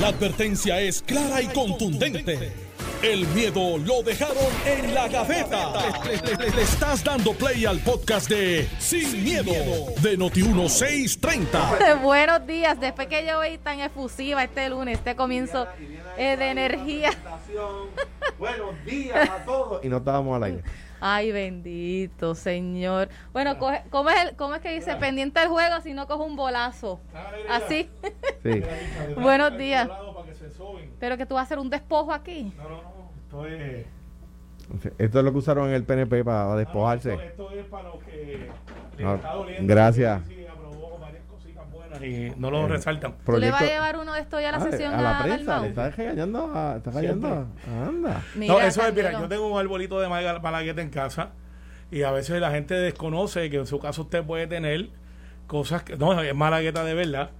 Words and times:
La 0.00 0.08
advertencia 0.08 0.80
es 0.80 1.02
clara 1.02 1.40
y 1.40 1.46
contundente. 1.48 2.52
El 3.02 3.26
miedo 3.28 3.76
lo 3.78 4.02
dejaron 4.02 4.36
en 4.66 4.94
la 4.94 5.08
gaveta. 5.08 5.72
Le, 6.04 6.16
le- 6.16 6.36
le- 6.46 6.56
le 6.56 6.62
estás 6.62 7.04
dando 7.04 7.32
play 7.34 7.66
al 7.66 7.78
podcast 7.80 8.28
de 8.30 8.66
Sin, 8.78 9.22
miedo, 9.22 9.52
de 10.00 10.18
Noti1630. 10.18 12.00
Buenos 12.02 12.46
días, 12.46 12.80
después 12.80 13.06
que 13.08 13.26
yo 13.26 13.40
veí 13.40 13.58
tan 13.58 13.80
efusiva 13.80 14.42
este 14.42 14.68
lunes, 14.70 14.98
este 14.98 15.14
comienzo 15.16 15.66
eh, 16.16 16.36
de 16.38 16.48
energía. 16.50 17.10
Buenos 18.38 18.84
días 18.86 19.28
a 19.28 19.44
todos. 19.44 19.84
Y 19.84 19.88
no 19.88 19.98
estábamos 19.98 20.34
al 20.36 20.44
aire. 20.44 20.62
Ay, 21.06 21.32
bendito 21.32 22.34
Señor. 22.34 23.10
Bueno, 23.34 23.58
coge- 23.58 23.82
¿cómo, 23.90 24.08
es 24.08 24.22
el- 24.24 24.36
cómo 24.36 24.54
es 24.54 24.62
que 24.62 24.72
dice 24.72 24.96
pendiente 24.96 25.38
del 25.38 25.50
juego 25.50 25.82
si 25.82 25.92
no 25.92 26.06
coge 26.06 26.22
un 26.24 26.34
bolazo? 26.34 26.98
Así. 27.50 27.90
Sí. 28.42 28.62
Buenos 29.20 29.58
días. 29.58 29.86
Pero 30.98 31.18
que 31.18 31.26
tú 31.26 31.34
vas 31.34 31.42
a 31.42 31.44
hacer 31.44 31.58
un 31.58 31.68
despojo 31.68 32.10
aquí. 32.10 32.54
No, 32.56 32.62
no, 32.70 32.76
no. 32.76 33.10
Esto 33.22 33.46
es, 33.46 33.86
Esto 34.98 35.18
es 35.18 35.24
lo 35.26 35.32
que 35.32 35.38
usaron 35.38 35.68
en 35.68 35.74
el 35.74 35.84
PNP 35.84 36.24
para 36.24 36.56
despojarse. 36.56 37.12
esto, 37.12 37.22
esto 37.50 37.50
es 37.50 37.66
para 37.66 37.88
los 37.90 38.02
que 38.02 38.48
les 38.96 39.06
está 39.16 39.34
doliendo. 39.34 39.74
gracias. 39.74 40.22
Y 42.04 42.32
no 42.36 42.50
lo 42.50 42.66
resaltan. 42.68 43.14
¿Tú 43.24 43.32
le 43.38 43.50
vas 43.50 43.62
a 43.62 43.66
llevar 43.66 43.96
uno 43.98 44.12
de 44.14 44.20
estos 44.20 44.40
ya 44.40 44.48
a 44.50 44.52
la 44.52 44.58
Ah, 44.58 44.70
sesión 44.70 44.94
a 44.94 45.02
la 45.02 45.22
prensa. 45.22 45.60
Le 45.60 45.68
está 45.68 45.90
regañando. 45.90 46.52
a- 46.54 46.76
Está 46.76 46.90
regañando. 46.90 47.46
Anda. 47.86 48.22
Mira, 48.34 48.54
no, 48.54 48.60
eso 48.60 48.86
es, 48.86 48.94
mira, 48.94 49.12
yo 49.12 49.28
tengo 49.28 49.46
un 49.48 49.58
arbolito 49.58 50.00
de 50.00 50.08
malagueta 50.08 50.80
en 50.82 50.90
casa 50.90 51.30
y 51.90 52.02
a 52.02 52.10
veces 52.10 52.40
la 52.40 52.50
gente 52.50 52.74
desconoce 52.74 53.48
que 53.50 53.56
en 53.58 53.66
su 53.66 53.78
caso 53.78 54.02
usted 54.02 54.22
puede 54.24 54.46
tener 54.46 54.88
cosas 55.46 55.82
que, 55.82 55.96
no, 55.96 56.20
es 56.20 56.34
malagueta 56.34 56.84
de 56.84 56.94
verdad. 56.94 57.30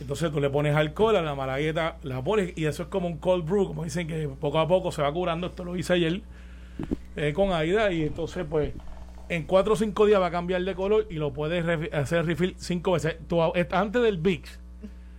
Entonces 0.00 0.32
tú 0.32 0.40
le 0.40 0.50
pones 0.50 0.74
alcohol 0.74 1.16
a 1.16 1.22
la 1.22 1.34
malagueta, 1.36 1.96
la 2.02 2.20
pones 2.22 2.52
y 2.58 2.66
eso 2.66 2.82
es 2.82 2.88
como 2.88 3.06
un 3.06 3.18
cold 3.18 3.44
brew, 3.48 3.68
como 3.68 3.84
dicen 3.84 4.08
que 4.08 4.28
poco 4.28 4.58
a 4.58 4.66
poco 4.66 4.90
se 4.90 5.00
va 5.02 5.12
curando. 5.12 5.46
Esto 5.46 5.64
lo 5.64 5.76
hice 5.76 5.92
ayer 5.92 6.20
eh, 7.16 7.32
con 7.32 7.52
Aida 7.52 7.92
y 7.92 8.02
entonces 8.02 8.44
pues 8.48 8.72
en 9.28 9.44
cuatro 9.44 9.72
o 9.74 9.76
cinco 9.76 10.06
días 10.06 10.20
va 10.20 10.26
a 10.26 10.30
cambiar 10.30 10.62
de 10.62 10.74
color 10.74 11.06
y 11.10 11.14
lo 11.14 11.32
puedes 11.32 11.64
hacer 11.92 12.26
refill 12.26 12.54
cinco 12.58 12.92
veces. 12.92 13.16
Tu 13.28 13.40
antes 13.42 14.02
del 14.02 14.18
Vicks 14.18 14.60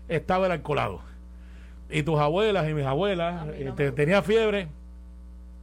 estaba 0.08 0.46
el 0.46 0.52
alcoholado. 0.52 1.02
Y 1.90 2.04
tus 2.04 2.20
abuelas 2.20 2.68
y 2.70 2.74
mis 2.74 2.86
abuelas 2.86 3.46
no 3.46 3.54
eh, 3.54 3.66
me 3.66 3.72
te- 3.74 3.92
tenía 3.92 4.22
fiebre, 4.22 4.68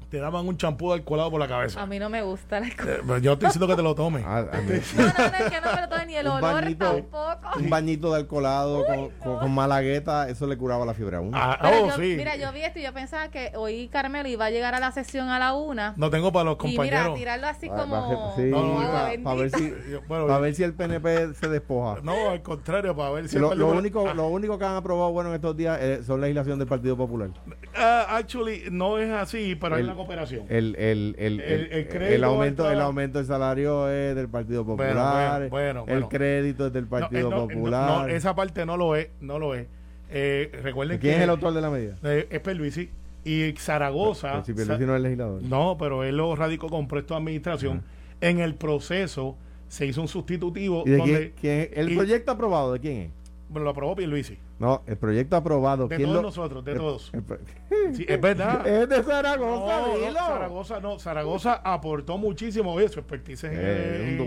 te 0.09 0.19
daban 0.19 0.47
un 0.47 0.57
champú 0.57 0.89
de 0.91 0.95
alcoholado 0.97 1.31
por 1.31 1.41
la 1.41 1.49
cabeza. 1.49 1.83
A 1.83 1.87
mí 1.87 1.99
no 1.99 2.09
me 2.11 2.23
gusta 2.23 2.61
cosa. 2.61 2.93
Eh, 2.95 3.01
pero 3.07 3.19
yo 3.19 3.33
estoy 3.33 3.47
diciendo 3.49 3.67
que 3.67 3.77
te 3.77 3.83
lo 3.83 3.95
tomes. 3.95 4.25
Ah, 4.27 4.45
No, 4.53 4.59
no, 4.61 4.61
no, 4.61 4.71
es 4.71 5.51
que 5.51 5.61
no 5.61 5.73
me 5.75 5.81
lo 5.81 5.89
tomen 5.89 6.02
ni 6.13 6.19
el 6.19 6.27
Un 6.27 6.33
olor 6.33 6.55
bañito. 6.63 6.85
tampoco. 6.93 7.59
Un 7.59 7.71
bañito 7.71 8.11
de 8.13 8.17
alcoholado 8.21 8.85
con, 8.85 9.11
con, 9.11 9.39
con 9.39 9.55
malagueta, 9.55 10.29
eso 10.29 10.47
le 10.47 10.57
curaba 10.57 10.85
la 10.85 10.95
fiebre 10.95 11.17
a 11.17 11.21
uno. 11.21 11.37
Ah, 11.41 11.59
oh, 11.65 11.89
yo- 11.89 11.97
sí. 11.97 12.15
Mira, 12.17 12.37
yo 12.37 12.53
vi 12.53 12.63
esto 12.63 12.79
y 12.79 12.83
yo 12.83 12.93
pensaba 12.93 13.29
que 13.31 13.53
hoy 13.57 13.89
Carmelo 13.89 14.29
iba 14.29 14.45
a 14.47 14.51
llegar 14.51 14.75
a 14.75 14.81
la 14.81 14.93
sesión 14.93 15.29
a 15.31 15.39
la 15.39 15.55
una. 15.55 15.95
No 15.97 16.11
tengo 16.11 16.33
para 16.33 16.45
los 16.45 16.57
y 16.63 16.67
mira, 16.67 16.77
compañeros. 16.77 17.15
tirarlo 17.19 17.47
así 17.47 17.69
Va- 17.69 17.77
como, 17.77 18.33
sí, 18.37 18.43
No, 18.43 18.63
no, 18.81 19.23
para 19.25 19.37
ver 19.37 19.51
si 19.51 19.73
bueno, 20.09 20.27
para 20.27 20.39
ver 20.41 20.55
si 20.55 20.63
el 20.63 20.75
PNP 20.75 21.35
se 21.35 21.49
despoja. 21.49 22.01
No, 22.03 22.31
al 22.31 22.43
contrario, 22.43 22.95
para 22.95 23.11
ver 23.11 23.29
si 23.29 23.39
lo, 23.39 23.53
el 23.53 23.59
lo 23.59 23.67
partido- 23.67 23.79
único 23.81 24.09
Ah, 24.09 24.15
lo 24.15 24.29
único 24.29 24.59
que 24.59 24.65
han 24.65 24.77
aprobado 24.77 25.13
bueno 25.13 25.31
en 25.31 25.37
estos 25.37 25.57
días 25.57 25.79
eh, 25.81 26.03
son 26.05 26.21
legislación 26.21 26.59
del 26.59 26.69
Partido 26.69 26.97
Popular. 26.97 27.31
ah, 27.77 28.07
actually, 28.11 28.65
no 28.71 28.99
es 28.99 29.11
así, 29.11 29.55
pero 29.55 29.77
hay 29.77 29.81
El- 29.83 29.87
una 29.89 29.97
cooperación. 29.97 30.47
El, 30.49 30.75
el, 30.77 31.15
el, 31.19 31.41
El- 31.41 31.41
el, 31.41 31.73
el 31.73 31.89
crédito 31.89 32.15
el 32.15 32.25
aumento 32.25 32.71
el 32.71 32.81
aumento 32.81 33.19
del 33.19 33.27
salario 33.27 33.89
es 33.89 34.15
del 34.17 34.29
Partido 34.29 34.65
Bueno, 34.65 34.83
Popular. 34.93 35.49
bueno, 35.49 35.85
bueno, 35.85 35.99
el 35.99 36.02
bueno. 36.05 36.19
crédito 36.19 36.67
es 36.67 36.73
del 36.73 36.87
Partido 36.87 37.31
no, 37.31 37.49
Popular. 37.49 38.03
no, 38.03 38.07
esa 38.09 38.35
parte 38.35 38.65
no 38.67 38.77
lo 38.77 38.97
es, 38.97 39.09
no 39.21 39.39
lo 39.39 39.55
es. 39.55 39.67
Eh, 40.11 40.51
recuerden 40.63 40.99
¿Quién 40.99 41.13
que 41.15 41.17
es 41.19 41.23
el 41.25 41.31
autor 41.31 41.55
de 41.55 41.61
la 41.61 41.71
medida? 41.71 41.97
eh, 42.05 42.27
es 42.31 42.41
Perluisi 42.41 42.91
y 43.25 43.53
Zaragoza. 43.59 44.33
Pero 44.33 44.45
si 44.45 44.53
Pierluisi 44.53 44.85
no 44.85 44.95
es 44.97 45.03
legislador. 45.03 45.43
No, 45.43 45.77
pero 45.79 46.05
él 46.05 46.17
lo 46.17 46.35
radicó 46.37 46.69
con 46.69 46.87
presto 46.89 47.15
de 47.15 47.19
administración. 47.19 47.83
En 48.21 48.39
el 48.41 48.55
proceso 48.55 49.37
se 49.69 49.87
hizo 49.87 50.01
un 50.03 50.09
sustitutivo 50.09 50.83
¿Y 50.87 50.91
de 50.91 50.97
donde 50.99 51.33
quién, 51.41 51.69
quién- 51.71 51.71
el 51.81 51.93
y- 51.93 51.97
proyecto 51.97 52.33
aprobado 52.33 52.73
de 52.75 52.81
quién 52.81 52.97
es? 52.99 53.11
Bueno, 53.53 53.65
lo 53.65 53.71
aprobó 53.71 53.95
Pierluisi. 53.95 54.39
No, 54.59 54.83
el 54.87 54.97
proyecto 54.97 55.37
aprobado. 55.37 55.87
De 55.89 55.97
¿quién 55.97 56.09
todos 56.09 56.17
lo- 56.23 56.29
nosotros, 56.29 56.65
de 56.65 56.73
el- 56.73 56.79
todos. 56.79 57.11
el 57.13 57.23
pro- 57.23 57.39
Sí, 57.95 58.05
es 58.09 58.21
verdad. 58.21 58.67
es 58.67 58.89
de 58.89 59.03
Zaragoza, 59.03 59.81
No, 59.81 59.99
no. 59.99 60.13
Zaragoza 60.15 60.81
no, 60.81 60.99
Zaragoza 60.99 61.61
aportó 61.65 62.19
muchísimo, 62.19 62.75
su 62.89 62.99
expertise 63.01 63.45
en, 63.45 63.53
Eh, 63.55 64.17
en- 64.17 64.19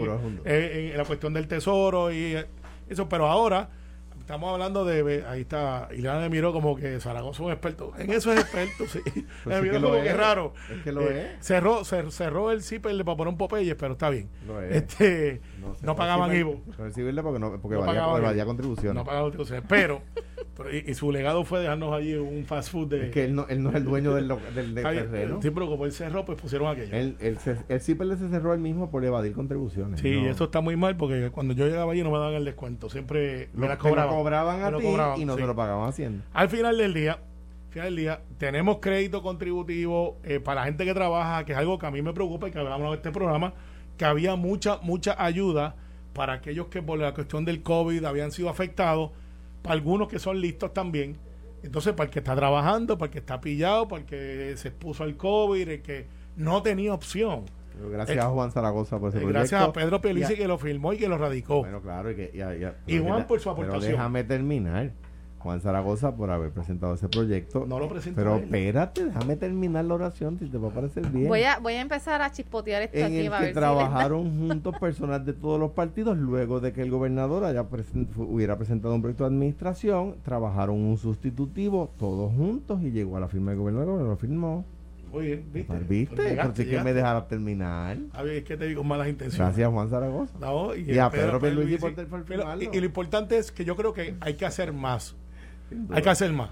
en- 0.46 0.91
en 0.91 0.97
la 0.97 1.06
cuestión 1.06 1.34
del 1.34 1.47
tesoro 1.47 2.12
y 2.12 2.35
eso, 2.88 3.09
pero 3.09 3.25
ahora 3.28 3.69
estamos 4.25 4.52
hablando 4.52 4.86
de, 4.86 5.24
ahí 5.28 5.41
está, 5.41 5.88
Ileana 5.91 6.19
me 6.22 6.30
miró 6.30 6.52
como 6.52 6.75
que 6.75 7.00
Zaragoza 7.00 7.44
es 7.44 7.46
un 7.46 7.52
experto, 7.52 7.94
en 7.97 8.09
eso 8.12 8.31
es 8.34 8.40
experto, 8.41 8.86
sí, 8.88 9.00
Pues 9.44 9.56
me 9.56 9.62
miró 9.62 9.74
que 9.75 9.81
como 9.81 10.02
que 10.02 10.09
es. 10.09 10.18
raro, 10.18 10.53
Es 10.75 10.81
que 10.84 10.91
lo 10.91 11.02
Eh, 11.02 11.36
es. 11.40 11.46
cerró, 11.46 11.81
cer- 11.81 12.09
cerró 12.09 12.52
el 12.52 12.64
zipper 12.64 12.96
para 13.06 13.16
poner 13.18 13.31
un 13.31 13.38
Popeye, 13.38 13.75
pero 13.75 13.94
está 13.94 14.09
bien, 14.09 14.28
Lo 14.47 14.59
es. 14.62 14.75
este, 14.75 15.41
no, 15.84 15.96
pagaban 15.96 16.35
IVO, 16.35 16.59
No 16.78 16.85
recibirle 16.85 17.22
porque, 17.22 17.38
no, 17.40 17.59
valía, 17.59 18.06
valía 18.08 18.46
contribuciones. 18.46 18.96
no 18.96 19.03
pagaban 19.06 19.25
contribuciones, 19.25 19.64
pero, 19.69 20.02
pero 20.56 20.74
y, 20.76 20.84
y 20.88 20.94
su 20.94 21.12
legado 21.12 21.44
fue 21.44 21.60
dejarnos 21.60 21.94
allí 21.94 22.14
un 22.16 22.46
fast 22.46 22.72
food 22.72 22.88
de... 22.88 23.06
es 23.08 23.12
que 23.12 23.26
él 23.26 23.36
no, 23.36 23.46
él 23.50 23.62
no 23.62 23.70
es 23.70 23.76
el 23.76 23.84
dueño 23.84 24.14
del, 24.14 24.28
del, 24.56 24.74
terreno. 24.74 25.40
Sí, 25.42 25.50
pero 25.52 25.68
como 25.68 25.86
él 25.86 25.92
cerró, 25.92 26.24
pues 26.26 26.40
pusieron 26.40 26.68
aquello. 26.70 26.96
Él, 26.96 27.18
él 27.20 27.38
se, 27.40 27.58
el 27.68 27.82
CIPEL 27.82 28.18
se 28.18 28.30
cerró 28.30 28.54
él 28.54 28.60
mismo 28.62 28.90
por 28.90 29.04
evadir 29.04 29.34
contribuciones. 29.34 30.00
Sí, 30.00 30.22
No. 30.22 30.30
eso 30.30 30.46
está 30.46 30.62
muy 30.62 30.76
mal 30.78 30.96
porque 30.98 31.30
cuando 31.32 31.54
yo 31.54 31.66
llegaba 31.68 31.92
allí 31.92 32.04
no 32.04 32.12
me 32.12 32.18
daban 32.20 32.36
el 32.36 32.46
descuento, 32.46 32.90
siempre 32.90 33.50
me 33.54 33.62
Lo- 33.64 33.68
la 33.68 33.78
te 33.78 33.84
lo 33.84 33.90
cobraban. 33.90 34.16
cobraban 34.16 34.64
a 34.64 34.72
Me 34.72 34.78
ti 34.78 34.84
cobraban, 34.84 35.22
y 35.22 35.26
no 35.26 35.36
sí. 35.36 35.42
se 35.42 35.48
lo 35.48 35.56
pagaban 35.56 35.84
a 35.86 35.88
Hacienda. 35.90 36.24
Al 36.34 36.50
final 36.50 36.78
del 36.78 36.94
día, 36.94 37.20
final 37.72 37.88
del 37.90 37.96
día, 37.98 38.22
tenemos 38.38 38.78
crédito 38.80 39.22
contributivo 39.22 40.18
eh, 40.24 40.40
para 40.40 40.62
la 40.62 40.66
gente 40.68 40.86
que 40.86 40.94
trabaja, 40.94 41.44
que 41.46 41.52
es 41.52 41.58
algo 41.58 41.78
que 41.80 41.86
a 41.86 41.92
mí 41.92 42.02
me 42.02 42.14
preocupa 42.14 42.48
y 42.48 42.52
que 42.52 42.60
hablamos 42.60 42.88
en 42.88 42.94
este 42.94 43.12
programa, 43.12 43.54
que 43.98 44.06
había 44.06 44.36
mucha, 44.36 44.78
mucha 44.82 45.16
ayuda 45.24 45.76
para 46.14 46.34
aquellos 46.34 46.68
que 46.68 46.82
por 46.82 46.98
la 47.00 47.14
cuestión 47.14 47.44
del 47.46 47.62
COVID 47.62 48.04
habían 48.06 48.32
sido 48.32 48.50
afectados, 48.50 49.12
para 49.66 49.74
algunos 49.74 50.08
que 50.08 50.20
son 50.20 50.40
listos 50.40 50.74
también. 50.74 51.18
Entonces, 51.64 51.94
para 51.94 52.06
el 52.06 52.12
que 52.12 52.20
está 52.20 52.36
trabajando, 52.36 52.98
para 52.98 53.08
el 53.08 53.12
que 53.14 53.20
está 53.20 53.42
pillado, 53.42 53.88
para 53.88 54.02
el 54.02 54.08
que 54.08 54.53
se 54.58 54.68
expuso 54.70 55.03
al 55.03 55.18
COVID, 55.18 55.68
el 55.68 55.81
que 55.81 56.06
no 56.36 56.62
tenía 56.62 56.94
opción. 56.94 57.46
Pero 57.76 57.90
gracias 57.90 58.18
Eh, 58.18 58.22
a 58.22 58.30
Juan 58.30 58.52
Zaragoza 58.52 59.00
por 59.00 59.09
ese 59.09 59.18
Eh, 59.18 59.22
proyecto. 59.22 59.40
gracias 59.40 59.62
a 59.62 59.74
Pedro 59.74 60.00
Pelici 60.00 60.34
a- 60.34 60.38
que 60.38 60.48
lo 60.48 60.58
firmó 60.58 60.94
y 60.94 60.98
que 60.98 61.08
lo 61.09 61.18
radicó. 61.18 61.59
Bueno, 61.62 61.81
claro, 61.81 62.12
y, 62.12 62.16
que, 62.16 62.31
y 62.34 62.40
a- 62.42 62.56
y 62.56 62.64
a- 62.64 62.76
Y 62.86 62.94
pero 63.00 63.03
Juan 63.06 63.28
por 63.28 63.40
su 63.40 63.50
Pero 63.50 63.64
aportación. 63.68 63.92
déjame 63.94 64.24
terminar. 64.24 64.92
Juan 65.46 65.62
Zaragoza 65.62 66.16
por 66.16 66.32
haber 66.32 66.50
presentado 66.50 66.96
ese 66.96 67.08
proyecto. 67.08 67.66
No 67.68 67.78
lo 67.78 67.88
presentó 67.88 68.16
Pero 68.20 68.38
él. 68.38 68.44
espérate, 68.46 69.06
déjame 69.06 69.36
terminar 69.36 69.86
la 69.86 69.94
oración 69.94 70.40
si 70.40 70.48
te 70.48 70.58
va 70.58 70.70
a 70.70 70.72
parecer 70.72 71.08
bien. 71.12 71.28
Voy 71.28 71.44
a, 71.44 71.60
voy 71.60 71.74
a 71.74 71.82
empezar 71.82 72.22
a 72.24 72.32
chispotear 72.32 72.82
esto 72.82 72.98
en 72.98 73.06
aquí 73.06 73.18
el 73.18 73.24
que 73.26 73.30
ver 73.30 73.48
si 73.50 73.54
trabajaron 73.54 74.38
juntos 74.50 74.76
personas 74.80 75.24
de 75.24 75.34
todos 75.34 75.60
los 75.60 75.70
partidos 75.72 76.18
luego 76.18 76.60
de 76.60 76.74
que 76.74 76.82
el 76.82 76.90
gobernador 76.90 77.44
haya 77.44 77.64
presen- 77.70 78.08
fu- 78.10 78.24
hubiera 78.24 78.58
presentado 78.58 78.96
un 78.96 79.02
proyecto 79.02 79.24
de 79.24 79.30
administración, 79.30 80.16
trabajaron 80.24 80.78
un 80.82 80.98
sustitutivo 80.98 81.92
todos 82.00 82.34
juntos 82.34 82.82
y 82.82 82.90
llegó 82.90 83.18
a 83.18 83.20
la 83.20 83.28
firma 83.28 83.52
del 83.52 83.60
gobernador, 83.60 83.84
el 83.86 83.92
gobernador 83.92 84.16
lo 84.16 84.20
firmó. 84.20 84.66
Muy 85.12 85.28
bien, 85.28 85.44
¿viste? 85.54 85.68
Pues, 85.68 85.88
¿Viste? 85.88 86.16
Pues 86.16 86.30
llegaste, 86.30 86.64
sí 86.64 86.70
que 86.70 86.72
me 86.72 86.78
llegaste. 86.78 86.94
dejara 86.96 87.28
terminar. 87.28 87.98
A 88.14 88.24
ver, 88.24 88.38
es 88.38 88.44
que 88.44 88.58
te 88.58 88.66
digo 88.66 88.82
con 88.82 88.88
malas 88.90 89.08
intenciones. 89.08 89.38
Gracias 89.38 89.72
Juan 89.72 89.90
Zaragoza. 89.90 90.34
No, 90.42 90.76
y, 90.76 90.92
Y 90.92 90.98
a 91.00 91.10
Pedro 91.10 91.40
por- 91.40 91.54
por 92.10 92.62
y, 92.62 92.70
y 92.76 92.80
lo 92.80 92.86
importante 92.86 93.38
es 93.38 93.52
que 93.52 93.64
yo 93.64 93.76
creo 93.78 93.94
que 93.94 94.16
hay 94.20 94.34
que 94.34 94.46
hacer 94.46 94.74
más. 94.74 95.16
Hay 95.91 96.02
que 96.02 96.09
hacer 96.09 96.31
más. 96.34 96.50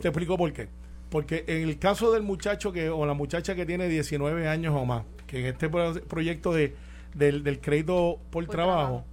Te 0.00 0.08
explico 0.08 0.36
por 0.36 0.52
qué. 0.52 0.68
Porque 1.10 1.44
en 1.46 1.62
el 1.68 1.78
caso 1.78 2.12
del 2.12 2.22
muchacho 2.22 2.72
que 2.72 2.88
o 2.88 3.04
la 3.06 3.14
muchacha 3.14 3.54
que 3.54 3.66
tiene 3.66 3.88
19 3.88 4.48
años 4.48 4.74
o 4.76 4.84
más, 4.86 5.04
que 5.26 5.40
en 5.40 5.46
este 5.46 5.68
pro- 5.68 5.94
proyecto 6.08 6.52
de, 6.54 6.74
del, 7.14 7.44
del 7.44 7.60
crédito 7.60 8.18
por, 8.30 8.46
Por 8.46 8.54
trabajo, 8.54 8.78
trabajo. 8.86 9.04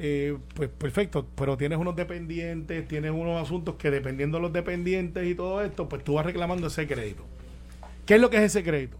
eh, 0.00 0.36
pues 0.54 0.68
perfecto, 0.70 1.26
pero 1.36 1.56
tienes 1.56 1.78
unos 1.78 1.94
dependientes, 1.94 2.86
tienes 2.88 3.12
unos 3.12 3.40
asuntos 3.40 3.76
que 3.76 3.90
dependiendo 3.92 4.38
de 4.38 4.42
los 4.42 4.52
dependientes 4.52 5.24
y 5.26 5.34
todo 5.36 5.62
esto, 5.62 5.88
pues 5.88 6.02
tú 6.02 6.14
vas 6.14 6.26
reclamando 6.26 6.66
ese 6.66 6.86
crédito. 6.88 7.24
¿Qué 8.06 8.16
es 8.16 8.20
lo 8.20 8.28
que 8.28 8.38
es 8.38 8.42
ese 8.42 8.64
crédito? 8.64 8.96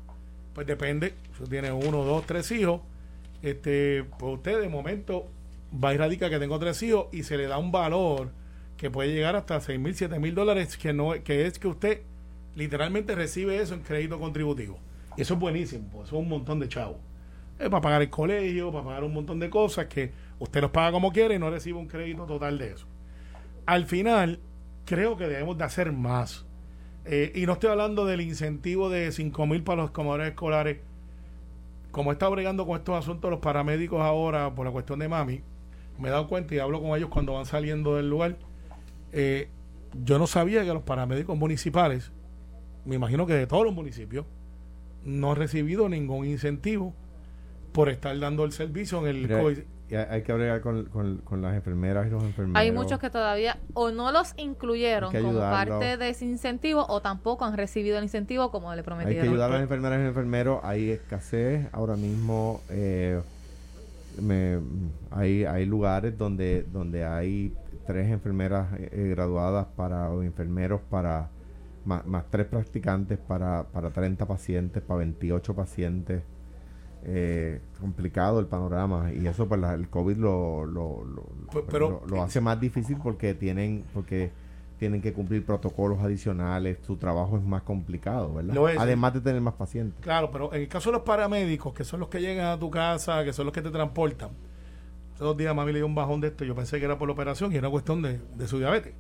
Pues 0.54 0.66
depende, 0.68 1.14
si 1.36 1.50
tiene 1.50 1.72
uno, 1.72 2.04
dos, 2.04 2.26
tres 2.26 2.50
hijos, 2.52 2.80
este, 3.42 4.04
pues 4.18 4.34
usted 4.34 4.60
de 4.60 4.68
momento 4.68 5.26
va 5.72 5.94
y 5.94 5.96
radica 5.96 6.30
que 6.30 6.38
tengo 6.38 6.58
tres 6.60 6.80
hijos 6.84 7.06
y 7.12 7.22
se 7.24 7.36
le 7.36 7.46
da 7.46 7.58
un 7.58 7.72
valor 7.72 8.30
que 8.80 8.90
puede 8.90 9.12
llegar 9.12 9.36
hasta 9.36 9.60
seis 9.60 9.78
mil, 9.78 9.94
siete 9.94 10.18
mil 10.18 10.34
dólares, 10.34 10.78
que 10.78 10.94
no, 10.94 11.12
que 11.22 11.44
es 11.44 11.58
que 11.58 11.68
usted 11.68 12.00
literalmente 12.54 13.14
recibe 13.14 13.60
eso 13.60 13.74
en 13.74 13.82
crédito 13.82 14.18
contributivo. 14.18 14.78
Y 15.18 15.20
eso 15.20 15.34
es 15.34 15.40
buenísimo, 15.40 15.86
pues 15.92 16.08
eso 16.08 16.16
es 16.16 16.22
un 16.22 16.30
montón 16.30 16.60
de 16.60 16.68
chavos. 16.70 16.96
Es 17.58 17.68
para 17.68 17.82
pagar 17.82 18.00
el 18.00 18.08
colegio, 18.08 18.72
para 18.72 18.82
pagar 18.82 19.04
un 19.04 19.12
montón 19.12 19.38
de 19.38 19.50
cosas 19.50 19.84
que 19.84 20.12
usted 20.38 20.62
los 20.62 20.70
paga 20.70 20.92
como 20.92 21.12
quiere 21.12 21.34
y 21.34 21.38
no 21.38 21.50
recibe 21.50 21.78
un 21.78 21.88
crédito 21.88 22.24
total 22.24 22.56
de 22.56 22.72
eso. 22.72 22.86
Al 23.66 23.84
final, 23.84 24.40
creo 24.86 25.18
que 25.18 25.28
debemos 25.28 25.58
de 25.58 25.64
hacer 25.64 25.92
más. 25.92 26.46
Eh, 27.04 27.32
y 27.34 27.44
no 27.44 27.52
estoy 27.52 27.68
hablando 27.68 28.06
del 28.06 28.22
incentivo 28.22 28.88
de 28.88 29.12
5 29.12 29.46
mil 29.46 29.62
para 29.62 29.82
los 29.82 29.90
comedores 29.90 30.28
escolares. 30.28 30.78
Como 31.90 32.12
está 32.12 32.30
bregando 32.30 32.64
con 32.64 32.78
estos 32.78 32.96
asuntos 32.96 33.30
los 33.30 33.40
paramédicos 33.40 34.00
ahora 34.00 34.54
por 34.54 34.64
la 34.64 34.72
cuestión 34.72 35.00
de 35.00 35.08
mami, 35.08 35.42
me 35.98 36.08
he 36.08 36.10
dado 36.10 36.28
cuenta 36.28 36.54
y 36.54 36.60
hablo 36.60 36.80
con 36.80 36.96
ellos 36.96 37.10
cuando 37.10 37.34
van 37.34 37.44
saliendo 37.44 37.96
del 37.96 38.08
lugar. 38.08 38.38
Eh, 39.12 39.48
yo 40.04 40.18
no 40.18 40.26
sabía 40.26 40.62
que 40.64 40.72
los 40.72 40.82
paramédicos 40.82 41.36
municipales, 41.36 42.12
me 42.84 42.94
imagino 42.96 43.26
que 43.26 43.34
de 43.34 43.46
todos 43.46 43.64
los 43.64 43.74
municipios, 43.74 44.24
no 45.04 45.30
han 45.32 45.36
recibido 45.36 45.88
ningún 45.88 46.26
incentivo 46.26 46.94
por 47.72 47.88
estar 47.88 48.18
dando 48.18 48.44
el 48.44 48.52
servicio 48.52 49.06
en 49.06 49.16
el 49.16 49.28
COVID. 49.28 49.58
y 49.90 49.94
hay 49.94 50.06
hay 50.10 50.22
que 50.22 50.30
hablar 50.32 50.60
con, 50.60 50.84
con- 50.86 51.18
con 51.18 51.42
las 51.42 51.54
enfermeras 51.56 52.06
y 52.06 52.10
los 52.10 52.22
enfermeros. 52.22 52.60
Hay 52.60 52.70
muchos 52.70 52.98
que 53.00 53.10
todavía 53.10 53.58
o 53.74 53.90
no 53.90 54.12
los 54.12 54.34
incluyeron 54.36 55.12
como 55.12 55.38
parte 55.38 55.96
de 55.96 56.08
ese 56.10 56.24
incentivo 56.26 56.84
o 56.88 57.00
tampoco 57.00 57.44
han 57.44 57.56
recibido 57.56 57.98
el 57.98 58.04
incentivo 58.04 58.50
como 58.52 58.68
le 58.68 58.72
Hay 58.72 58.78
que 58.78 58.84
prometieron. 58.84 59.28
ayudar 59.28 59.50
a 59.50 59.54
las 59.54 59.62
enfermeras 59.62 59.98
y 59.98 60.02
los 60.02 60.08
enfermeros. 60.10 60.60
Hay 60.62 60.90
escasez 60.90 61.66
ahora 61.72 61.96
mismo. 61.96 62.60
eh, 62.70 63.20
me- 64.20 64.58
hay, 65.10 65.44
hay 65.44 65.64
lugares 65.66 66.16
donde, 66.18 66.64
donde 66.72 67.04
hay 67.04 67.52
tres 67.92 68.10
enfermeras 68.10 68.68
eh, 68.78 69.08
graduadas 69.14 69.66
para 69.76 70.10
o 70.10 70.22
enfermeros 70.22 70.80
para 70.90 71.30
más, 71.84 72.04
más 72.06 72.24
tres 72.30 72.46
practicantes 72.46 73.18
para, 73.18 73.64
para 73.64 73.90
30 73.90 74.26
pacientes, 74.26 74.82
para 74.82 74.98
28 74.98 75.54
pacientes. 75.54 76.22
Eh, 77.02 77.62
complicado 77.80 78.40
el 78.40 78.46
panorama 78.46 79.10
y 79.10 79.26
eso 79.26 79.48
pues 79.48 79.58
la- 79.58 79.72
el 79.72 79.88
COVID 79.88 80.18
lo, 80.18 80.66
lo, 80.66 81.02
lo, 81.02 81.22
Pe- 81.50 81.62
pero- 81.70 82.02
lo- 82.06 82.16
lo 82.16 82.22
hace 82.22 82.42
más 82.42 82.60
difícil 82.60 82.98
porque 83.02 83.32
tienen 83.32 83.84
porque 83.94 84.30
tienen 84.78 85.00
que 85.00 85.14
cumplir 85.14 85.44
protocolos 85.46 86.00
adicionales, 86.00 86.76
su 86.82 86.96
trabajo 86.98 87.38
es 87.38 87.42
más 87.42 87.62
complicado, 87.62 88.34
¿verdad? 88.34 88.54
Lo 88.54 88.68
es. 88.68 88.78
Además 88.78 89.14
de 89.14 89.20
tener 89.22 89.40
más 89.40 89.54
pacientes. 89.54 89.98
Claro, 90.02 90.30
pero 90.30 90.52
en 90.54 90.60
el 90.62 90.68
caso 90.68 90.90
de 90.90 90.96
los 90.98 91.02
paramédicos, 91.02 91.72
que 91.72 91.84
son 91.84 92.00
los 92.00 92.08
que 92.10 92.20
llegan 92.20 92.46
a 92.46 92.58
tu 92.58 92.70
casa, 92.70 93.24
que 93.24 93.32
son 93.32 93.46
los 93.46 93.54
que 93.54 93.62
te 93.62 93.70
transportan, 93.70 94.30
hace 95.20 95.26
dos 95.26 95.36
días 95.36 95.54
mami 95.54 95.70
le 95.72 95.80
dio 95.80 95.86
un 95.86 95.94
bajón 95.94 96.22
de 96.22 96.28
esto, 96.28 96.46
yo 96.46 96.54
pensé 96.54 96.78
que 96.78 96.86
era 96.86 96.96
por 96.96 97.06
la 97.06 97.12
operación 97.12 97.52
y 97.52 97.56
era 97.56 97.68
cuestión 97.68 98.00
de, 98.00 98.48
su 98.48 98.58
diabetes. 98.58 98.94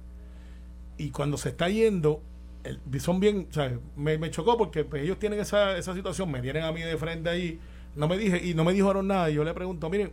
Y 0.98 1.12
cuando 1.12 1.38
se 1.38 1.48
está 1.48 1.70
yendo, 1.70 2.20
son 2.98 3.20
bien, 3.20 3.46
o 3.48 3.54
sea, 3.54 3.72
me, 3.96 4.30
chocó 4.30 4.58
porque 4.58 4.84
pues, 4.84 5.02
ellos 5.02 5.18
tienen 5.18 5.40
esa, 5.40 5.78
esa 5.78 5.94
situación, 5.94 6.30
me 6.30 6.42
tienen 6.42 6.64
a 6.64 6.72
mí 6.72 6.82
de 6.82 6.98
frente 6.98 7.30
ahí, 7.30 7.58
no 7.96 8.06
me 8.06 8.18
dije, 8.18 8.46
y 8.46 8.52
no 8.52 8.64
me 8.64 8.74
dijeron 8.74 9.08
nada, 9.08 9.30
y 9.30 9.34
yo 9.34 9.44
le 9.44 9.54
pregunto, 9.54 9.88
miren, 9.88 10.12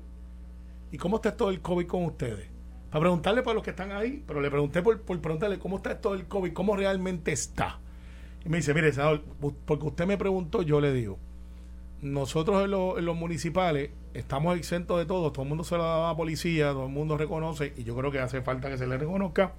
¿y 0.94 0.98
cómo 0.98 1.18
está 1.18 1.36
todo 1.36 1.50
el 1.50 1.60
COVID 1.60 1.88
con 1.88 2.06
ustedes? 2.06 2.48
Para 2.90 3.02
preguntarle 3.02 3.44
para 3.44 3.56
los 3.56 3.64
que 3.64 3.72
están 3.72 3.92
ahí, 3.92 4.24
pero 4.26 4.40
le 4.40 4.50
pregunté 4.50 4.82
por, 4.82 5.02
por 5.02 5.20
preguntarle 5.20 5.60
cómo 5.60 5.76
está 5.76 6.00
todo 6.00 6.14
el 6.14 6.26
COVID, 6.26 6.54
cómo 6.54 6.78
realmente 6.78 7.34
está. 7.34 7.80
Y 8.46 8.50
me 8.50 8.58
dice, 8.58 8.74
mire, 8.74 8.94
porque 9.66 9.86
usted 9.86 10.06
me 10.06 10.18
preguntó, 10.18 10.62
yo 10.62 10.80
le 10.80 10.94
digo, 10.94 11.20
nosotros 12.02 12.64
en, 12.64 12.72
los- 12.72 12.98
en 12.98 13.06
los 13.06 13.16
municipales 13.16 13.90
estamos 14.14 14.58
exentos 14.58 14.98
de 15.00 15.06
todo, 15.06 15.32
todo 15.32 15.44
el 15.44 15.50
mundo 15.50 15.64
se 15.64 15.78
lo 15.78 15.84
da 15.84 16.06
a 16.08 16.12
la 16.12 16.18
policía, 16.18 16.72
todo 16.72 16.86
el 16.86 16.92
mundo 16.92 17.18
reconoce, 17.18 17.74
y 17.78 17.84
yo 17.84 17.96
creo 17.96 18.12
que 18.12 18.20
hace 18.20 18.42
falta 18.42 18.70
que 18.70 18.78
se 18.78 18.88
le 18.88 18.98
reconozca, 18.98 19.54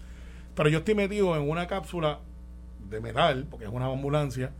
pero 0.54 0.68
yo 0.68 0.78
estoy 0.78 0.94
metido 0.94 1.36
en 1.36 1.48
una 1.48 1.66
cápsula 1.66 2.20
de 2.90 3.00
metal, 3.00 3.46
porque 3.50 3.66
es 3.66 3.72
una 3.72 3.86
ambulancia, 3.86 4.52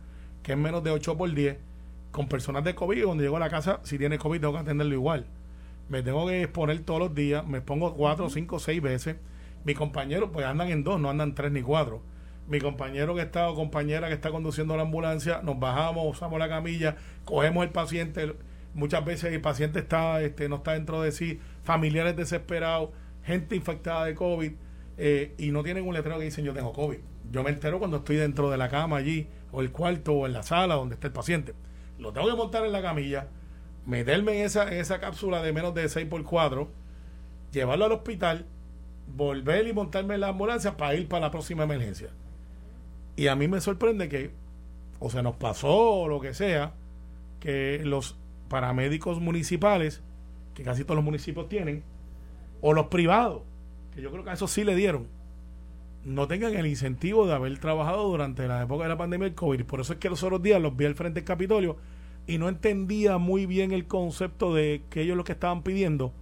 que 0.43 0.53
es 0.53 0.57
menos 0.57 0.83
de 0.83 0.91
8 0.91 1.17
por 1.17 1.33
10, 1.33 1.57
con 2.11 2.27
personas 2.27 2.63
de 2.63 2.75
COVID, 2.75 3.05
cuando 3.05 3.23
llego 3.23 3.37
a 3.37 3.39
la 3.39 3.49
casa, 3.49 3.79
si 3.83 3.97
tiene 3.97 4.17
COVID 4.17 4.39
tengo 4.41 4.53
que 4.53 4.59
atenderlo 4.59 4.93
igual. 4.93 5.25
Me 5.89 6.03
tengo 6.03 6.27
que 6.27 6.43
exponer 6.43 6.79
todos 6.81 6.99
los 6.99 7.15
días, 7.15 7.45
me 7.47 7.59
expongo 7.59 7.93
4, 7.95 8.29
5, 8.29 8.59
6 8.59 8.81
veces. 8.81 9.15
Mis 9.65 9.77
compañeros 9.77 10.29
pues 10.31 10.45
andan 10.45 10.69
en 10.69 10.83
dos, 10.83 10.99
no 10.99 11.09
andan 11.09 11.35
tres 11.35 11.51
ni 11.51 11.61
cuatro. 11.61 12.01
Mi 12.49 12.59
compañero 12.59 13.13
que 13.13 13.21
está 13.21 13.47
o 13.47 13.53
compañera 13.53 14.07
que 14.07 14.15
está 14.15 14.31
conduciendo 14.31 14.75
la 14.75 14.81
ambulancia, 14.81 15.41
nos 15.43 15.59
bajamos, 15.59 16.03
usamos 16.07 16.39
la 16.39 16.49
camilla, 16.49 16.95
cogemos 17.23 17.63
el 17.63 17.69
paciente. 17.69 18.33
Muchas 18.73 19.05
veces 19.05 19.31
el 19.31 19.39
paciente 19.39 19.77
está, 19.77 20.19
este, 20.23 20.49
no 20.49 20.57
está 20.57 20.73
dentro 20.73 21.03
de 21.03 21.11
sí, 21.11 21.39
familiares 21.63 22.15
desesperados, 22.15 22.89
gente 23.23 23.55
infectada 23.55 24.05
de 24.05 24.15
COVID, 24.15 24.51
eh, 24.97 25.35
y 25.37 25.51
no 25.51 25.61
tienen 25.61 25.87
un 25.87 25.93
letrero 25.93 26.17
que 26.17 26.25
dicen 26.25 26.43
yo 26.43 26.53
tengo 26.53 26.73
COVID. 26.73 26.97
Yo 27.31 27.43
me 27.43 27.51
entero 27.51 27.77
cuando 27.77 27.97
estoy 27.97 28.15
dentro 28.15 28.49
de 28.49 28.57
la 28.57 28.67
cama 28.67 28.97
allí, 28.97 29.27
o 29.51 29.61
el 29.61 29.71
cuarto, 29.71 30.13
o 30.13 30.25
en 30.25 30.33
la 30.33 30.41
sala 30.41 30.73
donde 30.73 30.95
está 30.95 31.05
el 31.05 31.13
paciente. 31.13 31.53
Lo 31.99 32.13
tengo 32.13 32.27
que 32.27 32.35
montar 32.35 32.65
en 32.65 32.71
la 32.71 32.81
camilla, 32.81 33.27
meterme 33.85 34.39
en 34.39 34.45
esa, 34.47 34.67
en 34.71 34.79
esa 34.79 34.99
cápsula 34.99 35.43
de 35.43 35.53
menos 35.53 35.75
de 35.75 35.85
6x4, 35.85 36.67
llevarlo 37.51 37.85
al 37.85 37.91
hospital, 37.91 38.47
volver 39.15 39.67
y 39.67 39.73
montarme 39.73 40.15
en 40.15 40.21
la 40.21 40.29
ambulancia 40.29 40.77
para 40.77 40.95
ir 40.95 41.07
para 41.07 41.27
la 41.27 41.31
próxima 41.31 41.63
emergencia. 41.63 42.09
Y 43.19 43.27
a 43.27 43.35
mí 43.35 43.49
me 43.49 43.59
sorprende 43.59 44.07
que, 44.07 44.31
o 44.99 45.09
se 45.09 45.21
nos 45.21 45.35
pasó 45.35 45.75
o 45.75 46.07
lo 46.07 46.21
que 46.21 46.33
sea, 46.33 46.71
que 47.41 47.81
los 47.83 48.15
paramédicos 48.47 49.19
municipales, 49.19 50.01
que 50.53 50.63
casi 50.63 50.85
todos 50.85 50.95
los 50.95 51.03
municipios 51.03 51.49
tienen, 51.49 51.83
o 52.61 52.71
los 52.71 52.87
privados, 52.87 53.41
que 53.93 54.01
yo 54.01 54.09
creo 54.09 54.23
que 54.23 54.29
a 54.29 54.33
eso 54.35 54.47
sí 54.47 54.63
le 54.63 54.73
dieron, 54.73 55.07
no 56.05 56.29
tengan 56.29 56.55
el 56.55 56.65
incentivo 56.65 57.27
de 57.27 57.33
haber 57.33 57.59
trabajado 57.59 58.07
durante 58.07 58.47
la 58.47 58.63
época 58.63 58.83
de 58.83 58.89
la 58.89 58.97
pandemia 58.97 59.25
del 59.25 59.35
COVID. 59.35 59.65
Por 59.65 59.81
eso 59.81 59.91
es 59.91 59.99
que 59.99 60.09
los 60.09 60.23
otros 60.23 60.41
días 60.41 60.61
los 60.61 60.77
vi 60.77 60.85
al 60.85 60.95
frente 60.95 61.19
del 61.19 61.27
Capitolio 61.27 61.75
y 62.25 62.37
no 62.37 62.47
entendía 62.47 63.17
muy 63.17 63.45
bien 63.45 63.73
el 63.73 63.85
concepto 63.85 64.53
de 64.53 64.83
que 64.89 65.01
ellos 65.01 65.17
lo 65.17 65.25
que 65.25 65.33
estaban 65.33 65.61
pidiendo. 65.61 66.13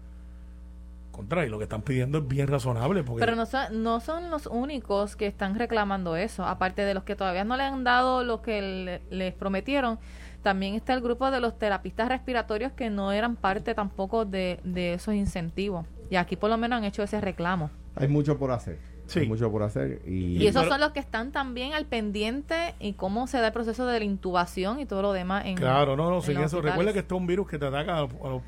Contrario, 1.18 1.50
lo 1.50 1.58
que 1.58 1.64
están 1.64 1.82
pidiendo 1.82 2.20
es 2.20 2.28
bien 2.28 2.48
razonable. 2.48 3.04
Porque 3.04 3.20
Pero 3.20 3.36
no 3.36 3.46
son, 3.46 3.84
no 3.84 4.00
son 4.00 4.30
los 4.30 4.46
únicos 4.46 5.16
que 5.16 5.28
están 5.28 5.56
reclamando 5.58 6.16
eso. 6.16 6.46
Aparte 6.46 6.84
de 6.84 6.94
los 6.94 7.04
que 7.04 7.16
todavía 7.16 7.44
no 7.44 7.58
le 7.58 7.64
han 7.64 7.84
dado 7.84 8.24
lo 8.24 8.42
que 8.42 8.62
le- 8.62 9.02
les 9.10 9.34
prometieron, 9.34 9.98
también 10.44 10.76
está 10.76 10.94
el 10.94 11.02
grupo 11.02 11.30
de 11.32 11.42
los 11.42 11.58
terapistas 11.58 12.08
respiratorios 12.08 12.72
que 12.72 12.90
no 12.90 13.12
eran 13.12 13.36
parte 13.36 13.74
tampoco 13.74 14.24
de, 14.26 14.60
de 14.64 14.94
esos 14.94 15.16
incentivos. 15.16 15.86
Y 16.10 16.16
aquí 16.16 16.36
por 16.38 16.50
lo 16.50 16.58
menos 16.58 16.78
han 16.78 16.84
hecho 16.86 17.04
ese 17.04 17.20
reclamo. 17.20 17.70
Hay 17.96 18.08
mucho 18.08 18.38
por 18.38 18.52
hacer. 18.52 18.78
Sí. 19.08 19.22
Hay 19.22 19.28
mucho 19.28 19.50
por 19.52 19.64
hacer. 19.64 20.02
Y, 20.06 20.38
Y 20.38 20.48
esos 20.48 20.68
son 20.68 20.80
los 20.80 20.92
que 20.92 21.00
están 21.00 21.32
también 21.32 21.74
al 21.74 21.86
pendiente 21.86 22.76
y 22.80 22.94
cómo 22.94 23.26
se 23.28 23.40
da 23.40 23.48
el 23.48 23.54
proceso 23.54 23.88
de 23.88 24.00
la 24.00 24.06
intubación 24.06 24.80
y 24.80 24.86
todo 24.86 25.02
lo 25.02 25.14
demás 25.14 25.46
en 25.46 25.56
Claro, 25.56 25.96
no, 25.96 26.10
no, 26.10 26.18
en 26.18 26.20
eso. 26.20 26.28
hospitales. 26.28 26.54
Recuerda 26.64 26.94
que 26.94 27.00
esto 27.00 27.16
es 27.16 27.22
un 27.22 27.28
virus 27.28 27.48
que 27.48 27.58
te 27.58 27.66
ataca 27.66 27.98
a 27.98 28.02
los- 28.02 28.12
a 28.24 28.28
los- 28.30 28.42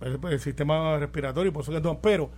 el, 0.00 0.18
el 0.30 0.40
sistema 0.40 0.98
respiratorio, 0.98 1.52
por 1.52 1.62
eso 1.62 1.72
que 1.72 1.80
no. 1.80 1.98
Pero, 2.00 2.30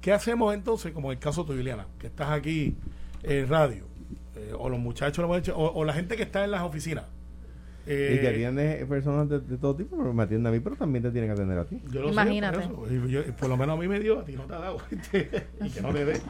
¿qué 0.00 0.12
hacemos 0.12 0.54
entonces, 0.54 0.92
como 0.92 1.10
en 1.12 1.18
el 1.18 1.22
caso 1.22 1.44
tuyo, 1.44 1.58
Liliana, 1.58 1.86
que 1.98 2.06
estás 2.08 2.30
aquí 2.30 2.76
en 3.22 3.48
radio, 3.48 3.84
eh, 4.36 4.52
o 4.58 4.68
los 4.68 4.78
muchachos, 4.78 5.18
los 5.18 5.28
muchachos, 5.28 5.54
o, 5.56 5.66
o 5.72 5.84
la 5.84 5.92
gente 5.92 6.16
que 6.16 6.22
está 6.22 6.44
en 6.44 6.50
las 6.52 6.62
oficinas? 6.62 7.04
Eh, 7.86 8.16
y 8.16 8.20
que 8.20 8.28
atiende 8.28 8.84
personas 8.86 9.28
de, 9.28 9.40
de 9.40 9.56
todo 9.56 9.74
tipo, 9.74 9.96
pero 9.96 10.12
me 10.12 10.22
atiende 10.22 10.48
a 10.48 10.52
mí, 10.52 10.60
pero 10.60 10.76
también 10.76 11.02
te 11.02 11.10
tienen 11.10 11.28
que 11.30 11.34
atender 11.34 11.58
a 11.58 11.64
ti. 11.64 11.80
Yo 11.90 12.02
lo 12.02 12.08
sé, 12.08 12.12
Imagínate. 12.12 12.58
por, 12.68 12.86
eso. 12.92 13.06
Yo- 13.08 13.24
por 13.36 13.48
lo 13.48 13.56
menos 13.56 13.76
a 13.76 13.80
mí 13.80 13.88
me 13.88 13.98
dio, 13.98 14.20
a 14.20 14.24
ti 14.24 14.32
no 14.34 14.42
te 14.44 14.54
ha 14.54 14.58
dado. 14.58 14.78
y 15.64 15.70
que 15.70 15.80
no 15.80 15.92
te 15.92 16.04
dé. 16.04 16.20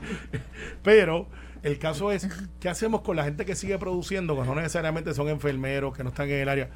Pero 0.83 1.27
el 1.63 1.79
caso 1.79 2.13
es, 2.13 2.29
¿qué 2.61 2.69
hacemos 2.69 3.03
con 3.03 3.17
la 3.17 3.25
gente 3.25 3.45
que 3.45 3.55
sigue 3.57 3.79
produciendo, 3.79 4.41
que 4.41 4.47
no 4.47 4.55
necesariamente 4.55 5.13
son 5.13 5.29
enfermeros, 5.29 5.95
que 5.95 6.03
no 6.05 6.11
están 6.11 6.29
en 6.31 6.37
el 6.41 6.49
área? 6.49 6.71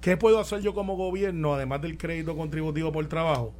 ¿Qué 0.00 0.16
puedo 0.16 0.38
hacer 0.38 0.60
yo 0.60 0.74
como 0.74 0.96
gobierno, 0.96 1.54
además 1.54 1.82
del 1.82 1.98
crédito 1.98 2.36
contributivo 2.36 2.92
por 2.92 3.06
trabajo 3.06 3.52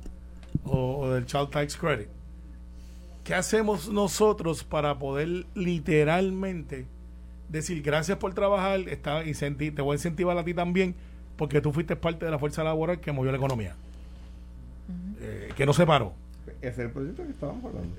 o, 0.64 0.98
o 0.98 1.10
del 1.10 1.26
Child 1.26 1.50
Tax 1.50 1.76
Credit? 1.76 2.08
¿Qué 3.24 3.34
hacemos 3.34 3.90
nosotros 3.90 4.64
para 4.64 4.98
poder 4.98 5.46
literalmente 5.54 6.86
decir 7.48 7.82
gracias 7.82 8.18
por 8.18 8.34
trabajar, 8.34 8.80
está 8.88 9.22
te 9.22 9.82
voy 9.82 9.92
a 9.92 9.96
incentivar 9.96 10.36
a 10.38 10.44
ti 10.44 10.54
también, 10.54 10.94
porque 11.36 11.60
tú 11.60 11.72
fuiste 11.72 11.96
parte 11.96 12.24
de 12.24 12.30
la 12.30 12.38
fuerza 12.38 12.62
laboral 12.62 13.00
que 13.00 13.12
movió 13.12 13.30
la 13.32 13.38
economía? 13.38 13.74
Eh, 15.20 15.50
que 15.56 15.66
no 15.66 15.72
se 15.72 15.86
paró. 15.86 16.12
Ese 16.60 16.70
es 16.70 16.78
el 16.80 16.90
proyecto 16.90 17.22
que 17.24 17.30
estábamos 17.30 17.64
hablando. 17.64 17.94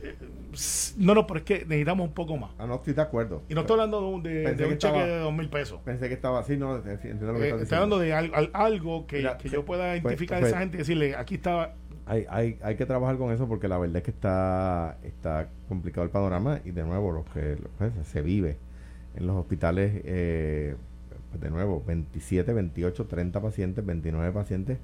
No, 0.97 1.15
no, 1.15 1.25
pero 1.27 1.37
es 1.39 1.45
que 1.45 1.59
necesitamos 1.59 2.07
un 2.09 2.13
poco 2.13 2.35
más. 2.37 2.51
Ah, 2.57 2.65
no, 2.67 2.75
estoy 2.75 2.93
de 2.93 3.01
acuerdo. 3.01 3.41
Y 3.47 3.53
no 3.55 3.61
estoy 3.61 3.75
hablando 3.75 4.01
de 4.01 4.07
un, 4.07 4.23
de, 4.23 4.45
un 4.51 4.57
que 4.57 4.77
cheque 4.77 4.97
de 4.99 5.19
dos 5.19 5.33
mil 5.33 5.49
pesos. 5.49 5.79
Pensé 5.85 6.07
que 6.09 6.13
estaba 6.15 6.39
así, 6.39 6.57
no, 6.57 6.75
entiendo 6.77 7.31
lo 7.31 7.39
que 7.39 7.45
Eh, 7.45 7.47
estás 7.47 7.61
estoy 7.63 7.75
hablando 7.77 7.99
de 7.99 8.13
al- 8.13 8.31
al- 8.35 8.49
algo 8.53 9.07
que, 9.07 9.17
Mira, 9.17 9.37
que 9.37 9.47
yo 9.49 9.63
pueda 9.63 9.91
pues- 9.91 10.01
identificar 10.03 10.43
a 10.43 10.47
esa 10.47 10.59
gente 10.59 10.75
y 10.75 10.79
decirle, 10.79 11.15
aquí 11.15 11.35
estaba... 11.35 11.73
Hay, 12.05 12.25
hay, 12.27 12.57
hay 12.63 12.75
que 12.75 12.85
trabajar 12.87 13.17
con 13.17 13.31
eso 13.31 13.47
porque 13.47 13.67
la 13.67 13.77
verdad 13.77 13.97
es 13.97 14.03
que 14.03 14.11
está, 14.11 14.97
está 15.03 15.47
complicado 15.67 16.03
el 16.03 16.09
panorama 16.09 16.59
y 16.65 16.71
de 16.71 16.83
nuevo 16.83 17.11
los 17.11 17.25
que 17.27 17.55
pues, 17.77 17.91
se 18.07 18.21
vive 18.23 18.57
en 19.15 19.27
los 19.27 19.35
hospitales, 19.37 20.01
eh, 20.05 20.75
pues, 21.29 21.39
de 21.39 21.49
nuevo, 21.51 21.83
27, 21.85 22.51
28, 22.51 23.05
30 23.05 23.41
pacientes, 23.41 23.85
29 23.85 24.31
pacientes 24.33 24.79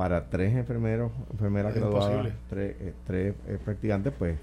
para 0.00 0.30
tres 0.30 0.54
enfermeros, 0.56 1.12
enfermeras 1.30 1.74
Es 1.74 1.78
graduadas, 1.82 2.32
tres, 2.48 2.74
eh, 2.80 2.94
tres 3.06 3.34
eh, 3.46 3.58
practicantes, 3.62 4.10
pues 4.18 4.38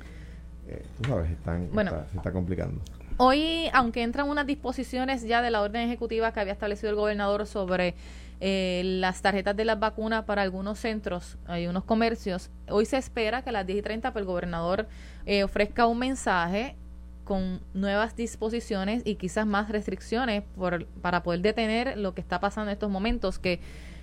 eh, 0.67 0.83
tú 1.01 1.09
sabes, 1.09 1.31
están, 1.31 1.67
Bueno. 1.73 1.89
está- 1.89 2.07
se 2.11 2.17
está 2.17 2.31
complicando. 2.31 2.79
Hoy, 3.17 3.67
aunque 3.73 4.03
entran 4.03 4.29
unas 4.29 4.45
disposiciones 4.45 5.23
ya 5.23 5.41
de 5.41 5.49
la 5.49 5.63
orden 5.63 5.81
ejecutiva 5.81 6.31
que 6.31 6.39
había 6.41 6.53
establecido 6.53 6.91
el 6.91 6.95
gobernador 6.95 7.47
sobre 7.47 7.95
eh, 8.39 8.83
las 8.85 9.23
tarjetas 9.23 9.55
de 9.57 9.65
las 9.65 9.79
vacunas 9.79 10.25
para 10.25 10.43
algunos 10.43 10.77
centros 10.77 11.39
y 11.59 11.65
unos 11.65 11.83
comercios, 11.85 12.51
hoy 12.69 12.85
se 12.85 12.97
espera 12.97 13.41
que 13.41 13.49
a 13.49 13.53
las 13.53 13.65
10 13.65 13.79
y 13.79 13.81
30 13.81 14.13
pues, 14.13 14.21
el 14.21 14.27
gobernador 14.27 14.87
eh, 15.25 15.43
ofrezca 15.43 15.87
un 15.87 15.97
mensaje 15.97 16.75
con 17.23 17.61
nuevas 17.73 18.15
disposiciones 18.15 19.01
y 19.07 19.15
quizás 19.15 19.47
más 19.47 19.69
restricciones 19.69 20.43
por, 20.55 20.85
para 21.01 21.23
poder 21.23 21.41
detener 21.41 21.97
lo 21.97 22.13
que 22.13 22.21
está 22.21 22.39
pasando 22.39 22.69
en 22.69 22.73
estos 22.73 22.91
momentos, 22.91 23.39
que 23.39 23.59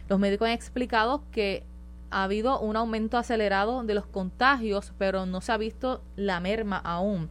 los 0.09 0.19
médicos 0.19 0.47
han 0.47 0.55
explicado 0.55 1.23
que 1.31 1.65
ha 2.11 2.25
habido 2.25 2.61
un 2.61 2.77
aumento 2.77 3.19
acelerado 3.19 3.83
de 3.83 3.95
los 3.95 4.07
contagios, 4.07 4.93
pero 4.99 5.27
no 5.27 5.41
se 5.41 5.53
ha 5.53 5.57
visto 5.57 6.03
la 6.17 6.41
merma 6.41 6.79
aún. 6.79 7.29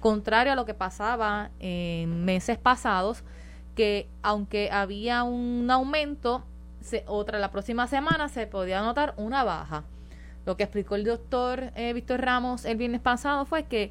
contrario 0.00 0.52
a 0.52 0.56
lo 0.56 0.66
que 0.66 0.74
pasaba 0.74 1.50
en 1.58 2.24
meses 2.24 2.58
pasados, 2.58 3.24
que 3.74 4.08
aunque 4.22 4.70
había 4.70 5.22
un 5.22 5.70
aumento, 5.70 6.44
otra 7.06 7.38
la 7.38 7.50
próxima 7.50 7.86
semana 7.86 8.28
se 8.28 8.46
podía 8.46 8.82
notar 8.82 9.14
una 9.16 9.42
baja. 9.42 9.84
Lo 10.44 10.56
que 10.56 10.62
explicó 10.62 10.94
el 10.94 11.04
doctor 11.04 11.72
eh, 11.74 11.92
Víctor 11.92 12.20
Ramos 12.20 12.64
el 12.64 12.76
viernes 12.76 13.00
pasado 13.00 13.46
fue 13.46 13.64
que 13.64 13.90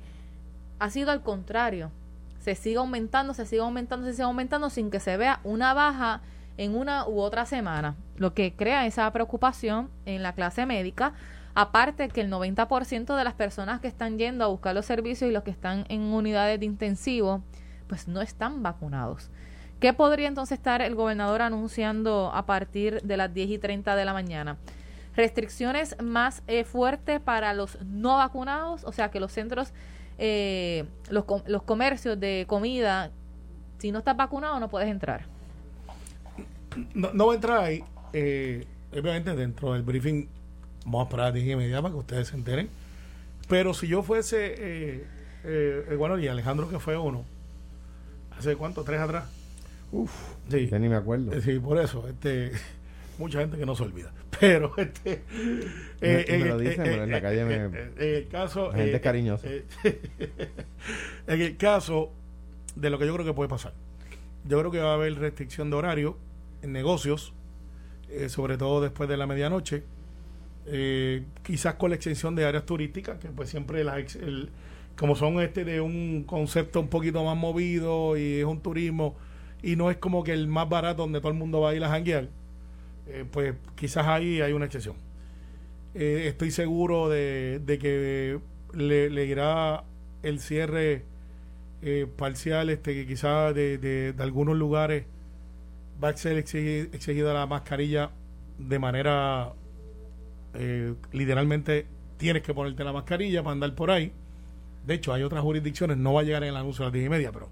ha 0.80 0.90
sido 0.90 1.12
al 1.12 1.22
contrario. 1.22 1.92
Se 2.40 2.56
sigue 2.56 2.78
aumentando, 2.78 3.34
se 3.34 3.46
sigue 3.46 3.62
aumentando, 3.62 4.06
se 4.06 4.14
sigue 4.14 4.24
aumentando 4.24 4.70
sin 4.70 4.92
que 4.92 5.00
se 5.00 5.18
vea 5.18 5.40
una 5.44 5.74
baja 5.74 6.22
en 6.58 6.76
una 6.76 7.08
u 7.08 7.20
otra 7.20 7.46
semana, 7.46 7.96
lo 8.18 8.34
que 8.34 8.54
crea 8.54 8.86
esa 8.86 9.12
preocupación 9.12 9.90
en 10.06 10.24
la 10.24 10.34
clase 10.34 10.66
médica, 10.66 11.14
aparte 11.54 12.10
que 12.10 12.22
el 12.22 12.32
90% 12.32 13.16
de 13.16 13.24
las 13.24 13.34
personas 13.34 13.82
que 13.82 13.88
están 13.88 14.18
yendo 14.18 14.44
a 14.44 14.48
buscar 14.48 14.76
los 14.76 14.86
servicios 14.86 15.30
y 15.30 15.34
los 15.34 15.44
que 15.44 15.52
están 15.52 15.86
en 15.90 16.02
unidades 16.02 16.60
de 16.60 16.66
intensivo, 16.66 17.44
pues 17.88 18.08
no 18.08 18.22
están 18.22 18.64
vacunados. 18.64 19.30
¿Qué 19.80 19.94
podría 19.94 20.28
entonces 20.28 20.58
estar 20.58 20.82
el 20.82 20.96
gobernador 20.96 21.42
anunciando 21.42 22.32
a 22.34 22.46
partir 22.46 23.02
de 23.02 23.18
las 23.18 23.34
10 23.34 23.50
y 23.50 23.58
30 23.58 23.96
de 23.96 24.06
la 24.06 24.14
mañana? 24.14 24.58
Restricciones 25.16 25.96
más 26.02 26.44
eh, 26.48 26.64
fuertes 26.64 27.20
para 27.20 27.54
los 27.54 27.82
no 27.84 28.18
vacunados, 28.18 28.84
o 28.86 28.92
sea 28.92 29.12
que 29.12 29.20
los 29.20 29.32
centros, 29.32 29.74
eh, 30.18 30.86
los, 31.10 31.26
los 31.46 31.64
comercios 31.64 32.20
de 32.20 32.46
comida, 32.48 33.12
si 33.78 33.92
no 33.92 34.00
estás 34.00 34.16
vacunado 34.16 34.60
no 34.60 34.70
puedes 34.70 34.90
entrar 34.90 35.35
no, 36.94 37.14
no 37.14 37.26
voy 37.26 37.34
a 37.34 37.36
entrar 37.36 37.64
ahí. 37.64 37.84
Eh, 38.14 38.66
obviamente, 38.92 39.36
dentro 39.36 39.74
del 39.74 39.84
briefing, 39.84 40.28
vamos 40.86 41.02
a 41.02 41.04
esperar 41.04 41.26
a 41.28 41.32
10 41.32 41.48
y 41.48 41.56
media 41.56 41.82
para 41.82 41.94
que 41.94 42.00
ustedes 42.00 42.28
se 42.28 42.36
enteren. 42.36 42.70
Pero 43.48 43.74
si 43.74 43.88
yo 43.88 44.02
fuese, 44.04 44.56
eh, 44.58 45.04
eh, 45.44 45.96
bueno, 45.98 46.18
y 46.18 46.28
Alejandro 46.28 46.70
que 46.70 46.80
fue 46.80 46.98
uno, 46.98 47.24
¿hace 48.38 48.56
cuánto? 48.56 48.84
¿Tres 48.84 49.00
atrás? 49.00 49.26
Uf, 49.92 50.12
sí. 50.50 50.68
ya 50.68 50.80
ni 50.80 50.90
me 50.90 50.96
acuerdo. 50.96 51.32
Eh, 51.34 51.42
sí, 51.42 51.60
por 51.60 51.80
eso, 51.80 52.08
este, 52.08 52.52
mucha 53.18 53.40
gente 53.40 53.58
que 53.58 53.66
no 53.66 53.76
se 53.76 53.84
olvida. 53.84 54.12
Pero, 54.40 54.74
este. 54.78 55.24
Eh, 56.02 56.26
me, 56.30 56.46
lo 56.46 56.58
dicen, 56.58 56.84
pero 56.84 57.04
en 57.04 57.12
la 57.12 57.22
calle 57.22 57.46
me. 57.46 57.70
el 57.98 58.28
caso. 58.28 58.72
gente 58.74 59.00
cariñosa. 59.00 59.48
en 61.28 61.42
el 61.42 61.56
caso 61.56 62.12
de 62.76 62.90
lo 62.90 63.00
que 63.00 63.06
yo 63.06 63.14
creo 63.14 63.26
que 63.26 63.34
puede 63.34 63.50
pasar, 63.50 63.74
yo 64.44 64.60
creo 64.60 64.72
que 64.72 64.80
va 64.80 64.92
a 64.92 64.96
haber 64.96 65.18
restricción 65.18 65.70
de 65.70 65.78
horario 65.78 66.18
negocios, 66.68 67.34
eh, 68.10 68.30
sobre 68.30 68.58
todo 68.58 68.82
después 68.82 69.10
de 69.10 69.18
la 69.18 69.28
medianoche, 69.28 69.84
eh, 70.68 71.24
quizás 71.44 71.76
con 71.76 71.90
la 71.90 71.96
extensión 71.96 72.36
de 72.36 72.46
áreas 72.46 72.66
turísticas, 72.66 73.20
que 73.20 73.30
pues 73.30 73.50
siempre 73.50 73.84
la, 73.84 74.04
como 74.96 75.16
son 75.16 75.42
este 75.42 75.66
de 75.66 75.82
un 75.82 76.24
concepto 76.24 76.80
un 76.80 76.88
poquito 76.88 77.24
más 77.24 77.38
movido 77.38 78.18
y 78.18 78.40
es 78.40 78.46
un 78.46 78.62
turismo 78.62 79.16
y 79.62 79.76
no 79.76 79.92
es 79.92 79.98
como 79.98 80.24
que 80.24 80.34
el 80.34 80.48
más 80.48 80.70
barato 80.70 81.02
donde 81.04 81.20
todo 81.20 81.32
el 81.32 81.38
mundo 81.38 81.62
va 81.62 81.72
a 81.72 81.76
ir 81.76 81.84
a 81.84 81.90
janguear, 81.90 82.30
eh, 83.08 83.26
pues 83.32 83.56
quizás 83.76 84.08
ahí 84.08 84.42
hay 84.42 84.54
una 84.54 84.66
excepción. 84.66 84.96
estoy 85.94 86.52
seguro 86.52 87.10
de, 87.10 87.62
que 87.80 88.40
le, 88.74 89.26
irá 89.26 89.84
el 90.24 90.40
cierre 90.40 91.06
parcial, 92.18 92.70
este 92.70 93.06
quizás 93.06 93.54
de 93.56 94.14
algunos 94.20 94.56
lugares 94.56 95.06
va 96.04 96.10
a 96.10 96.18
ser 96.18 96.38
exigida 96.38 97.34
la 97.34 97.46
mascarilla 97.46 98.12
de 98.58 98.80
manera 98.80 99.54
eh, 100.54 100.94
literalmente 101.12 101.86
tienes 102.18 102.44
que 102.44 102.54
ponerte 102.54 102.84
la 102.84 102.94
mascarilla 102.94 103.44
para 103.44 103.54
andar 103.54 103.74
por 103.76 103.92
ahí. 103.92 104.12
De 104.86 104.94
hecho, 104.94 105.14
hay 105.14 105.24
otras 105.24 105.42
jurisdicciones, 105.42 105.98
no 105.98 106.14
va 106.14 106.22
a 106.22 106.24
llegar 106.24 106.44
en 106.44 106.50
el 106.50 106.56
anuncio 106.58 106.84
a 106.84 106.88
las 106.88 106.94
10 106.94 107.06
y 107.06 107.10
media, 107.10 107.32
pero 107.32 107.50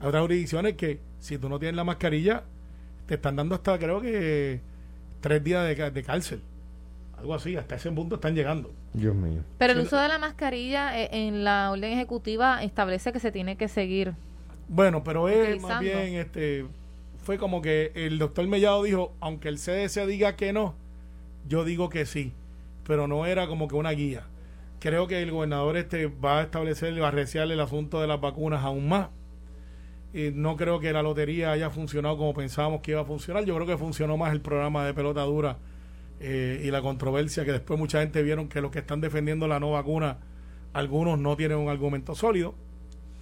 hay 0.00 0.08
otras 0.08 0.22
jurisdicciones 0.22 0.74
que 0.74 1.00
si 1.18 1.38
tú 1.38 1.48
no 1.48 1.58
tienes 1.58 1.76
la 1.76 1.84
mascarilla, 1.84 2.44
te 3.06 3.14
están 3.14 3.36
dando 3.36 3.54
hasta 3.54 3.78
creo 3.78 4.00
que 4.00 4.60
tres 5.20 5.42
días 5.42 5.66
de, 5.66 6.02
cárcel. 6.02 6.40
Algo 7.18 7.34
así, 7.34 7.56
hasta 7.56 7.76
ese 7.76 7.90
punto 7.90 8.16
están 8.16 8.34
llegando. 8.34 8.70
Dios 8.92 9.14
mío. 9.14 9.42
Pero 9.58 9.72
el 9.72 9.80
uso 9.80 9.96
de 9.96 10.08
la 10.08 10.18
mascarilla 10.18 11.00
eh, 11.00 11.08
en 11.12 11.42
la 11.42 11.70
orden 11.70 11.92
ejecutiva 11.92 12.62
establece 12.62 13.12
que 13.12 13.20
se 13.20 13.32
tiene 13.32 13.56
que 13.56 13.68
seguir. 13.68 14.12
Bueno, 14.68 15.02
pero 15.02 15.28
es 15.28 15.60
más 15.60 15.80
bien 15.80 16.14
este 16.14 16.66
fue 17.24 17.38
como 17.38 17.62
que 17.62 17.90
el 17.94 18.18
doctor 18.18 18.46
Mellado 18.46 18.82
dijo, 18.82 19.14
aunque 19.20 19.48
el 19.48 19.56
CDC 19.56 20.06
diga 20.06 20.36
que 20.36 20.52
no, 20.52 20.74
yo 21.48 21.64
digo 21.64 21.88
que 21.88 22.06
sí, 22.06 22.32
pero 22.86 23.08
no 23.08 23.26
era 23.26 23.46
como 23.46 23.66
que 23.66 23.74
una 23.74 23.90
guía. 23.90 24.26
Creo 24.78 25.06
que 25.06 25.22
el 25.22 25.30
gobernador 25.30 25.78
este 25.78 26.06
va 26.06 26.40
a 26.40 26.42
establecer, 26.42 27.00
va 27.02 27.08
a 27.08 27.10
reciar 27.10 27.50
el 27.50 27.58
asunto 27.60 28.00
de 28.00 28.06
las 28.06 28.20
vacunas 28.20 28.62
aún 28.62 28.88
más. 28.88 29.08
Y 30.12 30.30
no 30.32 30.56
creo 30.56 30.78
que 30.78 30.92
la 30.92 31.02
lotería 31.02 31.50
haya 31.50 31.70
funcionado 31.70 32.18
como 32.18 32.34
pensábamos 32.34 32.82
que 32.82 32.90
iba 32.90 33.00
a 33.00 33.04
funcionar. 33.04 33.44
Yo 33.46 33.54
creo 33.54 33.66
que 33.66 33.78
funcionó 33.78 34.16
más 34.16 34.32
el 34.32 34.42
programa 34.42 34.84
de 34.84 34.92
pelota 34.92 35.22
dura 35.22 35.56
eh, 36.20 36.62
y 36.62 36.70
la 36.70 36.82
controversia 36.82 37.44
que 37.44 37.52
después 37.52 37.80
mucha 37.80 38.00
gente 38.00 38.22
vieron 38.22 38.48
que 38.48 38.60
los 38.60 38.70
que 38.70 38.80
están 38.80 39.00
defendiendo 39.00 39.48
la 39.48 39.58
no 39.58 39.72
vacuna, 39.72 40.18
algunos 40.74 41.18
no 41.18 41.36
tienen 41.36 41.56
un 41.56 41.70
argumento 41.70 42.14
sólido. 42.14 42.54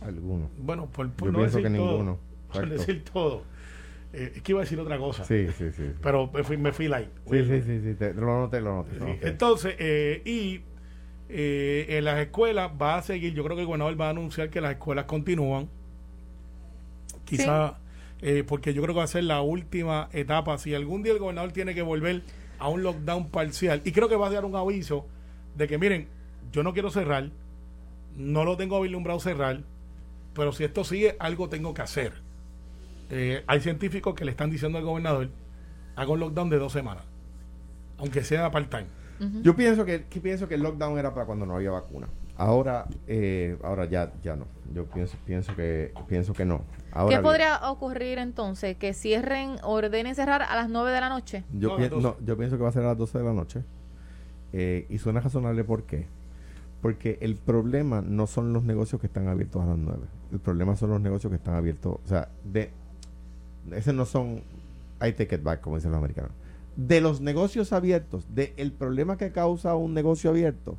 Algunos. 0.00 0.50
Bueno, 0.58 0.86
por, 0.86 1.06
no 1.32 1.42
decir 1.42 1.72
todo, 1.72 2.18
Por 2.52 2.68
decir 2.68 3.04
todo. 3.04 3.51
Eh, 4.12 4.32
es 4.36 4.42
que 4.42 4.52
iba 4.52 4.60
a 4.60 4.64
decir 4.64 4.78
otra 4.78 4.98
cosa. 4.98 5.24
Sí, 5.24 5.46
sí, 5.56 5.72
sí. 5.72 5.90
Pero 6.02 6.30
me 6.32 6.44
fui, 6.44 6.56
me 6.56 6.72
fui 6.72 6.88
light. 6.88 7.08
Sí, 7.30 7.44
sí, 7.44 7.62
sí, 7.62 7.80
sí, 7.80 8.04
lo 8.14 8.40
noté, 8.40 8.60
lo 8.60 8.76
noté. 8.76 9.18
Entonces, 9.22 9.74
eh, 9.78 10.22
y 10.24 10.60
eh, 11.28 11.86
en 11.88 12.04
las 12.04 12.18
escuelas 12.20 12.70
va 12.80 12.96
a 12.96 13.02
seguir, 13.02 13.32
yo 13.34 13.42
creo 13.42 13.56
que 13.56 13.62
el 13.62 13.66
gobernador 13.66 13.98
va 14.00 14.08
a 14.08 14.10
anunciar 14.10 14.50
que 14.50 14.60
las 14.60 14.72
escuelas 14.72 15.06
continúan. 15.06 15.68
Quizá, 17.24 17.78
porque 18.46 18.74
yo 18.74 18.82
creo 18.82 18.94
que 18.94 18.98
va 18.98 19.04
a 19.04 19.08
ser 19.08 19.24
la 19.24 19.40
última 19.40 20.10
etapa. 20.12 20.58
Si 20.58 20.74
algún 20.74 21.02
día 21.02 21.12
el 21.12 21.18
gobernador 21.18 21.52
tiene 21.52 21.74
que 21.74 21.80
volver 21.80 22.22
a 22.58 22.68
un 22.68 22.82
lockdown 22.82 23.30
parcial, 23.30 23.80
y 23.84 23.92
creo 23.92 24.08
que 24.08 24.16
va 24.16 24.26
a 24.26 24.30
dar 24.30 24.44
un 24.44 24.54
aviso 24.54 25.06
de 25.56 25.66
que, 25.66 25.78
miren, 25.78 26.08
yo 26.52 26.62
no 26.62 26.74
quiero 26.74 26.90
cerrar, 26.90 27.30
no 28.16 28.44
lo 28.44 28.56
tengo 28.58 28.80
vislumbrado 28.80 29.18
cerrar, 29.18 29.62
pero 30.34 30.52
si 30.52 30.64
esto 30.64 30.84
sigue, 30.84 31.16
algo 31.18 31.48
tengo 31.48 31.72
que 31.72 31.82
hacer. 31.82 32.21
Eh, 33.14 33.44
hay 33.46 33.60
científicos 33.60 34.14
que 34.14 34.24
le 34.24 34.30
están 34.30 34.50
diciendo 34.50 34.78
al 34.78 34.84
gobernador, 34.84 35.28
haga 35.96 36.10
un 36.10 36.18
lockdown 36.18 36.48
de 36.48 36.58
dos 36.58 36.72
semanas, 36.72 37.04
aunque 37.98 38.24
sea 38.24 38.50
part-time. 38.50 38.86
Yo 39.42 39.54
pienso 39.54 39.84
que, 39.84 40.00
pienso 40.00 40.48
que 40.48 40.54
el 40.54 40.62
lockdown 40.62 40.98
era 40.98 41.14
para 41.14 41.26
cuando 41.26 41.46
no 41.46 41.54
había 41.54 41.70
vacuna. 41.70 42.08
Ahora, 42.36 42.86
eh, 43.06 43.56
ahora 43.62 43.84
ya, 43.84 44.12
ya 44.22 44.34
no. 44.34 44.46
Yo 44.74 44.86
pienso, 44.86 45.16
pienso 45.24 45.54
que, 45.54 45.92
pienso 46.08 46.32
que 46.32 46.44
no. 46.44 46.62
¿Qué 47.08 47.18
podría 47.18 47.70
ocurrir 47.70 48.18
entonces? 48.18 48.76
¿Que 48.78 48.94
cierren, 48.94 49.58
ordenen 49.62 50.14
cerrar 50.14 50.42
a 50.42 50.56
las 50.56 50.70
9 50.70 50.90
de 50.90 51.00
la 51.00 51.08
noche? 51.10 51.44
Yo, 51.52 51.76
yo 52.24 52.36
pienso 52.36 52.56
que 52.56 52.62
va 52.62 52.70
a 52.70 52.72
ser 52.72 52.82
a 52.82 52.88
las 52.88 52.98
12 52.98 53.18
de 53.18 53.24
la 53.24 53.32
noche. 53.32 53.62
Eh, 54.54 54.86
y 54.88 54.98
suena 54.98 55.20
razonable, 55.20 55.62
¿por 55.62 55.84
qué? 55.84 56.06
Porque 56.80 57.18
el 57.20 57.36
problema 57.36 58.00
no 58.00 58.26
son 58.26 58.52
los 58.52 58.64
negocios 58.64 59.00
que 59.00 59.06
están 59.06 59.28
abiertos 59.28 59.62
a 59.62 59.66
las 59.66 59.78
9. 59.78 60.00
El 60.32 60.40
problema 60.40 60.74
son 60.74 60.90
los 60.90 61.00
negocios 61.00 61.30
que 61.30 61.36
están 61.36 61.54
abiertos, 61.54 61.98
o 62.04 62.08
sea, 62.08 62.28
de 62.42 62.70
ese 63.70 63.92
no 63.92 64.04
son, 64.04 64.42
I 65.00 65.12
take 65.12 65.34
it 65.36 65.42
back, 65.42 65.60
como 65.60 65.76
dicen 65.76 65.90
los 65.90 65.98
americanos. 65.98 66.32
De 66.76 67.00
los 67.00 67.20
negocios 67.20 67.72
abiertos, 67.72 68.26
de 68.34 68.54
el 68.56 68.72
problema 68.72 69.16
que 69.16 69.30
causa 69.30 69.74
un 69.74 69.94
negocio 69.94 70.30
abierto, 70.30 70.76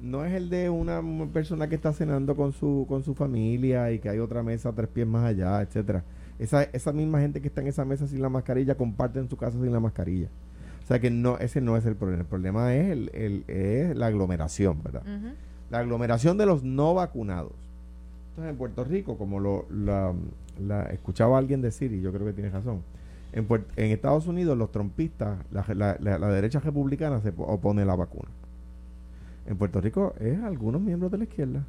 no 0.00 0.24
es 0.24 0.32
el 0.32 0.48
de 0.48 0.70
una 0.70 1.02
persona 1.32 1.68
que 1.68 1.74
está 1.74 1.92
cenando 1.92 2.36
con 2.36 2.52
su, 2.52 2.86
con 2.88 3.02
su 3.02 3.14
familia 3.14 3.90
y 3.92 3.98
que 3.98 4.08
hay 4.08 4.18
otra 4.18 4.42
mesa 4.42 4.72
tres 4.72 4.88
pies 4.88 5.06
más 5.06 5.24
allá, 5.24 5.60
etcétera. 5.60 6.04
Esa, 6.38 6.62
esa 6.62 6.92
misma 6.92 7.20
gente 7.20 7.40
que 7.40 7.48
está 7.48 7.60
en 7.60 7.66
esa 7.66 7.84
mesa 7.84 8.06
sin 8.06 8.22
la 8.22 8.28
mascarilla 8.28 8.76
comparten 8.76 9.28
su 9.28 9.36
casa 9.36 9.58
sin 9.60 9.72
la 9.72 9.80
mascarilla. 9.80 10.28
O 10.84 10.86
sea 10.86 11.00
que 11.00 11.10
no, 11.10 11.36
ese 11.38 11.60
no 11.60 11.76
es 11.76 11.84
el 11.84 11.96
problema. 11.96 12.22
El 12.22 12.28
problema 12.28 12.74
es, 12.74 12.90
el, 12.90 13.10
el 13.12 13.44
es 13.48 13.96
la 13.96 14.06
aglomeración, 14.06 14.82
¿verdad? 14.82 15.02
La 15.68 15.80
aglomeración 15.80 16.38
de 16.38 16.46
los 16.46 16.62
no 16.62 16.94
vacunados. 16.94 17.52
Entonces 18.38 18.52
en 18.52 18.58
Puerto 18.58 18.84
Rico, 18.84 19.18
como 19.18 19.40
lo, 19.40 19.66
la, 19.68 20.14
la, 20.64 20.84
escuchaba 20.90 21.38
alguien 21.38 21.60
decir, 21.60 21.92
y 21.92 22.00
yo 22.00 22.12
creo 22.12 22.24
que 22.24 22.32
tiene 22.32 22.50
razón, 22.50 22.84
en, 23.32 23.48
en 23.74 23.90
Estados 23.90 24.28
Unidos 24.28 24.56
los 24.56 24.70
trompistas, 24.70 25.40
la, 25.50 25.96
la, 25.98 26.28
derecha 26.28 26.60
republicana 26.60 27.20
se 27.20 27.34
opone 27.36 27.82
a 27.82 27.84
la 27.84 27.96
vacuna. 27.96 28.30
En 29.44 29.56
Puerto 29.56 29.80
Rico 29.80 30.14
es 30.20 30.40
algunos 30.40 30.80
miembros 30.80 31.10
de 31.10 31.18
la 31.18 31.24
izquierda. 31.24 31.64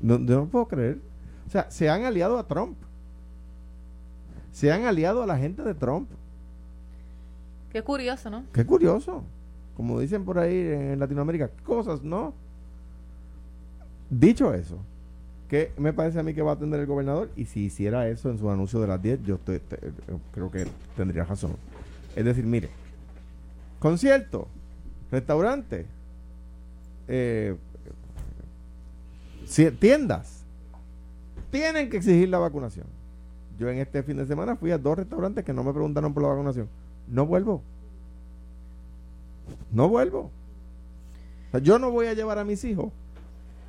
No, 0.00 0.20
yo 0.20 0.36
no 0.36 0.46
puedo 0.46 0.68
creer. 0.68 1.00
O 1.48 1.50
sea, 1.50 1.68
se 1.72 1.90
han 1.90 2.04
aliado 2.04 2.38
a 2.38 2.46
Trump. 2.46 2.76
Se 4.52 4.70
han 4.70 4.84
aliado 4.84 5.24
a 5.24 5.26
la 5.26 5.36
gente 5.36 5.64
de 5.64 5.74
Trump. 5.74 6.08
Qué 7.72 7.82
curioso, 7.82 8.30
¿no? 8.30 8.44
Qué 8.52 8.64
curioso. 8.64 9.24
Como 9.76 9.98
dicen 9.98 10.24
por 10.24 10.38
ahí 10.38 10.56
en 10.56 11.00
Latinoamérica, 11.00 11.50
cosas, 11.64 12.04
¿no? 12.04 12.32
Dicho 14.10 14.54
eso, 14.54 14.78
¿Qué 15.48 15.72
me 15.76 15.92
parece 15.92 16.18
a 16.18 16.22
mí 16.22 16.32
que 16.32 16.42
va 16.42 16.52
a 16.52 16.54
atender 16.54 16.80
el 16.80 16.86
gobernador? 16.86 17.30
Y 17.36 17.44
si 17.44 17.64
hiciera 17.64 18.08
eso 18.08 18.30
en 18.30 18.38
su 18.38 18.50
anuncio 18.50 18.80
de 18.80 18.86
las 18.86 19.02
10, 19.02 19.22
yo 19.24 19.38
creo 20.32 20.50
que 20.50 20.66
tendría 20.96 21.24
razón. 21.24 21.52
Es 22.16 22.24
decir, 22.24 22.44
mire, 22.44 22.70
concierto, 23.78 24.48
restaurante, 25.10 25.86
eh, 27.08 27.56
tiendas 29.78 30.44
tienen 31.50 31.90
que 31.90 31.98
exigir 31.98 32.28
la 32.30 32.38
vacunación. 32.38 32.86
Yo 33.58 33.68
en 33.68 33.78
este 33.78 34.02
fin 34.02 34.16
de 34.16 34.26
semana 34.26 34.56
fui 34.56 34.72
a 34.72 34.78
dos 34.78 34.96
restaurantes 34.96 35.44
que 35.44 35.52
no 35.52 35.62
me 35.62 35.72
preguntaron 35.72 36.12
por 36.14 36.22
la 36.22 36.30
vacunación. 36.30 36.68
No 37.06 37.26
vuelvo. 37.26 37.62
No 39.70 39.88
vuelvo. 39.88 40.30
Yo 41.62 41.78
no 41.78 41.92
voy 41.92 42.06
a 42.06 42.14
llevar 42.14 42.38
a 42.38 42.44
mis 42.44 42.64
hijos 42.64 42.90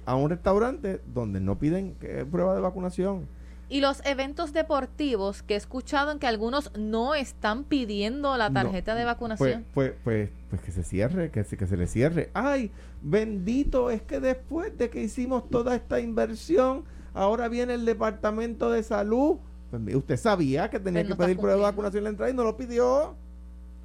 a 0.06 0.16
un 0.16 0.30
restaurante 0.30 1.02
donde 1.14 1.40
no 1.40 1.58
piden 1.58 1.96
eh, 2.02 2.26
prueba 2.30 2.54
de 2.56 2.62
vacunación. 2.62 3.28
Y 3.68 3.82
los 3.82 4.06
eventos 4.06 4.54
deportivos 4.54 5.42
que 5.42 5.56
he 5.56 5.58
escuchado 5.58 6.12
en 6.12 6.20
que 6.20 6.28
algunos 6.28 6.72
no 6.78 7.16
están 7.16 7.64
pidiendo 7.64 8.38
la 8.38 8.50
No, 8.50 8.62
tarjeta 8.62 8.94
de 8.94 9.06
vacunación. 9.06 9.66
pues, 9.74 9.94
pues, 10.04 10.30
pues 10.52 10.62
que 10.62 10.72
se 10.72 10.84
cierre, 10.84 11.32
que 11.32 11.44
se, 11.44 11.58
que 11.58 11.66
se 11.66 11.76
le 11.76 11.88
cierre. 11.88 12.30
Ay, 12.36 12.70
bendito, 13.02 13.90
es 13.90 14.04
que 14.04 14.20
después 14.20 14.78
de 14.78 14.92
que 14.92 15.02
hicimos 15.02 15.50
toda 15.50 15.76
esta 15.76 16.00
inversión, 16.00 16.84
ahora 17.16 17.48
viene 17.48 17.74
el 17.74 17.86
departamento 17.86 18.70
de 18.70 18.84
salud. 18.84 19.38
Pues, 19.72 19.96
usted 19.96 20.18
sabía 20.18 20.70
que 20.70 20.80
tenía 20.80 21.02
Pues 21.02 21.10
no 21.10 21.16
que 21.18 21.24
pedir 21.24 21.38
prueba 21.38 21.56
de 21.58 21.64
vacunación 21.64 22.00
en 22.02 22.04
la 22.04 22.10
entrada 22.12 22.32
y 22.32 22.36
no 22.36 22.44
lo 22.44 22.56
pidió. 22.56 23.16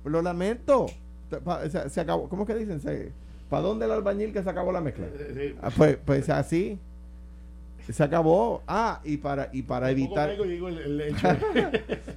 Lo 0.04 0.20
lamento. 0.20 0.86
Se, 1.30 1.70
se- 1.70 1.88
se 1.88 2.00
acabó, 2.02 2.28
¿cómo 2.28 2.42
es 2.42 2.48
que 2.48 2.54
dicen? 2.54 2.80
¿Para 3.50 3.64
dónde 3.64 3.85
el 3.85 3.90
albañil 3.90 4.33
que 4.33 4.42
se 4.45 4.49
acabó 4.49 4.71
la 4.71 4.80
mezcla? 4.80 5.07
Ah, 5.61 5.71
pues, 5.76 5.99
pues 6.04 6.30
así. 6.30 6.78
Se 7.90 8.04
acabó. 8.04 8.62
Ah, 8.69 9.00
y 9.02 9.16
para, 9.16 9.50
y 9.52 9.62
para 9.62 9.90
evitar 9.90 10.30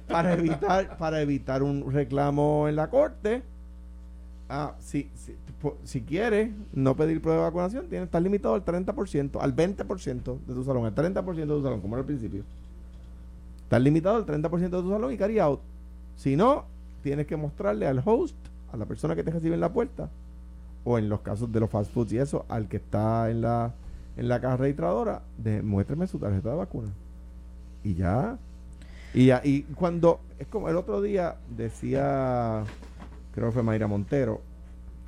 para 0.08 0.34
evitar 0.34 0.96
para 0.96 1.20
evitar 1.20 1.64
un 1.64 1.92
reclamo 1.92 2.68
en 2.68 2.76
la 2.76 2.88
corte 2.88 3.42
ah, 4.48 4.76
si, 4.78 5.10
si, 5.16 5.34
si 5.82 6.02
quieres 6.02 6.50
no 6.72 6.94
pedir 6.94 7.20
prueba 7.20 7.40
de 7.40 7.46
vacunación 7.46 7.88
tienes 7.88 8.06
estar 8.06 8.22
limitado 8.22 8.54
al 8.54 8.64
30% 8.64 9.40
al 9.40 9.56
20% 9.56 10.38
de 10.46 10.54
tu 10.54 10.62
salón 10.62 10.84
al 10.84 10.94
30% 10.94 11.34
de 11.34 11.46
tu 11.46 11.62
salón 11.62 11.80
como 11.80 11.96
era 11.96 12.02
al 12.02 12.06
principio 12.06 12.44
estás 13.64 13.82
limitado 13.82 14.16
al 14.16 14.26
30% 14.26 14.58
de 14.58 14.68
tu 14.68 14.90
salón 14.90 15.12
y 15.12 15.16
carry 15.16 15.40
out 15.40 15.60
si 16.16 16.36
no 16.36 16.66
tienes 17.02 17.26
que 17.26 17.36
mostrarle 17.36 17.86
al 17.86 18.00
host 18.04 18.36
a 18.72 18.76
la 18.76 18.84
persona 18.84 19.16
que 19.16 19.24
te 19.24 19.32
recibe 19.32 19.54
en 19.54 19.60
la 19.60 19.72
puerta 19.72 20.10
o 20.84 20.98
en 20.98 21.08
los 21.08 21.20
casos 21.20 21.50
de 21.50 21.60
los 21.60 21.70
fast 21.70 21.92
foods 21.92 22.12
y 22.12 22.18
eso 22.18 22.44
al 22.48 22.68
que 22.68 22.76
está 22.76 23.30
en 23.30 23.40
la 23.40 23.72
en 24.16 24.28
la 24.28 24.40
caja 24.40 24.56
registradora 24.58 25.22
de 25.38 25.62
su 26.06 26.18
tarjeta 26.18 26.50
de 26.50 26.56
vacuna 26.56 26.88
y 27.82 27.94
ya 27.94 28.38
y, 29.12 29.26
ya- 29.26 29.40
y 29.44 29.62
cuando, 29.62 30.20
es 30.38 30.46
como 30.48 30.68
el 30.68 30.76
otro 30.76 31.00
día 31.00 31.36
decía, 31.56 32.64
creo 33.32 33.46
que 33.48 33.52
fue 33.52 33.62
Mayra 33.62 33.86
Montero, 33.86 34.40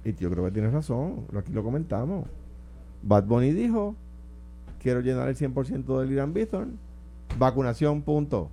y 0.05 0.15
yo 0.15 0.31
creo 0.31 0.45
que 0.45 0.53
tiene 0.53 0.71
razón, 0.71 1.25
aquí 1.37 1.53
lo 1.53 1.65
comentamos. 1.65 2.25
Bad 3.03 3.25
Bunny 3.25 3.51
dijo, 3.51 3.97
quiero 4.81 5.01
llenar 5.01 5.29
el 5.29 5.35
100% 5.37 5.99
del 5.99 6.13
Irán 6.13 6.33
Bithorn, 6.33 6.79
vacunación, 7.37 8.03
punto. 8.03 8.49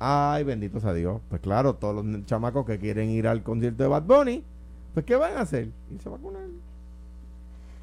Ay, 0.00 0.42
bendito 0.42 0.80
sea 0.80 0.92
Dios. 0.92 1.20
Pues 1.28 1.40
claro, 1.40 1.74
todos 1.76 2.04
los 2.04 2.26
chamacos 2.26 2.66
que 2.66 2.80
quieren 2.80 3.10
ir 3.10 3.28
al 3.28 3.44
concierto 3.44 3.84
de 3.84 3.88
Bad 3.88 4.02
Bunny, 4.02 4.42
pues 4.94 5.04
¿qué 5.04 5.16
van 5.16 5.36
a 5.36 5.40
hacer? 5.40 5.70
Irse 5.90 6.08
a 6.08 6.12
vacunar. 6.12 6.42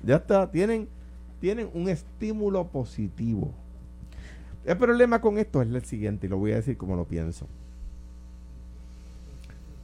Ya 0.04 0.16
está, 0.16 0.50
tienen, 0.50 0.88
tienen 1.40 1.70
un 1.74 1.90
estímulo 1.90 2.66
positivo. 2.68 3.52
El 4.66 4.78
problema 4.78 5.22
con 5.22 5.38
esto 5.38 5.62
es 5.62 5.70
el 5.70 5.84
siguiente, 5.86 6.28
y 6.28 6.30
lo 6.30 6.38
voy 6.38 6.54
a 6.54 6.56
decir 6.56 6.78
como 6.78 6.96
lo 6.96 7.06
pienso. 7.06 7.48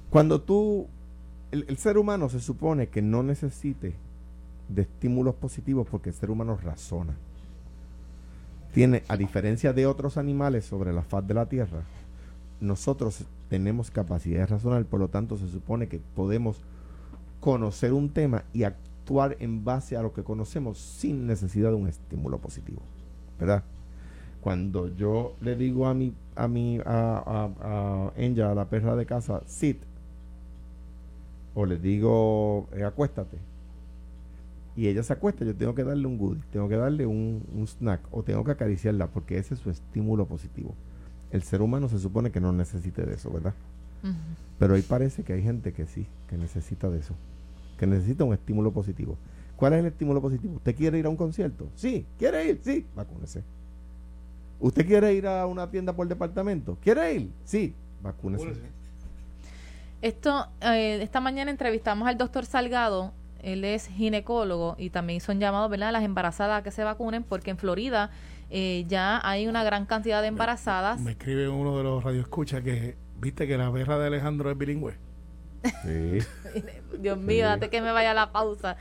Cuando 0.09 0.41
tú, 0.41 0.87
el, 1.51 1.65
el 1.67 1.77
ser 1.77 1.97
humano 1.97 2.29
se 2.29 2.39
supone 2.39 2.87
que 2.87 3.01
no 3.01 3.23
necesite 3.23 3.93
de 4.69 4.81
estímulos 4.83 5.35
positivos 5.35 5.87
porque 5.89 6.09
el 6.09 6.15
ser 6.15 6.31
humano 6.31 6.57
razona. 6.57 7.13
Tiene, 8.73 9.03
a 9.07 9.17
diferencia 9.17 9.73
de 9.73 9.85
otros 9.85 10.17
animales 10.17 10.65
sobre 10.65 10.93
la 10.93 11.01
faz 11.01 11.27
de 11.27 11.33
la 11.33 11.47
Tierra, 11.47 11.81
nosotros 12.59 13.23
tenemos 13.49 13.91
capacidad 13.91 14.39
de 14.39 14.45
razonar, 14.45 14.85
por 14.85 14.99
lo 14.99 15.07
tanto 15.07 15.37
se 15.37 15.47
supone 15.47 15.87
que 15.87 15.99
podemos 16.15 16.61
conocer 17.39 17.93
un 17.93 18.09
tema 18.09 18.43
y 18.53 18.63
actuar 18.63 19.37
en 19.39 19.63
base 19.63 19.95
a 19.95 20.01
lo 20.01 20.13
que 20.13 20.23
conocemos 20.23 20.77
sin 20.77 21.27
necesidad 21.27 21.69
de 21.69 21.75
un 21.75 21.87
estímulo 21.87 22.39
positivo. 22.39 22.81
¿Verdad? 23.39 23.63
Cuando 24.41 24.93
yo 24.95 25.35
le 25.41 25.55
digo 25.55 25.87
a 25.87 25.93
mi, 25.93 26.13
a 26.35 26.47
mi, 26.47 26.79
a, 26.79 26.83
a, 26.85 27.49
a 27.61 28.13
Enya, 28.15 28.51
a 28.51 28.55
la 28.55 28.69
perra 28.69 28.95
de 28.95 29.05
casa, 29.05 29.41
sit, 29.45 29.77
o 31.53 31.65
le 31.65 31.77
digo, 31.77 32.67
eh, 32.73 32.83
acuéstate, 32.83 33.37
y 34.75 34.87
ella 34.87 35.01
se 35.01 35.11
acuesta, 35.11 35.43
yo 35.43 35.55
tengo 35.55 35.73
que 35.73 35.83
darle 35.83 36.05
un 36.05 36.19
goodie, 36.19 36.43
tengo 36.51 36.69
que 36.69 36.77
darle 36.77 37.07
un, 37.07 37.43
un 37.53 37.67
snack, 37.67 38.01
o 38.11 38.21
tengo 38.21 38.43
que 38.43 38.51
acariciarla, 38.51 39.07
porque 39.07 39.37
ese 39.39 39.55
es 39.55 39.59
su 39.59 39.71
estímulo 39.71 40.27
positivo. 40.27 40.75
El 41.31 41.41
ser 41.41 41.61
humano 41.61 41.89
se 41.89 41.99
supone 41.99 42.31
que 42.31 42.39
no 42.39 42.53
necesite 42.53 43.03
de 43.05 43.15
eso, 43.15 43.31
¿verdad? 43.31 43.55
Pero 44.59 44.75
ahí 44.75 44.81
parece 44.81 45.23
que 45.23 45.33
hay 45.33 45.43
gente 45.43 45.73
que 45.73 45.85
sí, 45.85 46.07
que 46.29 46.37
necesita 46.37 46.89
de 46.89 46.99
eso. 46.99 47.13
Que 47.77 47.85
necesita 47.85 48.23
un 48.23 48.33
estímulo 48.33 48.71
positivo. 48.71 49.17
¿Cuál 49.55 49.73
es 49.73 49.79
el 49.79 49.85
estímulo 49.87 50.21
positivo? 50.21 50.55
¿Usted 50.55 50.75
quiere 50.75 50.99
ir 50.99 51.05
a 51.05 51.09
un 51.09 51.15
concierto? 51.15 51.67
Sí. 51.75 52.05
¿Quiere 52.17 52.45
ir? 52.45 52.59
Sí. 52.63 52.85
Vacúnese. 52.95 53.43
¿Usted 54.59 54.85
quiere 54.85 55.13
ir 55.13 55.27
a 55.27 55.45
una 55.45 55.69
tienda 55.69 55.93
por 55.93 56.07
departamento? 56.07 56.77
¿Quiere 56.81 57.13
ir? 57.13 57.31
Sí. 57.43 57.73
Vacúnese. 58.01 58.53
Esto, 60.01 60.47
eh, 60.61 60.99
esta 61.01 61.19
mañana 61.19 61.49
entrevistamos 61.49 62.07
al 62.07 62.17
doctor 62.17 62.45
Salgado, 62.45 63.13
él 63.41 63.63
es 63.63 63.87
ginecólogo 63.87 64.75
y 64.77 64.91
también 64.91 65.17
hizo 65.17 65.31
un 65.31 65.39
llamado 65.39 65.69
¿verdad? 65.69 65.89
a 65.89 65.91
las 65.91 66.03
embarazadas 66.03 66.59
a 66.59 66.63
que 66.63 66.71
se 66.71 66.83
vacunen 66.83 67.23
porque 67.23 67.49
en 67.51 67.57
Florida 67.57 68.11
eh, 68.49 68.85
ya 68.87 69.19
hay 69.27 69.47
una 69.47 69.63
gran 69.63 69.85
cantidad 69.85 70.21
de 70.21 70.27
embarazadas. 70.27 70.99
Me 70.99 71.11
escribe 71.11 71.49
uno 71.49 71.77
de 71.77 71.83
los 71.83 72.03
radioescuchas 72.03 72.63
que 72.63 72.95
viste 73.19 73.47
que 73.47 73.57
la 73.57 73.71
perra 73.71 73.97
de 73.99 74.07
Alejandro 74.07 74.49
es 74.51 74.57
bilingüe. 74.57 74.93
Sí. 75.83 76.19
Dios 76.99 77.17
mío, 77.17 77.45
Sí. 77.45 77.59
date 77.59 77.69
que 77.69 77.81
me 77.81 77.91
vaya 77.91 78.11
a 78.11 78.13
la 78.13 78.31
pausa. 78.31 78.77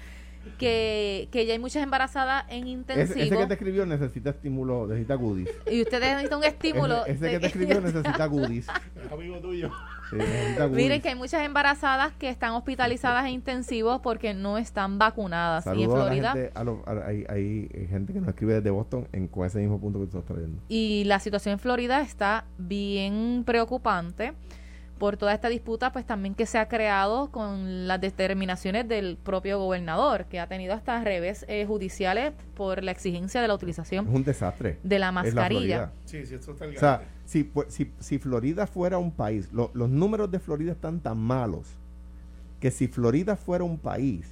Que, 0.58 1.28
que 1.32 1.44
ya 1.44 1.54
hay 1.54 1.58
muchas 1.58 1.82
embarazadas 1.82 2.44
en 2.50 2.68
intensivo 2.68 3.20
ese 3.20 3.36
que 3.36 3.46
te 3.48 3.54
escribió 3.54 3.84
necesita 3.84 4.30
estímulo, 4.30 4.86
necesita 4.86 5.16
goodies. 5.16 5.50
y 5.68 5.82
ustedes 5.82 6.08
necesitan 6.08 6.38
un 6.38 6.44
estímulo. 6.44 7.04
Ese, 7.04 7.30
que 7.32 7.40
te 7.40 7.46
escribió 7.48 7.80
necesita 7.80 8.26
goodies. 8.26 8.68
Es 9.04 9.12
amigo 9.12 9.40
tuyo. 9.40 9.72
Sí, 10.10 10.16
necesita 10.16 10.68
Miren 10.68 11.00
que 11.02 11.08
hay 11.08 11.14
muchas 11.14 11.42
embarazadas 11.44 12.12
que 12.14 12.28
están 12.28 12.52
hospitalizadas 12.52 13.24
en 13.26 13.32
intensivos 13.32 14.00
porque 14.00 14.34
no 14.34 14.58
están 14.58 14.98
vacunadas. 14.98 15.66
y 15.66 15.68
en 15.70 15.74
Saludos 15.74 15.94
a 15.94 15.98
la 15.98 16.04
Florida. 16.04 16.32
gente, 16.32 16.50
a 16.54 16.64
los- 16.64 16.86
a- 16.86 17.06
hay, 17.06 17.24
hay 17.28 17.86
gente 17.88 18.12
que 18.12 18.20
nos 18.20 18.28
escribe 18.28 18.54
desde 18.54 18.70
Boston 18.70 19.08
en, 19.12 19.28
con 19.28 19.46
ese 19.46 19.58
mismo 19.58 19.80
punto 19.80 19.98
que 20.00 20.06
tú 20.06 20.18
estás 20.18 20.32
trayendo. 20.34 20.62
Y 20.68 21.04
la 21.04 21.18
situación 21.18 21.54
en 21.54 21.58
Florida 21.58 22.00
está 22.00 22.44
bien 22.58 23.42
preocupante 23.44 24.32
por 24.98 25.16
toda 25.16 25.34
esta 25.34 25.48
disputa, 25.48 25.92
pues 25.92 26.06
también 26.06 26.34
que 26.34 26.46
se 26.46 26.58
ha 26.58 26.68
creado 26.68 27.30
con 27.30 27.86
las 27.86 28.00
determinaciones 28.00 28.88
del 28.88 29.16
propio 29.16 29.58
gobernador, 29.58 30.24
que 30.26 30.40
ha 30.40 30.46
tenido 30.46 30.72
hasta 30.74 31.02
revés 31.04 31.44
eh, 31.48 31.66
judiciales 31.66 32.32
por 32.54 32.82
la 32.82 32.92
exigencia 32.92 33.42
de 33.42 33.48
la 33.48 33.54
Es 33.54 33.58
utilización 33.58 34.08
un 34.08 34.24
desastre. 34.24 34.78
de 34.82 34.98
la 34.98 35.08
Es 35.08 35.12
la 35.12 35.12
mascarilla. 35.12 35.92
Sí, 36.06 36.24
sí, 36.24 36.34
esto 36.34 36.52
está 36.52 36.64
el 36.64 36.76
O 36.76 36.80
sea, 36.80 37.02
si, 37.26 37.44
fu- 37.44 37.64
si, 37.68 37.92
si 38.00 38.18
Florida 38.18 38.66
fuera 38.66 38.96
un 38.98 39.10
país, 39.10 39.52
lo- 39.52 39.70
los 39.74 39.90
números 39.90 40.30
de 40.30 40.38
Florida 40.38 40.72
están 40.72 41.00
tan 41.00 41.18
malos 41.18 41.66
que 42.60 42.70
si 42.70 42.88
Florida 42.88 43.36
fuera 43.36 43.64
un 43.64 43.76
país, 43.78 44.26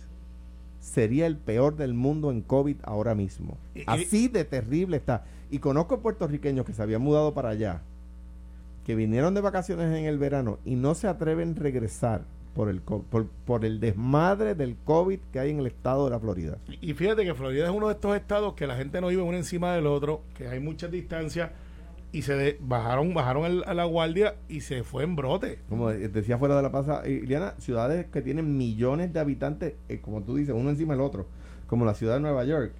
sería 0.81 1.27
el 1.27 1.37
peor 1.37 1.77
del 1.77 1.93
mundo 1.95 2.31
en 2.31 2.41
COVID 2.41 2.77
ahora 2.85 3.15
mismo. 3.15 3.59
Así 3.87 4.29
de 4.29 4.45
terrible 4.45 4.97
está. 4.97 5.25
Y 5.51 5.59
conozco 5.59 6.01
puertorriqueños 6.01 6.65
que 6.67 6.73
se 6.73 6.83
habían 6.83 7.03
mudado 7.03 7.35
para 7.35 7.51
allá, 7.51 7.83
que 8.85 8.95
vinieron 8.95 9.35
de 9.35 9.41
vacaciones 9.41 9.97
en 9.97 10.05
el 10.05 10.19
verano 10.19 10.59
y 10.65 10.75
no 10.77 10.95
se 10.95 11.09
atreven 11.09 11.55
a 11.57 11.61
regresar 11.63 12.23
por 12.55 12.69
el, 12.69 12.81
por, 12.81 13.27
por 13.27 13.65
el 13.65 13.81
desmadre 13.81 14.55
del 14.55 14.77
COVID 14.85 15.19
que 15.33 15.41
hay 15.41 15.51
en 15.51 15.59
el 15.59 15.67
estado 15.67 16.05
de 16.05 16.11
la 16.11 16.21
Florida. 16.21 16.59
Y 16.81 16.93
fíjate 16.95 17.25
que 17.25 17.35
Florida 17.35 17.65
es 17.65 17.71
uno 17.73 17.89
de 17.89 17.95
estos 17.95 18.15
estados 18.15 18.55
que 18.55 18.67
la 18.67 18.77
gente 18.77 19.01
no 19.01 19.09
vive 19.09 19.23
uno 19.23 19.37
encima 19.37 19.75
del 19.75 19.87
otro, 19.87 20.21
que 20.37 20.47
hay 20.49 20.61
muchas 20.61 20.91
distancias 20.91 21.51
y 22.13 22.23
se 22.23 22.35
de- 22.35 22.57
bajaron 22.61 23.13
bajaron 23.13 23.45
el- 23.47 23.65
a 23.67 23.75
la 23.75 23.85
guardia 23.87 24.37
y 24.49 24.61
se 24.61 24.85
fue 24.85 25.03
en 25.03 25.17
brote. 25.17 25.59
Como 25.69 25.91
de- 25.91 26.09
decía 26.09 26.39
fuera 26.39 26.55
de 26.57 26.63
la 26.63 26.71
pasa, 26.71 27.03
eh, 27.05 27.23
Iliana, 27.25 27.55
ciudades 27.59 28.07
que 28.07 28.23
tienen 28.23 28.57
millones 28.57 29.13
de 29.13 29.19
habitantes, 29.19 29.75
eh, 29.89 29.99
como 30.01 30.23
tú 30.23 30.37
dices, 30.37 30.55
uno 30.57 30.71
encima 30.71 30.93
del 30.95 31.01
otro, 31.01 31.27
como 31.67 31.85
la 31.85 31.95
ciudad 31.95 32.15
de 32.15 32.21
Nueva 32.21 32.45
York, 32.45 32.73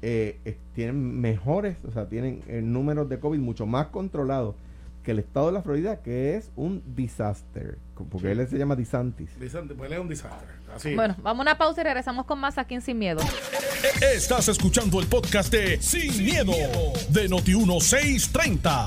eh, 0.00 0.38
eh, 0.46 0.56
tienen 0.74 1.20
mejores, 1.20 1.76
o 1.86 1.90
sea, 1.90 2.08
tienen 2.08 2.40
números 2.72 3.06
de 3.10 3.18
COVID 3.20 3.38
mucho 3.38 3.66
más 3.66 3.88
controlados 3.88 4.54
que 5.02 5.12
el 5.12 5.18
estado 5.18 5.46
de 5.46 5.52
la 5.52 5.62
Florida, 5.62 6.02
que 6.02 6.36
es 6.36 6.50
un 6.56 6.82
disaster, 6.94 7.78
porque 8.10 8.34
Sí. 8.34 8.40
él 8.40 8.48
se 8.48 8.58
llama 8.58 8.76
Disantis. 8.76 9.38
Dicen, 9.40 9.66
pues 9.68 9.90
él 9.90 9.94
es 9.94 10.00
un 10.00 10.08
desastre. 10.08 10.48
Así. 10.74 10.94
Bueno, 10.94 11.16
vamos 11.22 11.40
a 11.40 11.42
una 11.50 11.58
pausa 11.58 11.80
y 11.80 11.84
regresamos 11.84 12.26
con 12.26 12.38
más 12.38 12.56
aquí 12.58 12.74
en 12.74 12.80
Sin 12.82 12.98
Miedo. 12.98 13.20
Estás 14.14 14.48
escuchando 14.48 15.00
el 15.00 15.06
podcast 15.06 15.52
de 15.52 15.80
Sin, 15.82 16.24
miedo, 16.24 16.52
de 17.08 17.28
Noti1630. 17.28 18.86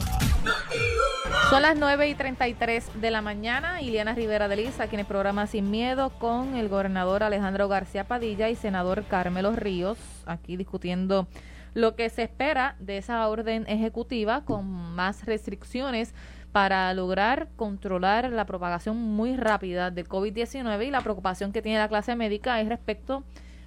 Son 1.50 1.62
las 1.62 1.76
9 1.78 2.10
y 2.10 2.16
33 2.16 2.86
de 3.02 3.12
la 3.12 3.22
mañana. 3.22 3.82
Iliana 3.82 4.14
Rivera 4.16 4.48
de 4.48 4.56
Liz, 4.56 4.80
aquí 4.80 4.96
en 4.96 5.02
el 5.02 5.06
programa 5.06 5.46
Sin 5.48 5.70
Miedo, 5.72 6.10
con 6.20 6.56
el 6.56 6.70
gobernador 6.70 7.24
Alejandro 7.24 7.68
García 7.68 8.06
Padilla 8.08 8.50
y 8.50 8.56
senador 8.56 9.04
Carmelo 9.10 9.56
Ríos, 9.56 9.98
aquí 10.26 10.58
discutiendo 10.58 11.28
lo 11.74 11.96
que 11.96 12.10
se 12.10 12.24
espera 12.24 12.76
de 12.80 12.98
esa 12.98 13.28
orden 13.28 13.66
ejecutiva 13.68 14.46
con 14.46 14.66
más 14.66 15.26
restricciones 15.26 16.14
para 16.52 16.94
lograr 16.94 17.50
controlar 17.56 18.32
la 18.32 18.46
propagación 18.46 18.98
muy 18.98 19.36
rápida 19.36 19.90
del 19.90 20.08
COVID-19 20.08 20.88
y 20.88 20.92
la 20.92 21.02
preocupación 21.02 21.52
que 21.52 21.62
tiene 21.64 21.80
la 21.80 21.90
clase 21.90 22.16
médica 22.16 22.62
es 22.62 22.70
respecto 22.70 23.24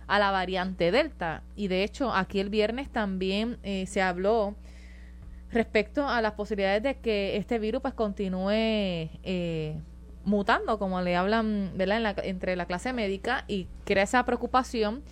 a 0.07 0.21
la 0.21 0.31
variante 0.31 0.93
Delta. 0.93 1.43
Y 1.57 1.67
de 1.67 1.83
hecho, 1.83 2.15
aquí 2.15 2.39
el 2.39 2.49
viernes 2.49 2.89
también 2.89 3.59
eh, 3.65 3.87
se 3.87 4.03
habló 4.03 4.55
respecto 5.51 6.09
a 6.09 6.21
las 6.21 6.33
posibilidades 6.33 6.83
de 6.83 6.99
que 6.99 7.37
este 7.37 7.59
virus 7.59 7.83
pues 7.83 7.95
continúe 7.95 8.51
eh, 8.53 9.81
mutando, 10.25 10.79
como 10.79 11.01
le 11.01 11.17
hablan 11.17 11.73
¿verdad? 11.77 12.25
entre 12.25 12.55
la 12.55 12.67
clase 12.67 12.93
médica, 12.93 13.45
y 13.49 13.67
crea 13.85 14.05
esa 14.05 14.25
preocupación 14.25 15.03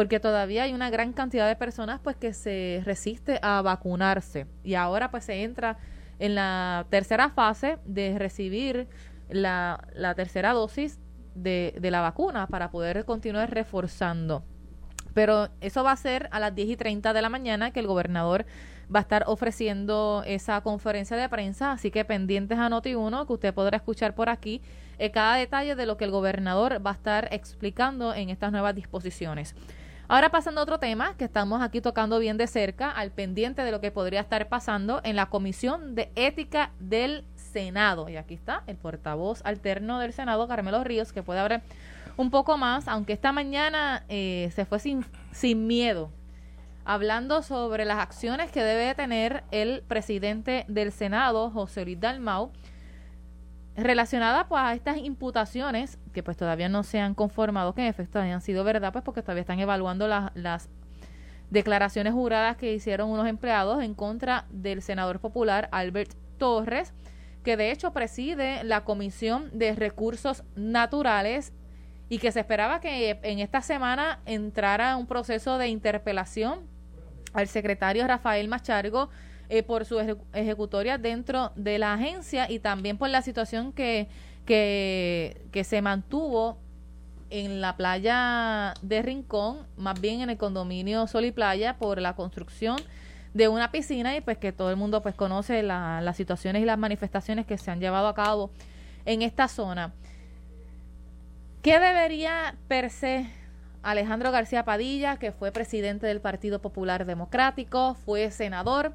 porque 0.00 0.18
todavía 0.18 0.62
hay 0.62 0.72
una 0.72 0.88
gran 0.88 1.12
cantidad 1.12 1.46
de 1.46 1.56
personas 1.56 2.00
pues 2.02 2.16
que 2.16 2.32
se 2.32 2.80
resiste 2.86 3.38
a 3.42 3.60
vacunarse 3.60 4.46
y 4.64 4.72
ahora 4.72 5.10
pues 5.10 5.24
se 5.24 5.42
entra 5.42 5.76
en 6.18 6.34
la 6.34 6.86
tercera 6.88 7.28
fase 7.28 7.76
de 7.84 8.18
recibir 8.18 8.88
la, 9.28 9.84
tercera 10.16 10.54
dosis 10.54 10.98
de, 11.34 11.74
de, 11.78 11.90
la 11.90 12.00
vacuna 12.00 12.46
para 12.46 12.70
poder 12.70 13.04
continuar 13.04 13.50
reforzando. 13.50 14.42
Pero 15.12 15.50
eso 15.60 15.84
va 15.84 15.92
a 15.92 15.96
ser 15.96 16.30
a 16.32 16.40
las 16.40 16.54
10 16.54 16.70
y 16.70 16.76
30 16.76 17.12
de 17.12 17.20
la 17.20 17.28
mañana 17.28 17.70
que 17.70 17.80
el 17.80 17.86
gobernador 17.86 18.46
va 18.94 19.00
a 19.00 19.02
estar 19.02 19.24
ofreciendo 19.26 20.22
esa 20.26 20.62
conferencia 20.62 21.18
de 21.18 21.28
prensa, 21.28 21.72
así 21.72 21.90
que 21.90 22.06
pendientes 22.06 22.58
a 22.58 22.70
Noti1, 22.70 23.26
que 23.26 23.32
usted 23.34 23.52
podrá 23.52 23.76
escuchar 23.76 24.14
por 24.14 24.30
aquí 24.30 24.62
eh, 24.98 25.10
cada 25.10 25.36
detalle 25.36 25.76
de 25.76 25.84
lo 25.84 25.98
que 25.98 26.04
el 26.04 26.10
gobernador 26.10 26.84
va 26.84 26.92
a 26.92 26.94
estar 26.94 27.28
explicando 27.32 28.14
en 28.14 28.30
estas 28.30 28.50
nuevas 28.50 28.74
disposiciones. 28.74 29.54
Ahora 30.10 30.30
pasando 30.30 30.60
a 30.60 30.64
otro 30.64 30.80
tema 30.80 31.14
que 31.16 31.24
estamos 31.24 31.62
aquí 31.62 31.80
tocando 31.80 32.18
bien 32.18 32.36
de 32.36 32.48
cerca, 32.48 32.90
al 32.90 33.12
pendiente 33.12 33.62
de 33.62 33.70
lo 33.70 33.80
que 33.80 33.92
podría 33.92 34.18
estar 34.18 34.48
pasando 34.48 35.00
en 35.04 35.14
la 35.14 35.26
Comisión 35.26 35.94
de 35.94 36.10
Ética 36.16 36.72
del 36.80 37.24
Senado. 37.36 38.08
Y 38.08 38.16
aquí 38.16 38.34
está 38.34 38.64
el 38.66 38.76
portavoz 38.76 39.40
alterno 39.44 40.00
del 40.00 40.12
Senado, 40.12 40.48
Carmelo 40.48 40.82
Ríos, 40.82 41.12
que 41.12 41.22
puede 41.22 41.38
hablar 41.38 41.62
un 42.16 42.32
poco 42.32 42.58
más, 42.58 42.88
aunque 42.88 43.12
esta 43.12 43.30
mañana 43.30 44.04
eh, 44.08 44.50
se 44.52 44.64
fue 44.64 44.80
sin, 44.80 45.06
sin 45.30 45.68
miedo, 45.68 46.10
hablando 46.84 47.40
sobre 47.42 47.84
las 47.84 48.00
acciones 48.00 48.50
que 48.50 48.64
debe 48.64 48.92
tener 48.96 49.44
el 49.52 49.84
presidente 49.86 50.64
del 50.66 50.90
Senado, 50.90 51.50
José 51.50 51.84
Luis 51.84 52.00
Dalmau, 52.00 52.50
relacionada 53.76 54.48
pues 54.48 54.60
a 54.60 54.74
estas 54.74 54.96
imputaciones 54.96 55.99
que 56.12 56.22
pues 56.22 56.36
todavía 56.36 56.68
no 56.68 56.82
se 56.82 57.00
han 57.00 57.14
conformado 57.14 57.74
que 57.74 57.82
en 57.82 57.88
efecto 57.88 58.18
hayan 58.18 58.40
sido 58.40 58.64
verdad 58.64 58.92
pues 58.92 59.04
porque 59.04 59.22
todavía 59.22 59.42
están 59.42 59.60
evaluando 59.60 60.08
las 60.08 60.68
declaraciones 61.50 62.12
juradas 62.12 62.56
que 62.56 62.72
hicieron 62.72 63.10
unos 63.10 63.26
empleados 63.26 63.82
en 63.82 63.94
contra 63.94 64.46
del 64.50 64.82
senador 64.82 65.20
popular 65.20 65.68
Albert 65.72 66.14
Torres 66.38 66.92
que 67.44 67.56
de 67.56 67.70
hecho 67.70 67.92
preside 67.92 68.64
la 68.64 68.84
Comisión 68.84 69.50
de 69.52 69.74
Recursos 69.74 70.44
Naturales 70.56 71.52
y 72.08 72.18
que 72.18 72.32
se 72.32 72.40
esperaba 72.40 72.80
que 72.80 73.18
en 73.22 73.38
esta 73.38 73.62
semana 73.62 74.20
entrara 74.26 74.96
un 74.96 75.06
proceso 75.06 75.58
de 75.58 75.68
interpelación 75.68 76.60
al 77.32 77.46
secretario 77.46 78.06
Rafael 78.06 78.48
Machargo 78.48 79.08
eh, 79.48 79.62
por 79.62 79.84
su 79.84 79.98
ejecutoria 80.32 80.98
dentro 80.98 81.52
de 81.56 81.78
la 81.78 81.94
agencia 81.94 82.50
y 82.50 82.58
también 82.58 82.98
por 82.98 83.08
la 83.08 83.22
situación 83.22 83.72
que, 83.72 84.08
que, 84.50 85.62
se 85.64 85.80
mantuvo 85.80 86.58
en 87.30 87.60
la 87.60 87.76
playa 87.76 88.74
de 88.82 89.00
Rincón, 89.00 89.64
más 89.76 90.00
bien 90.00 90.22
en 90.22 90.30
el 90.30 90.38
condominio 90.38 91.06
Sol 91.06 91.24
y 91.24 91.30
Playa, 91.30 91.78
por 91.78 92.00
la 92.00 92.16
construcción 92.16 92.76
de 93.32 93.46
una 93.46 93.70
piscina 93.70 94.16
y 94.16 94.20
pues 94.20 94.38
que 94.38 94.50
todo 94.50 94.70
el 94.70 94.76
mundo 94.76 95.02
pues 95.02 95.14
conoce 95.14 95.62
las 95.62 96.16
situaciones 96.16 96.62
y 96.62 96.64
las 96.64 96.78
manifestaciones 96.78 97.46
que 97.46 97.58
se 97.58 97.70
han 97.70 97.78
llevado 97.78 98.08
a 98.08 98.14
cabo 98.16 98.50
en 99.04 99.22
esta 99.22 99.46
zona. 99.46 99.92
¿Qué 101.62 101.78
debería 101.78 102.56
per 102.66 102.90
se 102.90 103.30
Alejandro 103.84 104.32
García 104.32 104.64
Padilla, 104.64 105.16
que 105.18 105.30
fue 105.30 105.52
presidente 105.52 106.08
del 106.08 106.20
Partido 106.20 106.60
Popular 106.60 107.06
Democrático, 107.06 107.94
fue 108.04 108.32
senador, 108.32 108.94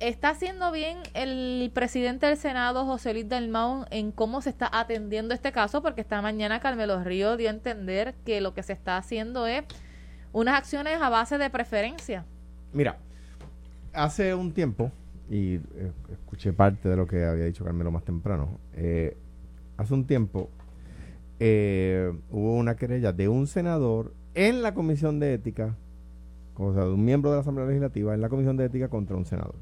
¿Está 0.00 0.30
haciendo 0.30 0.72
bien 0.72 0.96
el 1.12 1.70
presidente 1.74 2.24
del 2.24 2.38
Senado, 2.38 2.86
José 2.86 3.12
Luis 3.12 3.28
Dalmau, 3.28 3.84
en 3.90 4.12
cómo 4.12 4.40
se 4.40 4.48
está 4.48 4.70
atendiendo 4.72 5.34
este 5.34 5.52
caso? 5.52 5.82
Porque 5.82 6.00
esta 6.00 6.22
mañana 6.22 6.58
Carmelo 6.58 7.04
Río 7.04 7.36
dio 7.36 7.50
a 7.50 7.52
entender 7.52 8.14
que 8.24 8.40
lo 8.40 8.54
que 8.54 8.62
se 8.62 8.72
está 8.72 8.96
haciendo 8.96 9.46
es 9.46 9.62
unas 10.32 10.54
acciones 10.56 11.02
a 11.02 11.10
base 11.10 11.36
de 11.36 11.50
preferencia. 11.50 12.24
Mira, 12.72 12.96
hace 13.92 14.34
un 14.34 14.52
tiempo, 14.52 14.90
y 15.28 15.56
eh, 15.56 15.92
escuché 16.10 16.54
parte 16.54 16.88
de 16.88 16.96
lo 16.96 17.06
que 17.06 17.26
había 17.26 17.44
dicho 17.44 17.62
Carmelo 17.62 17.90
más 17.90 18.02
temprano, 18.02 18.58
eh, 18.72 19.18
hace 19.76 19.92
un 19.92 20.06
tiempo 20.06 20.48
eh, 21.40 22.10
hubo 22.30 22.54
una 22.54 22.74
querella 22.74 23.12
de 23.12 23.28
un 23.28 23.46
senador 23.46 24.14
en 24.32 24.62
la 24.62 24.72
Comisión 24.72 25.20
de 25.20 25.34
Ética, 25.34 25.76
o 26.56 26.72
sea, 26.72 26.84
de 26.84 26.90
un 26.90 27.04
miembro 27.04 27.30
de 27.32 27.36
la 27.36 27.42
Asamblea 27.42 27.66
Legislativa 27.66 28.14
en 28.14 28.22
la 28.22 28.30
Comisión 28.30 28.56
de 28.56 28.64
Ética 28.64 28.88
contra 28.88 29.14
un 29.14 29.26
senador. 29.26 29.56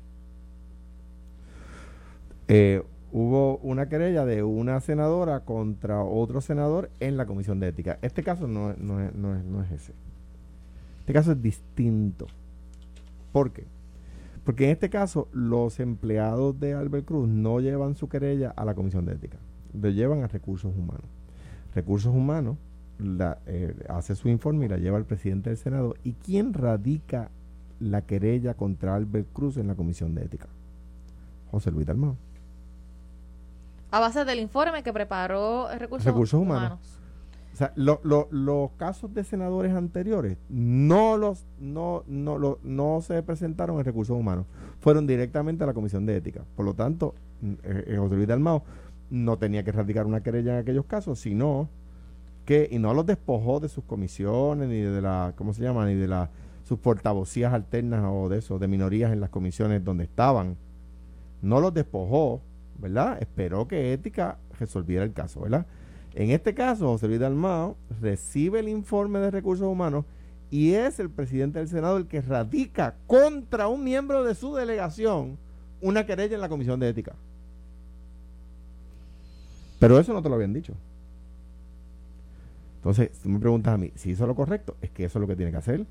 Eh, 2.48 2.82
hubo 3.12 3.58
una 3.58 3.90
querella 3.90 4.24
de 4.24 4.42
una 4.42 4.80
senadora 4.80 5.40
contra 5.40 6.02
otro 6.02 6.40
senador 6.40 6.90
en 6.98 7.18
la 7.18 7.26
Comisión 7.26 7.60
de 7.60 7.68
Ética. 7.68 7.98
Este 8.00 8.22
caso 8.22 8.48
no, 8.48 8.74
no, 8.74 9.00
es, 9.02 9.14
no, 9.14 9.36
es, 9.36 9.44
no 9.44 9.62
es 9.62 9.70
ese. 9.70 9.92
Este 11.00 11.12
caso 11.12 11.32
es 11.32 11.42
distinto. 11.42 12.26
¿Por 13.32 13.52
qué? 13.52 13.66
Porque 14.44 14.64
en 14.64 14.70
este 14.70 14.88
caso 14.88 15.28
los 15.32 15.78
empleados 15.78 16.58
de 16.58 16.72
Albert 16.72 17.04
Cruz 17.04 17.28
no 17.28 17.60
llevan 17.60 17.96
su 17.96 18.08
querella 18.08 18.50
a 18.56 18.64
la 18.64 18.74
Comisión 18.74 19.04
de 19.04 19.12
Ética, 19.12 19.36
lo 19.74 19.90
llevan 19.90 20.22
a 20.22 20.28
Recursos 20.28 20.74
Humanos. 20.74 21.04
Recursos 21.74 22.14
Humanos 22.14 22.56
eh, 23.46 23.74
hace 23.90 24.14
su 24.14 24.30
informe 24.30 24.64
y 24.64 24.68
la 24.68 24.78
lleva 24.78 24.96
al 24.96 25.04
presidente 25.04 25.50
del 25.50 25.58
Senado. 25.58 25.94
¿Y 26.02 26.14
quién 26.14 26.54
radica 26.54 27.30
la 27.78 28.06
querella 28.06 28.54
contra 28.54 28.94
Albert 28.94 29.28
Cruz 29.34 29.58
en 29.58 29.66
la 29.66 29.74
Comisión 29.74 30.14
de 30.14 30.24
Ética? 30.24 30.48
José 31.50 31.70
Luis 31.70 31.86
Dalmau 31.86 32.16
a 33.90 34.00
base 34.00 34.24
del 34.24 34.40
informe 34.40 34.82
que 34.82 34.92
preparó 34.92 35.68
Recursos, 35.78 36.34
Humanos. 36.34 36.98
O 37.52 37.56
sea, 37.56 37.72
los 37.74 38.70
casos 38.76 39.12
de 39.14 39.24
senadores 39.24 39.74
anteriores 39.74 40.38
no 40.48 41.16
los 41.16 41.44
no 41.58 42.04
no 42.06 42.58
no 42.62 43.00
se 43.00 43.20
presentaron 43.22 43.78
en 43.78 43.84
Recursos 43.84 44.16
Humanos, 44.16 44.46
fueron 44.80 45.06
directamente 45.06 45.64
a 45.64 45.66
la 45.66 45.74
Comisión 45.74 46.06
de 46.06 46.16
Ética. 46.16 46.44
Por 46.54 46.64
lo 46.64 46.74
tanto, 46.74 47.14
eh, 47.42 47.84
eh, 47.88 47.96
José 47.98 48.14
Luis 48.14 48.28
Dalmao 48.28 48.62
no 49.10 49.38
tenía 49.38 49.64
que 49.64 49.72
radicar 49.72 50.06
una 50.06 50.22
querella 50.22 50.54
en 50.54 50.58
aquellos 50.60 50.84
casos, 50.84 51.18
sino 51.18 51.68
que 52.44 52.68
y 52.70 52.78
no 52.78 52.94
los 52.94 53.06
despojó 53.06 53.58
de 53.60 53.68
sus 53.68 53.84
comisiones 53.84 54.68
ni 54.68 54.80
de 54.80 55.02
la 55.02 55.32
¿cómo 55.36 55.52
se 55.52 55.62
llama? 55.62 55.84
ni 55.86 55.94
de 55.94 56.06
la 56.06 56.30
sus 56.62 56.78
portavocías 56.78 57.54
alternas 57.54 58.04
o 58.06 58.28
de 58.28 58.38
eso, 58.38 58.58
de 58.58 58.68
minorías 58.68 59.10
en 59.12 59.20
las 59.20 59.30
comisiones 59.30 59.82
donde 59.82 60.04
estaban. 60.04 60.58
No 61.40 61.60
los 61.60 61.72
despojó, 61.72 62.42
¿verdad? 62.78 63.18
Esperó 63.20 63.68
que 63.68 63.92
Ética 63.92 64.38
resolviera 64.58 65.04
el 65.04 65.12
caso, 65.12 65.40
¿verdad? 65.40 65.66
En 66.14 66.30
este 66.30 66.54
caso, 66.54 66.86
José 66.88 67.06
Luis 67.08 67.20
Dalmao 67.20 67.76
recibe 68.00 68.60
el 68.60 68.68
informe 68.68 69.18
de 69.18 69.30
recursos 69.30 69.66
humanos 69.66 70.04
y 70.50 70.72
es 70.72 70.98
el 70.98 71.10
presidente 71.10 71.58
del 71.58 71.68
Senado 71.68 71.96
el 71.96 72.06
que 72.06 72.22
radica 72.22 72.96
contra 73.06 73.68
un 73.68 73.84
miembro 73.84 74.24
de 74.24 74.34
su 74.34 74.54
delegación 74.54 75.38
una 75.80 76.06
querella 76.06 76.34
en 76.34 76.40
la 76.40 76.48
Comisión 76.48 76.80
de 76.80 76.88
Ética. 76.88 77.14
Pero 79.78 79.98
eso 79.98 80.12
no 80.12 80.22
te 80.22 80.28
lo 80.28 80.34
habían 80.34 80.52
dicho. 80.52 80.74
Entonces, 82.76 83.10
si 83.22 83.28
me 83.28 83.38
preguntas 83.38 83.74
a 83.74 83.76
mí 83.76 83.92
si 83.94 84.10
hizo 84.10 84.26
lo 84.26 84.34
correcto, 84.34 84.76
es 84.80 84.90
que 84.90 85.04
eso 85.04 85.18
es 85.18 85.20
lo 85.20 85.26
que 85.26 85.36
tiene 85.36 85.52
que 85.52 85.58
hacer. 85.58 85.86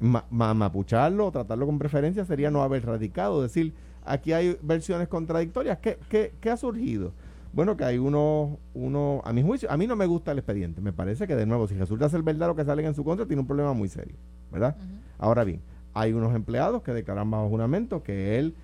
mapucharlo 0.00 1.26
o 1.26 1.32
tratarlo 1.32 1.66
con 1.66 1.78
preferencia 1.78 2.24
sería 2.24 2.50
no 2.50 2.62
haber 2.62 2.86
radicado, 2.86 3.42
decir, 3.42 3.74
aquí 4.04 4.32
hay 4.32 4.56
versiones 4.62 5.08
contradictorias. 5.08 5.78
¿Qué, 5.78 5.98
qué, 6.08 6.34
qué 6.40 6.50
ha 6.50 6.56
surgido? 6.56 7.12
Bueno, 7.52 7.76
que 7.76 7.84
hay 7.84 7.98
uno, 7.98 8.58
uno, 8.72 9.20
a 9.24 9.32
mi 9.32 9.42
juicio, 9.42 9.70
a 9.70 9.76
mí 9.76 9.86
no 9.86 9.94
me 9.94 10.06
gusta 10.06 10.32
el 10.32 10.38
expediente. 10.38 10.80
Me 10.80 10.92
parece 10.92 11.26
que, 11.26 11.36
de 11.36 11.44
nuevo, 11.44 11.68
si 11.68 11.74
resulta 11.74 12.08
ser 12.08 12.22
verdad 12.22 12.48
lo 12.48 12.56
que 12.56 12.64
salen 12.64 12.86
en 12.86 12.94
su 12.94 13.04
contra, 13.04 13.26
tiene 13.26 13.40
un 13.40 13.46
problema 13.46 13.74
muy 13.74 13.88
serio, 13.88 14.16
¿verdad? 14.50 14.76
Ahora 15.18 15.44
bien, 15.44 15.60
hay 15.92 16.14
unos 16.14 16.34
empleados 16.34 16.82
que 16.82 16.92
declaran 16.92 17.30
bajo 17.30 17.48
juramento 17.48 18.02
que 18.02 18.38
él 18.38 18.54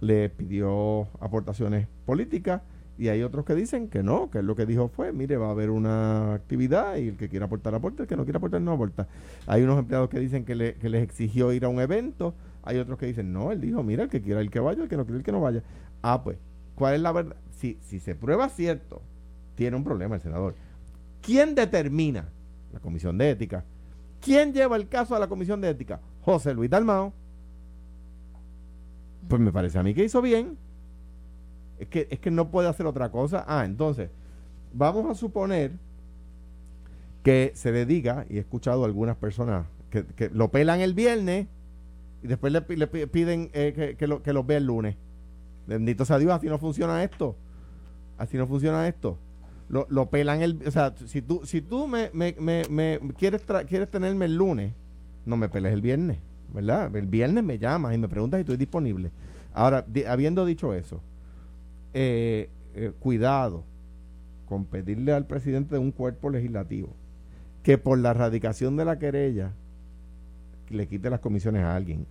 le 0.00 0.28
pidió 0.28 1.08
aportaciones 1.20 1.88
políticas 2.04 2.62
y 2.98 3.08
hay 3.08 3.22
otros 3.22 3.44
que 3.44 3.54
dicen 3.54 3.88
que 3.88 4.02
no, 4.02 4.30
que 4.30 4.42
lo 4.42 4.54
que 4.54 4.64
dijo 4.64 4.88
fue, 4.88 5.12
mire, 5.12 5.36
va 5.36 5.48
a 5.48 5.50
haber 5.50 5.70
una 5.70 6.34
actividad 6.34 6.96
y 6.96 7.08
el 7.08 7.16
que 7.16 7.28
quiera 7.28 7.46
aportar 7.46 7.74
aporta, 7.74 8.02
el 8.02 8.08
que 8.08 8.16
no 8.16 8.24
quiera 8.24 8.38
aportar 8.38 8.60
no 8.60 8.72
aporta. 8.72 9.08
Hay 9.46 9.62
unos 9.62 9.78
empleados 9.78 10.08
que 10.08 10.20
dicen 10.20 10.44
que, 10.44 10.54
le, 10.54 10.74
que 10.74 10.88
les 10.88 11.02
exigió 11.02 11.52
ir 11.52 11.64
a 11.64 11.68
un 11.68 11.80
evento 11.80 12.34
hay 12.66 12.78
otros 12.78 12.98
que 12.98 13.06
dicen, 13.06 13.32
no, 13.32 13.52
él 13.52 13.60
dijo, 13.60 13.82
mira, 13.84 14.02
el 14.02 14.10
que 14.10 14.20
quiera 14.20 14.40
el 14.40 14.50
que 14.50 14.58
vaya, 14.58 14.82
el 14.82 14.88
que 14.88 14.96
no 14.96 15.04
quiera 15.04 15.18
el 15.18 15.24
que 15.24 15.32
no 15.32 15.40
vaya. 15.40 15.62
Ah, 16.02 16.22
pues, 16.22 16.36
¿cuál 16.74 16.96
es 16.96 17.00
la 17.00 17.12
verdad? 17.12 17.36
Si, 17.52 17.78
si 17.80 18.00
se 18.00 18.16
prueba 18.16 18.48
cierto, 18.48 19.00
tiene 19.54 19.76
un 19.76 19.84
problema 19.84 20.16
el 20.16 20.20
senador. 20.20 20.56
¿Quién 21.22 21.54
determina? 21.54 22.28
La 22.72 22.80
comisión 22.80 23.16
de 23.18 23.30
ética. 23.30 23.64
¿Quién 24.20 24.52
lleva 24.52 24.76
el 24.76 24.88
caso 24.88 25.14
a 25.14 25.20
la 25.20 25.28
comisión 25.28 25.60
de 25.60 25.70
ética? 25.70 26.00
José 26.22 26.54
Luis 26.54 26.68
Dalmao, 26.68 27.12
Pues 29.28 29.40
me 29.40 29.52
parece 29.52 29.78
a 29.78 29.84
mí 29.84 29.94
que 29.94 30.04
hizo 30.04 30.20
bien. 30.20 30.58
Es 31.78 31.86
que, 31.86 32.08
es 32.10 32.18
que 32.18 32.32
no 32.32 32.50
puede 32.50 32.68
hacer 32.68 32.84
otra 32.86 33.12
cosa. 33.12 33.44
Ah, 33.46 33.64
entonces, 33.64 34.10
vamos 34.72 35.08
a 35.08 35.14
suponer 35.14 35.70
que 37.22 37.52
se 37.54 37.70
dedica, 37.70 38.26
y 38.28 38.38
he 38.38 38.40
escuchado 38.40 38.82
a 38.82 38.86
algunas 38.86 39.16
personas 39.16 39.66
que, 39.90 40.04
que 40.04 40.30
lo 40.30 40.50
pelan 40.50 40.80
el 40.80 40.94
viernes 40.94 41.46
y 42.22 42.26
después 42.26 42.52
le, 42.52 42.64
le 42.76 42.86
pi- 42.86 43.06
piden 43.06 43.50
eh, 43.52 43.72
que, 43.74 43.96
que 43.96 44.06
lo, 44.06 44.22
que 44.22 44.32
los 44.32 44.46
vea 44.46 44.58
el 44.58 44.66
lunes. 44.66 44.96
Bendito 45.66 46.04
sea 46.04 46.18
Dios, 46.18 46.32
así 46.32 46.46
no 46.46 46.58
funciona 46.58 47.02
esto. 47.02 47.36
Así 48.18 48.36
no 48.36 48.46
funciona 48.46 48.88
esto. 48.88 49.18
Lo, 49.68 49.86
lo 49.90 50.08
pelan 50.10 50.42
el... 50.42 50.62
O 50.66 50.70
sea, 50.70 50.94
si 51.06 51.22
tú, 51.22 51.42
si 51.44 51.60
tú 51.60 51.88
me, 51.88 52.10
me, 52.12 52.34
me, 52.70 53.00
quieres, 53.18 53.44
quieres 53.66 53.90
tenerme 53.90 54.26
el 54.26 54.36
lunes, 54.36 54.72
no 55.24 55.36
me 55.36 55.48
peles 55.48 55.72
el 55.72 55.80
viernes, 55.80 56.18
¿verdad? 56.54 56.94
El 56.94 57.06
viernes 57.06 57.42
me 57.42 57.58
llamas 57.58 57.94
y 57.94 57.98
me 57.98 58.08
preguntas 58.08 58.38
si 58.38 58.42
estoy 58.42 58.56
disponible. 58.56 59.10
Ahora, 59.52 59.84
habiendo 60.08 60.46
dicho 60.46 60.72
eso, 60.72 61.00
eh, 61.94 62.48
eh, 62.74 62.92
cuidado 62.98 63.64
con 64.46 64.64
pedirle 64.64 65.12
al 65.12 65.26
presidente 65.26 65.74
de 65.74 65.80
un 65.80 65.90
cuerpo 65.90 66.30
legislativo 66.30 66.90
que 67.62 67.76
por 67.76 67.98
la 67.98 68.10
erradicación 68.10 68.76
de 68.76 68.84
la 68.84 68.98
querella 68.98 69.52
le 70.70 70.86
quite 70.88 71.10
las 71.10 71.20
comisiones 71.20 71.62
a 71.62 71.74
alguien. 71.74 72.06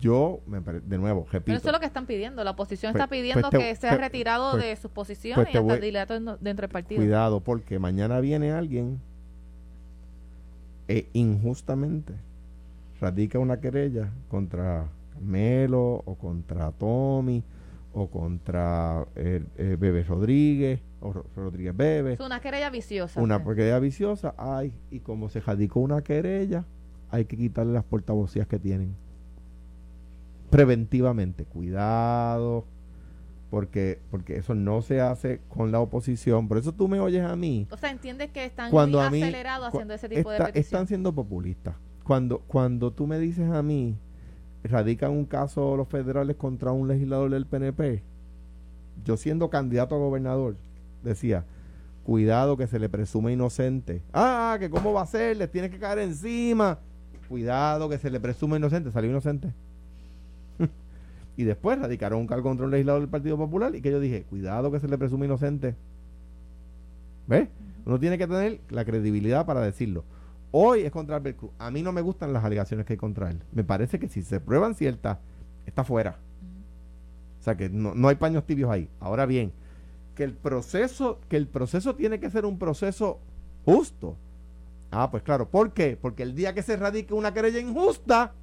Yo, 0.00 0.40
me 0.46 0.60
pare- 0.60 0.80
de 0.80 0.98
nuevo, 0.98 1.22
repito. 1.30 1.44
Pero 1.46 1.58
eso 1.58 1.68
es 1.68 1.72
lo 1.72 1.78
que 1.80 1.86
están 1.86 2.06
pidiendo. 2.06 2.42
La 2.42 2.50
oposición 2.52 2.92
Pues- 2.92 3.02
está 3.02 3.10
pidiendo 3.10 3.48
pues 3.50 3.50
te- 3.50 3.58
que 3.70 3.76
sea 3.76 3.90
pues- 3.90 4.00
retirado 4.00 4.56
de 4.56 4.74
sus 4.76 4.90
posiciones 4.90 5.46
y 5.52 5.56
hasta 5.56 5.76
dilato 5.76 6.14
dentro 6.14 6.62
del 6.66 6.68
partido. 6.70 7.00
Cuidado, 7.00 7.40
porque 7.40 7.78
mañana 7.78 8.18
viene 8.20 8.50
alguien 8.52 9.00
e 10.88 11.08
injustamente 11.12 12.14
radica 13.00 13.38
una 13.38 13.60
querella 13.60 14.10
contra 14.28 14.86
Carmelo 15.12 16.02
o 16.04 16.14
contra 16.16 16.72
Tommy 16.72 17.42
o 17.94 18.08
contra 18.08 19.06
eh, 19.14 19.44
eh, 19.56 19.76
Bebe 19.78 20.02
Rodríguez 20.02 20.80
o 21.00 21.12
Ro- 21.12 21.26
Rodríguez 21.36 21.76
Bebe. 21.76 22.14
Es 22.14 22.20
una 22.20 22.40
querella 22.40 22.70
viciosa. 22.70 23.20
Una 23.20 23.42
querella 23.44 23.78
viciosa, 23.78 24.34
ay, 24.38 24.72
y 24.90 25.00
como 25.00 25.28
se 25.28 25.40
radicó 25.40 25.80
una 25.80 26.02
querella, 26.02 26.64
hay 27.12 27.26
que 27.26 27.36
quitarle 27.36 27.72
las 27.74 27.84
portavocías 27.84 28.48
que 28.48 28.58
tienen. 28.58 28.96
Preventivamente, 30.50 31.44
cuidado, 31.44 32.64
porque, 33.50 34.00
porque 34.10 34.36
eso 34.36 34.54
no 34.54 34.82
se 34.82 35.00
hace 35.00 35.40
con 35.48 35.72
la 35.72 35.80
oposición. 35.80 36.48
Por 36.48 36.58
eso 36.58 36.72
tú 36.72 36.88
me 36.88 37.00
oyes 37.00 37.22
a 37.24 37.36
mí. 37.36 37.66
O 37.70 37.76
sea, 37.76 37.90
entiendes 37.90 38.30
que 38.32 38.44
están 38.44 38.70
Cuando 38.70 38.98
muy 38.98 39.06
a 39.06 39.10
mí 39.10 39.22
haciendo 39.62 39.94
ese 39.94 40.08
tipo 40.08 40.32
está- 40.32 40.46
de 40.46 40.52
petición. 40.52 40.60
están 40.80 40.86
siendo 40.88 41.14
populistas. 41.14 41.76
Cuando, 42.04 42.40
cuando 42.40 42.92
tú 42.92 43.06
me 43.06 43.18
dices 43.18 43.48
a 43.50 43.62
mí, 43.62 43.96
radican 44.64 45.12
un 45.12 45.24
caso 45.24 45.76
los 45.76 45.88
federales 45.88 46.36
contra 46.36 46.72
un 46.72 46.88
legislador 46.88 47.30
del 47.30 47.46
PNP, 47.46 48.02
yo 49.04 49.16
siendo 49.16 49.48
candidato 49.48 49.94
a 49.94 49.98
gobernador, 49.98 50.56
decía, 51.02 51.44
cuidado 52.04 52.56
que 52.56 52.66
se 52.66 52.78
le 52.78 52.88
presume 52.90 53.32
inocente. 53.32 54.02
Ah, 54.12 54.56
que 54.58 54.68
cómo 54.68 54.92
va 54.92 55.02
a 55.02 55.06
ser, 55.06 55.36
les 55.36 55.50
tiene 55.50 55.70
que 55.70 55.78
caer 55.78 56.00
encima. 56.00 56.78
Cuidado 57.32 57.88
que 57.88 57.96
se 57.96 58.10
le 58.10 58.20
presume 58.20 58.58
inocente, 58.58 58.92
salió 58.92 59.08
inocente. 59.08 59.54
y 61.38 61.44
después 61.44 61.78
radicaron 61.78 62.20
un 62.20 62.26
cargo 62.26 62.50
contra 62.50 62.66
un 62.66 62.72
legislador 62.72 63.00
del 63.00 63.08
Partido 63.08 63.38
Popular 63.38 63.74
y 63.74 63.80
que 63.80 63.90
yo 63.90 64.00
dije, 64.00 64.24
cuidado 64.24 64.70
que 64.70 64.78
se 64.78 64.86
le 64.86 64.98
presume 64.98 65.24
inocente. 65.24 65.74
¿Ves? 67.26 67.48
Uno 67.86 67.98
tiene 67.98 68.18
que 68.18 68.26
tener 68.26 68.60
la 68.68 68.84
credibilidad 68.84 69.46
para 69.46 69.62
decirlo. 69.62 70.04
Hoy 70.50 70.82
es 70.82 70.92
contra 70.92 71.16
Albert 71.16 71.38
Cruz. 71.38 71.52
A 71.58 71.70
mí 71.70 71.80
no 71.80 71.90
me 71.90 72.02
gustan 72.02 72.34
las 72.34 72.44
alegaciones 72.44 72.84
que 72.84 72.92
hay 72.92 72.98
contra 72.98 73.30
él. 73.30 73.40
Me 73.50 73.64
parece 73.64 73.98
que 73.98 74.10
si 74.10 74.20
se 74.20 74.38
prueban 74.38 74.74
ciertas, 74.74 75.16
está 75.64 75.84
fuera. 75.84 76.18
O 77.40 77.42
sea 77.42 77.56
que 77.56 77.70
no, 77.70 77.94
no 77.94 78.08
hay 78.08 78.16
paños 78.16 78.44
tibios 78.44 78.70
ahí. 78.70 78.90
Ahora 79.00 79.24
bien, 79.24 79.52
que 80.16 80.24
el 80.24 80.34
proceso, 80.34 81.18
que 81.30 81.38
el 81.38 81.46
proceso 81.46 81.94
tiene 81.94 82.20
que 82.20 82.28
ser 82.28 82.44
un 82.44 82.58
proceso 82.58 83.20
justo. 83.64 84.18
Ah, 84.92 85.10
pues 85.10 85.22
claro. 85.22 85.48
¿Por 85.48 85.72
qué? 85.72 85.96
Porque 86.00 86.22
el 86.22 86.34
día 86.34 86.54
que 86.54 86.62
se 86.62 86.76
radique 86.76 87.14
una 87.14 87.32
querella 87.34 87.58
injusta, 87.58 88.34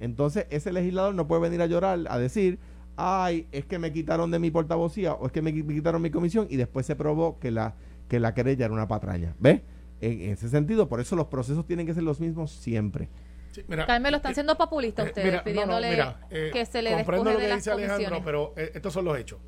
entonces 0.00 0.46
ese 0.50 0.72
legislador 0.72 1.14
no 1.14 1.26
puede 1.28 1.42
venir 1.42 1.62
a 1.62 1.66
llorar, 1.66 2.00
a 2.08 2.18
decir, 2.18 2.58
ay, 2.96 3.46
es 3.52 3.66
que 3.66 3.78
me 3.78 3.92
quitaron 3.92 4.30
de 4.30 4.38
mi 4.38 4.50
portavocía 4.50 5.12
o 5.14 5.26
es 5.26 5.32
que 5.32 5.42
me, 5.42 5.54
qui- 5.54 5.62
me 5.64 5.74
quitaron 5.74 6.00
mi 6.02 6.10
comisión 6.10 6.46
y 6.50 6.56
después 6.56 6.86
se 6.86 6.96
probó 6.96 7.38
que 7.38 7.50
la, 7.50 7.74
que 8.08 8.18
la 8.18 8.34
querella 8.34 8.64
era 8.64 8.74
una 8.74 8.88
patraña. 8.88 9.34
¿Ves? 9.38 9.60
En, 10.00 10.20
en 10.22 10.30
ese 10.32 10.48
sentido, 10.48 10.88
por 10.88 11.00
eso 11.00 11.16
los 11.16 11.26
procesos 11.26 11.66
tienen 11.66 11.86
que 11.86 11.94
ser 11.94 12.02
los 12.02 12.20
mismos 12.20 12.50
siempre. 12.50 13.08
Sí, 13.52 13.62
mira, 13.68 13.86
Carmelo, 13.86 14.16
están 14.18 14.32
eh, 14.32 14.34
siendo 14.34 14.56
populistas 14.56 15.06
eh, 15.06 15.08
ustedes, 15.08 15.26
mira, 15.26 15.36
no, 15.36 15.40
no, 15.40 15.44
pidiéndole 15.44 15.90
mira, 15.90 16.20
eh, 16.30 16.50
que 16.52 16.66
se 16.66 16.82
le 16.82 16.92
comprendo 16.94 17.24
lo 17.24 17.30
de 17.30 17.36
que 17.44 17.48
las 17.48 17.58
dice 17.58 17.70
Alejandro, 17.70 18.20
pero 18.24 18.52
eh, 18.56 18.72
estos 18.74 18.92
son 18.92 19.04
los 19.06 19.18
hechos. 19.18 19.38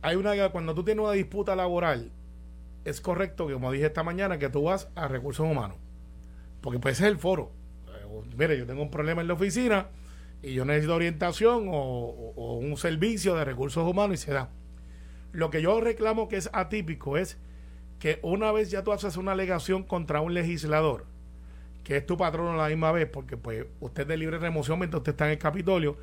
Hay 0.00 0.16
una 0.16 0.50
cuando 0.50 0.74
tú 0.74 0.84
tienes 0.84 1.02
una 1.04 1.12
disputa 1.12 1.54
laboral, 1.56 2.10
es 2.88 3.00
correcto 3.00 3.46
que 3.46 3.54
como 3.54 3.72
dije 3.72 3.86
esta 3.86 4.02
mañana 4.02 4.38
que 4.38 4.48
tú 4.48 4.64
vas 4.64 4.88
a 4.94 5.08
recursos 5.08 5.46
humanos, 5.46 5.76
porque 6.60 6.78
pues 6.78 6.94
ese 6.96 7.06
es 7.06 7.12
el 7.12 7.18
foro. 7.18 7.52
Eh, 7.88 8.36
mire, 8.36 8.58
yo 8.58 8.66
tengo 8.66 8.82
un 8.82 8.90
problema 8.90 9.20
en 9.20 9.28
la 9.28 9.34
oficina 9.34 9.88
y 10.42 10.54
yo 10.54 10.64
necesito 10.64 10.94
orientación 10.94 11.66
o 11.68 12.58
un 12.60 12.76
servicio 12.76 13.34
de 13.34 13.44
recursos 13.44 13.88
humanos 13.88 14.20
y 14.20 14.24
se 14.24 14.32
da. 14.32 14.50
Lo 15.32 15.50
que 15.50 15.62
yo 15.62 15.80
reclamo 15.80 16.28
que 16.28 16.36
es 16.36 16.50
atípico 16.52 17.16
es 17.16 17.38
que 17.98 18.18
una 18.22 18.52
vez 18.52 18.70
ya 18.70 18.84
tú 18.84 18.92
haces 18.92 19.16
una 19.16 19.32
alegación 19.32 19.82
contra 19.82 20.20
un 20.20 20.34
legislador, 20.34 21.06
que 21.84 21.96
es 21.96 22.06
tu 22.06 22.16
patrono 22.16 22.52
a 22.52 22.56
la 22.56 22.68
misma 22.68 22.92
vez, 22.92 23.08
porque 23.10 23.36
pues 23.36 23.66
usted 23.80 24.02
es 24.02 24.08
de 24.08 24.16
libre 24.16 24.38
remoción 24.38 24.78
mientras 24.78 25.00
usted 25.00 25.12
está 25.12 25.26
en 25.26 25.32
el 25.32 25.38
Capitolio, 25.38 25.96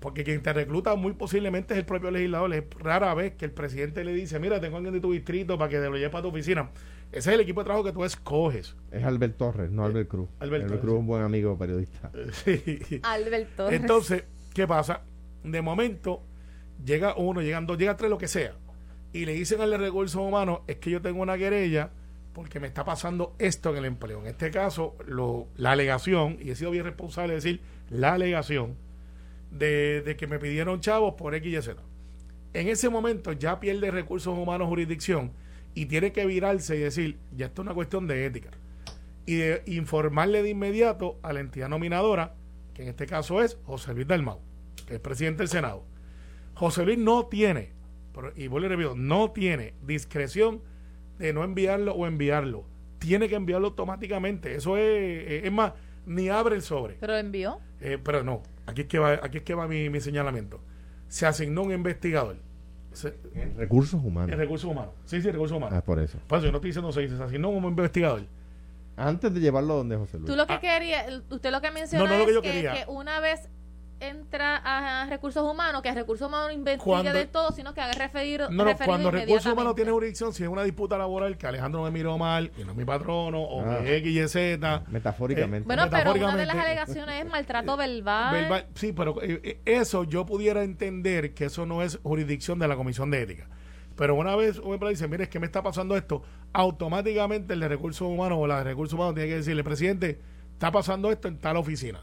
porque 0.00 0.24
quien 0.24 0.42
te 0.42 0.52
recluta 0.52 0.94
muy 0.94 1.14
posiblemente 1.14 1.74
es 1.74 1.78
el 1.78 1.86
propio 1.86 2.10
legislador. 2.10 2.52
Es 2.54 2.64
rara 2.78 3.14
vez 3.14 3.34
que 3.34 3.44
el 3.44 3.52
presidente 3.52 4.04
le 4.04 4.12
dice, 4.12 4.38
mira, 4.38 4.60
tengo 4.60 4.76
alguien 4.76 4.94
de 4.94 5.00
tu 5.00 5.12
distrito 5.12 5.56
para 5.58 5.70
que 5.70 5.78
te 5.78 5.88
lo 5.88 5.96
lleve 5.96 6.16
a 6.16 6.22
tu 6.22 6.28
oficina. 6.28 6.70
Ese 7.12 7.30
es 7.30 7.34
el 7.34 7.40
equipo 7.40 7.60
de 7.60 7.64
trabajo 7.64 7.84
que 7.84 7.92
tú 7.92 8.04
escoges. 8.04 8.76
Es 8.90 9.04
Albert 9.04 9.36
Torres, 9.36 9.70
no 9.70 9.84
Albert 9.84 10.08
Cruz. 10.08 10.28
Albert 10.40 10.66
Torres, 10.66 10.80
Cruz 10.80 10.94
es 10.94 11.00
un 11.00 11.06
buen 11.06 11.22
amigo 11.22 11.56
periodista. 11.56 12.10
Sí. 12.32 13.00
Alberto. 13.02 13.70
Entonces, 13.70 14.24
¿qué 14.52 14.66
pasa? 14.66 15.02
De 15.42 15.62
momento, 15.62 16.22
llega 16.84 17.14
uno, 17.16 17.40
llegan 17.40 17.66
dos, 17.66 17.78
llega 17.78 17.96
tres, 17.96 18.10
lo 18.10 18.18
que 18.18 18.28
sea. 18.28 18.54
Y 19.12 19.24
le 19.24 19.32
dicen 19.32 19.60
al 19.60 19.70
de 19.70 19.78
recursos 19.78 20.20
humanos, 20.20 20.60
es 20.66 20.76
que 20.76 20.90
yo 20.90 21.00
tengo 21.00 21.22
una 21.22 21.38
querella 21.38 21.90
porque 22.32 22.60
me 22.60 22.66
está 22.66 22.84
pasando 22.84 23.34
esto 23.38 23.70
en 23.70 23.78
el 23.78 23.84
empleo. 23.86 24.20
En 24.20 24.26
este 24.26 24.50
caso, 24.50 24.94
lo, 25.06 25.46
la 25.56 25.72
alegación, 25.72 26.36
y 26.42 26.50
he 26.50 26.54
sido 26.54 26.70
bien 26.70 26.84
responsable 26.84 27.30
de 27.30 27.36
decir 27.36 27.60
la 27.88 28.12
alegación, 28.12 28.76
de, 29.50 30.02
de 30.02 30.16
que 30.16 30.26
me 30.26 30.38
pidieron 30.38 30.80
chavos 30.80 31.14
por 31.14 31.34
X 31.34 31.52
y 31.52 31.62
Z. 31.62 31.82
En 32.52 32.68
ese 32.68 32.88
momento 32.88 33.32
ya 33.32 33.60
pierde 33.60 33.90
recursos 33.90 34.36
humanos 34.36 34.68
jurisdicción 34.68 35.32
y 35.74 35.86
tiene 35.86 36.10
que 36.10 36.24
virarse 36.24 36.76
y 36.76 36.80
decir, 36.80 37.18
ya 37.36 37.46
esto 37.46 37.60
es 37.60 37.66
una 37.66 37.74
cuestión 37.74 38.06
de 38.06 38.24
ética. 38.24 38.50
Y 39.26 39.36
de 39.36 39.62
informarle 39.66 40.42
de 40.42 40.50
inmediato 40.50 41.18
a 41.22 41.34
la 41.34 41.40
entidad 41.40 41.68
nominadora, 41.68 42.34
que 42.72 42.82
en 42.82 42.88
este 42.88 43.06
caso 43.06 43.42
es 43.42 43.58
José 43.64 43.92
Luis 43.92 44.06
Dalmau, 44.06 44.40
que 44.86 44.94
es 44.94 45.00
presidente 45.00 45.38
del 45.38 45.48
Senado. 45.48 45.84
José 46.54 46.86
Luis 46.86 46.96
no 46.96 47.26
tiene, 47.26 47.72
y 48.36 48.46
vuelvo 48.46 48.66
y 48.66 48.70
repito, 48.70 48.94
no 48.96 49.32
tiene 49.32 49.74
discreción 49.82 50.62
de 51.18 51.34
no 51.34 51.44
enviarlo 51.44 51.92
o 51.92 52.06
enviarlo. 52.06 52.64
Tiene 52.98 53.28
que 53.28 53.34
enviarlo 53.34 53.68
automáticamente. 53.68 54.54
Eso 54.54 54.78
es, 54.78 55.44
es 55.44 55.52
más, 55.52 55.74
ni 56.06 56.30
abre 56.30 56.54
el 56.54 56.62
sobre. 56.62 56.94
Pero 56.94 57.16
envió. 57.16 57.60
Eh, 57.80 57.98
pero 58.02 58.24
no, 58.24 58.42
aquí 58.66 58.82
es 58.82 58.86
que 58.88 58.98
va, 58.98 59.12
aquí 59.22 59.38
es 59.38 59.42
que 59.44 59.54
va 59.54 59.66
mi, 59.68 59.88
mi 59.90 60.00
señalamiento. 60.00 60.60
Se 61.08 61.26
asignó 61.26 61.62
un 61.62 61.72
investigador. 61.72 62.36
Se- 62.92 63.14
Recursos 63.56 64.00
humanos. 64.02 64.32
en 64.32 64.38
recursos 64.38 64.70
humanos. 64.70 64.92
Sí, 65.04 65.20
sí, 65.20 65.30
recursos 65.30 65.56
humanos. 65.56 65.78
Ah, 65.78 65.84
por 65.84 65.98
eso. 65.98 66.18
Por 66.26 66.38
eso 66.38 66.46
yo 66.46 66.52
no 66.52 66.58
estoy 66.58 66.70
diciendo 66.70 66.92
se 66.92 67.00
dice, 67.02 67.16
se 67.16 67.22
asignó 67.22 67.50
un 67.50 67.64
investigador. 67.64 68.22
Antes 68.96 69.34
de 69.34 69.40
llevarlo 69.40 69.74
donde 69.76 69.96
José 69.96 70.16
Luis. 70.16 70.30
Tú 70.30 70.36
lo 70.36 70.46
que 70.46 70.54
Ah. 70.54 70.60
quería, 70.60 71.04
usted 71.30 71.50
lo 71.50 71.60
que 71.60 71.70
menciona 71.70 72.04
No, 72.04 72.10
no 72.10 72.18
lo 72.18 72.24
que 72.24 72.30
es 72.30 72.34
yo 72.36 72.42
que, 72.42 72.52
quería. 72.52 72.72
que 72.72 72.90
una 72.90 73.20
vez 73.20 73.48
entra 73.98 74.56
a 74.62 75.06
recursos 75.06 75.42
humanos, 75.42 75.80
que 75.82 75.92
recursos 75.92 76.28
humanos 76.28 76.48
no 76.48 76.52
investigue 76.52 76.84
Cuando- 76.84 77.12
del 77.12 77.28
todo, 77.28 77.50
sino 77.52 77.72
que 77.72 77.80
haga 77.80 77.92
referir, 77.92 78.42
No, 78.50 78.64
no, 78.64 78.76
cuando 78.84 79.10
recursos 79.10 79.52
humanos 79.52 79.74
tiene 79.74 79.90
jurisdicción, 79.90 80.32
si 80.32 80.42
es 80.42 80.48
una 80.48 80.62
disputa 80.64 80.98
laboral 80.98 81.36
que 81.38 81.46
Alejandro 81.46 81.82
me 81.82 81.90
miró 81.90 82.18
mal, 82.18 82.50
y 82.58 82.64
no 82.64 82.72
es 82.72 82.76
mi 82.76 82.84
patrono, 82.84 83.40
o 83.40 83.62
Ah. 83.62 83.78
que 83.80 83.96
es 83.96 84.00
X, 84.02 84.12
Y, 84.16 84.28
Z. 84.28 84.82
Metafóricamente. 84.88 85.66
Bueno, 85.66 85.84
pero 85.90 86.12
una 86.12 86.36
de 86.36 86.46
las 86.46 86.56
alegaciones 86.56 87.24
es 87.24 87.30
maltrato 87.30 87.76
verbal. 87.76 88.34
verbal- 88.34 88.66
sí, 88.74 88.92
pero 88.92 89.20
eh, 89.22 89.40
eh, 89.42 89.60
eso 89.64 90.04
yo 90.04 90.26
pudiera 90.26 90.62
entender 90.62 91.32
que 91.34 91.46
eso 91.46 91.64
no 91.66 91.82
es 91.82 91.98
jurisdicción 92.02 92.58
de 92.58 92.68
la 92.68 92.76
Comisión 92.76 93.10
de 93.10 93.22
Ética. 93.22 93.48
Pero 93.96 94.14
una 94.14 94.36
vez 94.36 94.58
un 94.58 94.72
empleado 94.74 94.90
dice, 94.90 95.08
mire, 95.08 95.24
es 95.24 95.30
que 95.30 95.40
me 95.40 95.46
está 95.46 95.62
pasando 95.62 95.96
esto, 95.96 96.22
automáticamente 96.52 97.54
el 97.54 97.60
de 97.60 97.68
recursos 97.68 98.06
humanos 98.06 98.38
o 98.40 98.46
la 98.46 98.58
de 98.58 98.64
recursos 98.64 98.92
humanos 98.94 99.14
tiene 99.14 99.30
que 99.30 99.36
decirle, 99.36 99.64
presidente, 99.64 100.20
está 100.52 100.70
pasando 100.70 101.10
esto 101.10 101.28
en 101.28 101.38
tal 101.38 101.56
oficina. 101.56 102.00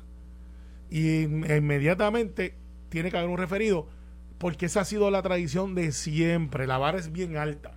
Y 0.90 1.24
in- 1.24 1.46
inmediatamente 1.50 2.56
tiene 2.90 3.10
que 3.12 3.18
haber 3.18 3.30
un 3.30 3.38
referido, 3.38 3.88
porque 4.38 4.68
esa 4.68 4.82
ha 4.82 4.86
sido 4.86 5.10
la 5.12 5.22
tradición 5.22 5.76
de 5.76 5.92
siempre. 5.92 6.68
La 6.68 6.78
vara 6.78 6.98
es 7.00 7.12
bien 7.12 7.38
alta. 7.38 7.72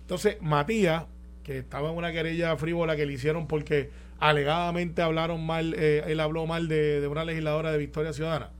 Entonces, 0.00 0.36
Matías, 0.40 1.04
que 1.42 1.58
estaba 1.58 1.90
en 1.90 1.96
una 1.96 2.12
querella 2.12 2.56
frívola 2.56 2.94
que 2.96 3.06
le 3.06 3.14
hicieron 3.14 3.46
porque 3.48 3.90
alegadamente 4.20 5.02
hablaron 5.02 5.44
mal, 5.44 5.74
eh, 5.76 6.04
él 6.06 6.20
habló 6.20 6.46
mal 6.46 6.68
de, 6.68 7.00
de 7.00 7.08
una 7.08 7.24
legisladora 7.24 7.72
de 7.72 7.78
Victoria 7.78 8.12
Ciudadana. 8.12 8.50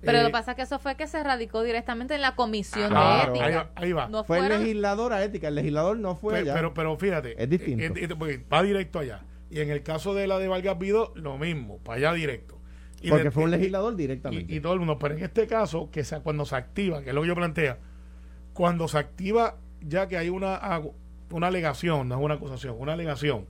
Pero 0.00 0.16
Eh, 0.18 0.22
lo 0.22 0.28
que 0.28 0.32
pasa 0.32 0.52
es 0.52 0.56
que 0.56 0.62
eso 0.62 0.78
fue 0.78 0.96
que 0.96 1.06
se 1.06 1.22
radicó 1.22 1.62
directamente 1.62 2.14
en 2.14 2.22
la 2.22 2.34
comisión 2.34 2.88
Claro. 2.88 3.34
de 3.34 3.40
ahí 3.40 3.44
ética. 3.52 3.62
va, 3.64 3.70
ahí 3.82 3.92
va. 3.92 4.08
No 4.08 4.24
Fue 4.24 4.38
el 4.38 4.44
fueron- 4.44 4.62
legislador 4.62 5.12
a 5.12 5.22
ética. 5.22 5.48
El 5.48 5.56
legislador 5.56 5.98
no 5.98 6.16
fue 6.16 6.32
Pe- 6.34 6.38
allá. 6.40 6.54
pero, 6.54 6.72
pero 6.72 6.96
fíjate. 6.96 7.42
Es 7.42 7.50
distinto. 7.50 7.82
eh, 7.84 7.92
eh, 8.04 8.08
porque 8.18 8.42
va 8.50 8.62
directo 8.62 8.98
allá. 8.98 9.20
Y 9.50 9.60
en 9.60 9.68
el 9.70 9.82
caso 9.82 10.14
de 10.14 10.26
la 10.26 10.38
de 10.38 10.48
Vargas 10.48 10.78
Vido, 10.78 11.12
lo 11.16 11.36
mismo, 11.36 11.76
para 11.78 11.98
allá 11.98 12.12
directo. 12.14 12.58
Porque 13.08 13.24
de- 13.24 13.30
fue 13.30 13.44
un 13.44 13.50
legislador 13.50 13.96
directamente. 13.96 14.54
y 14.54 14.60
todo 14.60 14.74
el 14.74 14.78
mundo. 14.80 14.98
Pero 14.98 15.16
en 15.16 15.24
este 15.24 15.46
caso, 15.46 15.88
que 15.90 16.04
sea 16.04 16.20
cuando 16.20 16.44
se 16.44 16.56
activa, 16.56 17.02
que 17.02 17.10
es 17.10 17.14
lo 17.14 17.22
que 17.22 17.28
yo 17.28 17.34
plantea, 17.34 17.78
cuando 18.52 18.88
se 18.88 18.98
activa 18.98 19.56
ya 19.80 20.06
que 20.08 20.18
hay 20.18 20.28
una, 20.28 20.60
una 21.30 21.46
alegación, 21.46 22.08
no 22.08 22.18
es 22.18 22.24
una 22.24 22.34
acusación, 22.34 22.76
una 22.78 22.92
alegación 22.92 23.46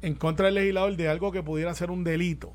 en 0.00 0.14
contra 0.14 0.46
del 0.46 0.54
legislador 0.56 0.96
de 0.96 1.08
algo 1.08 1.32
que 1.32 1.42
pudiera 1.42 1.74
ser 1.74 1.90
un 1.90 2.04
delito, 2.04 2.52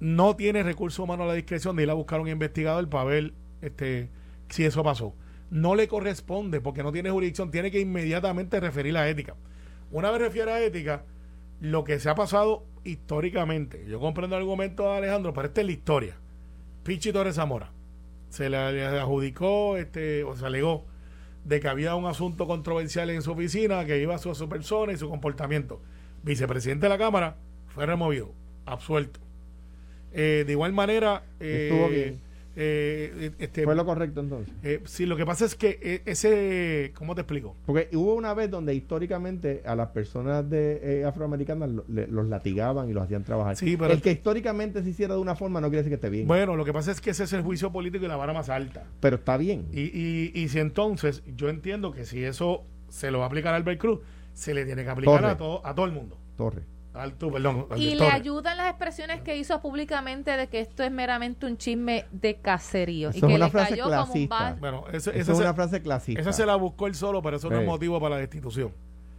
no 0.00 0.36
tiene 0.36 0.62
recursos 0.62 0.98
humanos 0.98 1.24
a 1.24 1.28
la 1.28 1.34
discreción 1.34 1.76
de 1.76 1.82
ir 1.84 1.90
a 1.90 1.94
buscar 1.94 2.18
a 2.18 2.22
un 2.22 2.28
investigador 2.28 2.88
para 2.88 3.04
ver 3.04 3.32
este, 3.62 4.08
si 4.48 4.64
eso 4.64 4.82
pasó. 4.82 5.14
No 5.50 5.74
le 5.74 5.88
corresponde 5.88 6.60
porque 6.60 6.82
no 6.82 6.92
tiene 6.92 7.10
jurisdicción, 7.10 7.50
tiene 7.50 7.70
que 7.70 7.80
inmediatamente 7.80 8.58
referir 8.60 8.96
a 8.96 9.08
ética. 9.08 9.34
Una 9.90 10.10
vez 10.10 10.20
refiere 10.20 10.50
a 10.50 10.60
ética, 10.62 11.04
lo 11.64 11.82
que 11.82 11.98
se 11.98 12.10
ha 12.10 12.14
pasado 12.14 12.66
históricamente, 12.84 13.86
yo 13.88 13.98
comprendo 13.98 14.36
el 14.36 14.42
argumento 14.42 14.82
de 14.82 14.98
Alejandro, 14.98 15.32
pero 15.32 15.48
esta 15.48 15.62
es 15.62 15.66
la 15.66 15.72
historia. 15.72 16.16
Pichi 16.82 17.10
Torres 17.10 17.36
Zamora 17.36 17.72
se 18.28 18.50
le, 18.50 18.70
le 18.72 18.84
adjudicó 18.84 19.78
este, 19.78 20.24
o 20.24 20.36
se 20.36 20.44
alegó 20.44 20.84
de 21.44 21.60
que 21.60 21.68
había 21.68 21.94
un 21.94 22.04
asunto 22.04 22.46
controversial 22.46 23.08
en 23.08 23.22
su 23.22 23.32
oficina 23.32 23.86
que 23.86 23.98
iba 23.98 24.14
a 24.14 24.18
su, 24.18 24.34
su 24.34 24.46
persona 24.46 24.92
y 24.92 24.98
su 24.98 25.08
comportamiento. 25.08 25.80
Vicepresidente 26.22 26.84
de 26.84 26.90
la 26.90 26.98
Cámara 26.98 27.38
fue 27.68 27.86
removido, 27.86 28.34
absuelto. 28.66 29.20
Eh, 30.12 30.44
de 30.46 30.52
igual 30.52 30.74
manera, 30.74 31.24
eh, 31.40 31.70
Estuvo 31.70 31.88
bien. 31.88 32.20
Eh, 32.56 33.32
este, 33.38 33.64
fue 33.64 33.74
lo 33.74 33.84
correcto 33.84 34.20
entonces. 34.20 34.54
eh, 34.62 34.80
sí, 34.84 35.06
lo 35.06 35.16
que 35.16 35.26
pasa 35.26 35.44
es 35.44 35.54
que 35.54 35.78
eh, 35.82 36.02
ese, 36.06 36.92
¿cómo 36.96 37.14
te 37.14 37.22
explico? 37.22 37.56
Porque 37.66 37.88
hubo 37.94 38.14
una 38.14 38.32
vez 38.34 38.50
donde 38.50 38.74
históricamente 38.74 39.62
a 39.66 39.74
las 39.74 39.88
personas 39.88 40.48
de 40.48 41.00
eh, 41.00 41.04
afroamericanas 41.04 41.68
lo- 41.70 41.84
le- 41.88 42.06
los 42.06 42.26
latigaban 42.28 42.88
y 42.88 42.92
los 42.92 43.04
hacían 43.04 43.24
trabajar. 43.24 43.56
Sí, 43.56 43.76
pero- 43.76 43.92
el 43.92 44.00
que 44.02 44.12
históricamente 44.12 44.82
se 44.82 44.90
hiciera 44.90 45.14
de 45.14 45.20
una 45.20 45.34
forma 45.34 45.60
no 45.60 45.68
quiere 45.68 45.78
decir 45.82 45.90
que 45.90 45.94
esté 46.06 46.10
bien. 46.10 46.26
Bueno, 46.26 46.56
lo 46.56 46.64
que 46.64 46.72
pasa 46.72 46.90
es 46.92 47.00
que 47.00 47.10
ese 47.10 47.24
es 47.24 47.32
el 47.32 47.42
juicio 47.42 47.72
político 47.72 48.04
y 48.04 48.08
la 48.08 48.16
vara 48.16 48.32
más 48.32 48.48
alta. 48.48 48.84
pero 49.00 49.16
está 49.16 49.36
bien. 49.36 49.66
Y, 49.72 49.82
y, 49.82 50.32
y 50.34 50.48
si 50.48 50.58
entonces, 50.60 51.22
yo 51.36 51.48
entiendo 51.48 51.92
que 51.92 52.04
si 52.04 52.22
eso 52.24 52.64
se 52.88 53.10
lo 53.10 53.18
va 53.18 53.24
a 53.24 53.28
aplicar 53.28 53.52
a 53.54 53.56
Albert 53.56 53.80
Cruz, 53.80 54.00
se 54.32 54.54
le 54.54 54.64
tiene 54.64 54.84
que 54.84 54.90
aplicar 54.90 55.20
Torre. 55.20 55.32
a 55.32 55.36
todo, 55.36 55.66
a 55.66 55.74
todo 55.74 55.86
el 55.86 55.92
mundo. 55.92 56.18
Torre. 56.36 56.62
Perdón, 56.94 57.66
al 57.70 57.78
Y 57.78 57.96
le 57.96 58.06
ayudan 58.06 58.56
las 58.56 58.68
expresiones 58.70 59.20
que 59.22 59.36
hizo 59.36 59.60
públicamente 59.60 60.30
de 60.36 60.46
que 60.46 60.60
esto 60.60 60.84
es 60.84 60.92
meramente 60.92 61.44
un 61.44 61.56
chisme 61.58 62.04
de 62.12 62.36
cacerío. 62.36 63.08
Eso 63.10 63.18
y 63.18 63.20
es 63.20 63.26
que 63.26 63.34
una 63.34 63.46
le 63.46 63.50
frase 63.50 63.70
cayó 63.70 63.84
como 63.84 64.12
un 64.12 64.28
Bueno, 64.60 64.84
ese- 64.92 65.10
Esa 65.10 65.10
esa 65.18 65.32
es 65.32 65.38
se- 65.38 65.42
una 65.44 65.54
frase 65.54 65.82
clasista. 65.82 66.20
esa 66.20 66.32
se 66.32 66.46
la 66.46 66.54
buscó 66.54 66.86
él 66.86 66.94
solo, 66.94 67.20
pero 67.20 67.36
eso 67.38 67.50
no 67.50 67.58
es 67.58 67.66
motivo 67.66 68.00
para 68.00 68.14
la 68.14 68.20
destitución. 68.20 68.72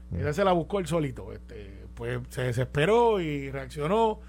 Sí. 0.10 0.18
Esa 0.20 0.32
se 0.34 0.46
la 0.46 0.54
buscó 0.54 0.80
él 0.80 0.88
solito. 0.88 1.34
Este, 1.34 1.84
pues 1.96 2.20
se 2.30 2.44
desesperó 2.44 3.20
y 3.20 3.52
reaccionó 3.52 4.20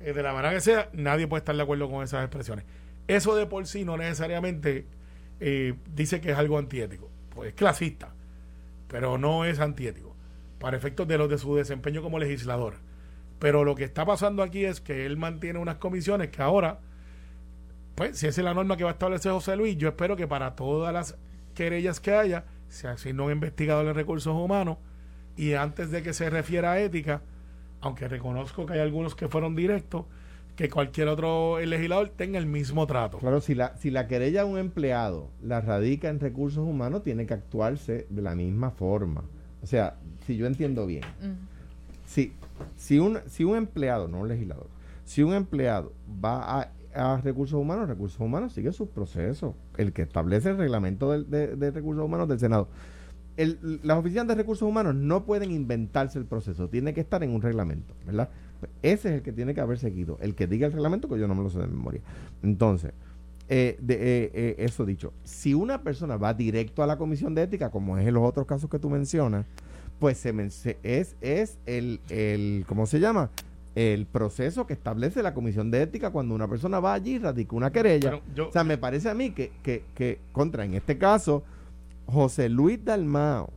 eh, 0.00 0.12
de 0.14 0.22
la 0.22 0.32
manera 0.32 0.54
que 0.54 0.60
sea. 0.60 0.88
Nadie 0.94 1.26
puede 1.26 1.40
estar 1.40 1.54
de 1.54 1.62
acuerdo 1.62 1.90
con 1.90 2.02
esas 2.02 2.22
expresiones. 2.24 2.64
Eso 3.08 3.34
de 3.36 3.46
por 3.46 3.66
sí 3.66 3.84
no 3.84 3.96
necesariamente 3.98 4.86
eh, 5.40 5.74
dice 5.94 6.20
que 6.22 6.30
es 6.32 6.38
algo 6.38 6.56
antiético. 6.58 7.10
Pues 7.34 7.48
es 7.50 7.54
clasista, 7.54 8.14
pero 8.88 9.18
no 9.18 9.44
es 9.44 9.60
antiético. 9.60 10.14
Para 10.58 10.76
efectos 10.78 11.06
de 11.06 11.18
los 11.18 11.28
de 11.28 11.36
su 11.36 11.54
desempeño 11.56 12.00
como 12.02 12.18
legislador. 12.18 12.76
Pero 13.38 13.64
lo 13.64 13.74
que 13.74 13.84
está 13.84 14.04
pasando 14.04 14.42
aquí 14.42 14.64
es 14.64 14.80
que 14.80 15.06
él 15.06 15.16
mantiene 15.16 15.58
unas 15.58 15.76
comisiones 15.76 16.28
que 16.28 16.42
ahora, 16.42 16.80
pues 17.94 18.18
si 18.18 18.26
esa 18.26 18.40
es 18.40 18.44
la 18.44 18.54
norma 18.54 18.76
que 18.76 18.84
va 18.84 18.90
a 18.90 18.92
establecer 18.94 19.32
José 19.32 19.56
Luis, 19.56 19.76
yo 19.76 19.88
espero 19.88 20.16
que 20.16 20.26
para 20.26 20.56
todas 20.56 20.92
las 20.92 21.16
querellas 21.54 22.00
que 22.00 22.12
haya, 22.12 22.44
se 22.68 22.88
asigne 22.88 23.22
un 23.22 23.32
investigador 23.32 23.86
de 23.86 23.92
recursos 23.92 24.34
humanos 24.34 24.78
y 25.36 25.52
antes 25.52 25.90
de 25.90 26.02
que 26.02 26.12
se 26.12 26.30
refiera 26.30 26.72
a 26.72 26.80
ética, 26.80 27.22
aunque 27.80 28.08
reconozco 28.08 28.66
que 28.66 28.74
hay 28.74 28.80
algunos 28.80 29.14
que 29.14 29.28
fueron 29.28 29.54
directos, 29.54 30.06
que 30.56 30.70
cualquier 30.70 31.08
otro 31.08 31.60
legislador 31.60 32.08
tenga 32.16 32.38
el 32.38 32.46
mismo 32.46 32.86
trato. 32.86 33.18
Claro, 33.18 33.40
si 33.40 33.54
la, 33.54 33.76
si 33.76 33.90
la 33.90 34.06
querella 34.06 34.44
de 34.44 34.50
un 34.50 34.58
empleado 34.58 35.28
la 35.42 35.60
radica 35.60 36.08
en 36.08 36.18
recursos 36.18 36.66
humanos, 36.66 37.02
tiene 37.02 37.26
que 37.26 37.34
actuarse 37.34 38.06
de 38.08 38.22
la 38.22 38.34
misma 38.34 38.70
forma. 38.70 39.22
O 39.62 39.66
sea, 39.66 39.96
si 40.26 40.36
yo 40.36 40.46
entiendo 40.46 40.86
bien. 40.86 41.04
Si, 42.06 42.32
si, 42.76 42.98
un, 42.98 43.18
si 43.26 43.44
un 43.44 43.56
empleado, 43.56 44.08
no 44.08 44.20
un 44.20 44.28
legislador, 44.28 44.68
si 45.04 45.22
un 45.22 45.34
empleado 45.34 45.92
va 46.24 46.60
a, 46.62 46.72
a 46.94 47.20
recursos 47.20 47.60
humanos, 47.60 47.88
recursos 47.88 48.20
humanos 48.20 48.52
sigue 48.52 48.72
sus 48.72 48.88
procesos, 48.88 49.54
el 49.76 49.92
que 49.92 50.02
establece 50.02 50.50
el 50.50 50.58
reglamento 50.58 51.10
de, 51.10 51.56
de 51.56 51.70
recursos 51.70 52.04
humanos 52.04 52.28
del 52.28 52.38
Senado. 52.38 52.68
El- 53.36 53.80
las 53.82 53.98
oficinas 53.98 54.26
de 54.26 54.34
recursos 54.34 54.66
humanos 54.66 54.94
no 54.94 55.24
pueden 55.26 55.50
inventarse 55.50 56.18
el 56.18 56.24
proceso, 56.24 56.68
tiene 56.68 56.94
que 56.94 57.02
estar 57.02 57.22
en 57.22 57.30
un 57.30 57.42
reglamento, 57.42 57.94
¿verdad? 58.06 58.30
Ese 58.82 59.10
es 59.10 59.14
el 59.16 59.22
que 59.22 59.32
tiene 59.32 59.52
que 59.54 59.60
haber 59.60 59.78
seguido, 59.78 60.16
el 60.22 60.34
que 60.34 60.46
diga 60.46 60.66
el 60.66 60.72
reglamento, 60.72 61.06
que 61.08 61.18
yo 61.18 61.28
no 61.28 61.34
me 61.34 61.42
lo 61.42 61.50
sé 61.50 61.58
de 61.58 61.66
memoria. 61.66 62.00
Entonces, 62.42 62.92
eh, 63.48 63.76
de, 63.80 63.94
eh, 63.94 64.30
eh, 64.32 64.54
eso 64.58 64.86
dicho, 64.86 65.12
si 65.22 65.52
una 65.52 65.82
persona 65.82 66.16
va 66.16 66.32
directo 66.32 66.82
a 66.82 66.86
la 66.86 66.96
comisión 66.96 67.34
de 67.34 67.42
ética, 67.42 67.70
como 67.70 67.98
es 67.98 68.06
en 68.06 68.14
los 68.14 68.24
otros 68.26 68.46
casos 68.46 68.70
que 68.70 68.78
tú 68.78 68.88
mencionas, 68.88 69.44
pues 69.98 70.18
se 70.18 70.76
es, 70.82 71.16
es 71.20 71.58
el, 71.66 72.00
el, 72.10 72.64
¿cómo 72.68 72.86
se 72.86 73.00
llama? 73.00 73.30
El 73.74 74.06
proceso 74.06 74.66
que 74.66 74.72
establece 74.72 75.22
la 75.22 75.34
comisión 75.34 75.70
de 75.70 75.82
ética 75.82 76.10
cuando 76.10 76.34
una 76.34 76.48
persona 76.48 76.80
va 76.80 76.94
allí 76.94 77.14
y 77.16 77.18
radica 77.18 77.56
una 77.56 77.70
querella. 77.70 78.20
Yo- 78.34 78.48
o 78.48 78.52
sea, 78.52 78.64
me 78.64 78.78
parece 78.78 79.08
a 79.10 79.14
mí 79.14 79.30
que, 79.32 79.52
que, 79.62 79.84
que, 79.94 80.18
contra, 80.32 80.64
en 80.64 80.74
este 80.74 80.96
caso, 80.98 81.42
José 82.06 82.48
Luis 82.48 82.82
Dalmao, 82.84 83.50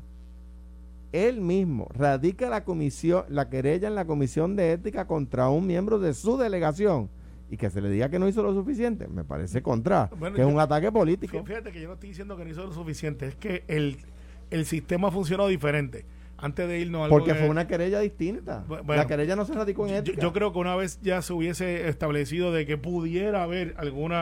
él 1.12 1.42
mismo 1.42 1.88
radica 1.94 2.50
la 2.50 2.64
comisión, 2.64 3.24
la 3.30 3.50
querella 3.50 3.88
en 3.88 3.96
la 3.96 4.06
comisión 4.06 4.56
de 4.56 4.74
ética 4.74 5.08
contra 5.08 5.50
un 5.50 5.66
miembro 5.66 5.98
de 6.00 6.14
su 6.14 6.38
delegación 6.38 7.10
y 7.50 7.58
que 7.58 7.70
se 7.72 7.82
le 7.82 7.90
diga 7.90 8.10
que 8.10 8.20
no 8.20 8.28
hizo 8.28 8.44
lo 8.44 8.54
suficiente, 8.54 9.08
me 9.08 9.24
parece 9.24 9.64
contra, 9.64 10.10
Bueno, 10.20 10.36
que 10.36 10.42
es 10.44 10.48
un 10.48 10.60
ataque 10.60 10.92
político. 10.92 11.38
Fí- 11.40 11.46
Fíjate 11.48 11.72
que 11.72 11.82
yo 11.82 11.88
no 11.88 11.96
estoy 11.96 12.10
diciendo 12.10 12.38
que 12.38 12.44
no 12.46 12.52
hizo 12.52 12.64
lo 12.64 12.74
suficiente, 12.74 13.26
es 13.26 13.36
que 13.36 13.64
el, 13.68 13.98
el 14.52 14.66
sistema 14.68 15.10
funcionó 15.10 15.48
diferente. 15.48 16.06
Antes 16.42 16.68
de 16.68 16.80
irnos 16.80 17.04
algo 17.04 17.16
Porque 17.18 17.34
que- 17.34 17.40
fue 17.40 17.50
una 17.50 17.68
querella 17.68 18.00
distinta. 18.00 18.64
Bueno, 18.68 18.84
la 18.96 19.08
querella 19.08 19.36
no 19.36 19.46
se 19.46 19.54
radicó 19.54 19.86
en 19.88 19.92
yo, 19.94 19.98
ética. 20.00 20.22
yo 20.22 20.34
creo 20.34 20.54
que 20.54 20.60
una 20.60 20.76
vez 20.76 21.00
ya 21.02 21.22
se 21.22 21.34
hubiese 21.34 21.88
establecido 21.90 22.52
de 22.54 22.66
que 22.66 22.78
pudiera 22.78 23.44
haber 23.44 23.74
algún 23.78 24.14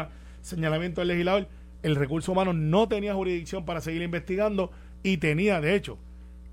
señalamiento 0.41 1.01
del 1.01 1.09
legislador, 1.09 1.47
el 1.83 1.95
recurso 1.95 2.31
humano 2.31 2.53
no 2.53 2.87
tenía 2.87 3.13
jurisdicción 3.13 3.65
para 3.65 3.81
seguir 3.81 4.01
investigando 4.01 4.71
y 5.03 5.17
tenía, 5.17 5.61
de 5.61 5.75
hecho, 5.75 5.97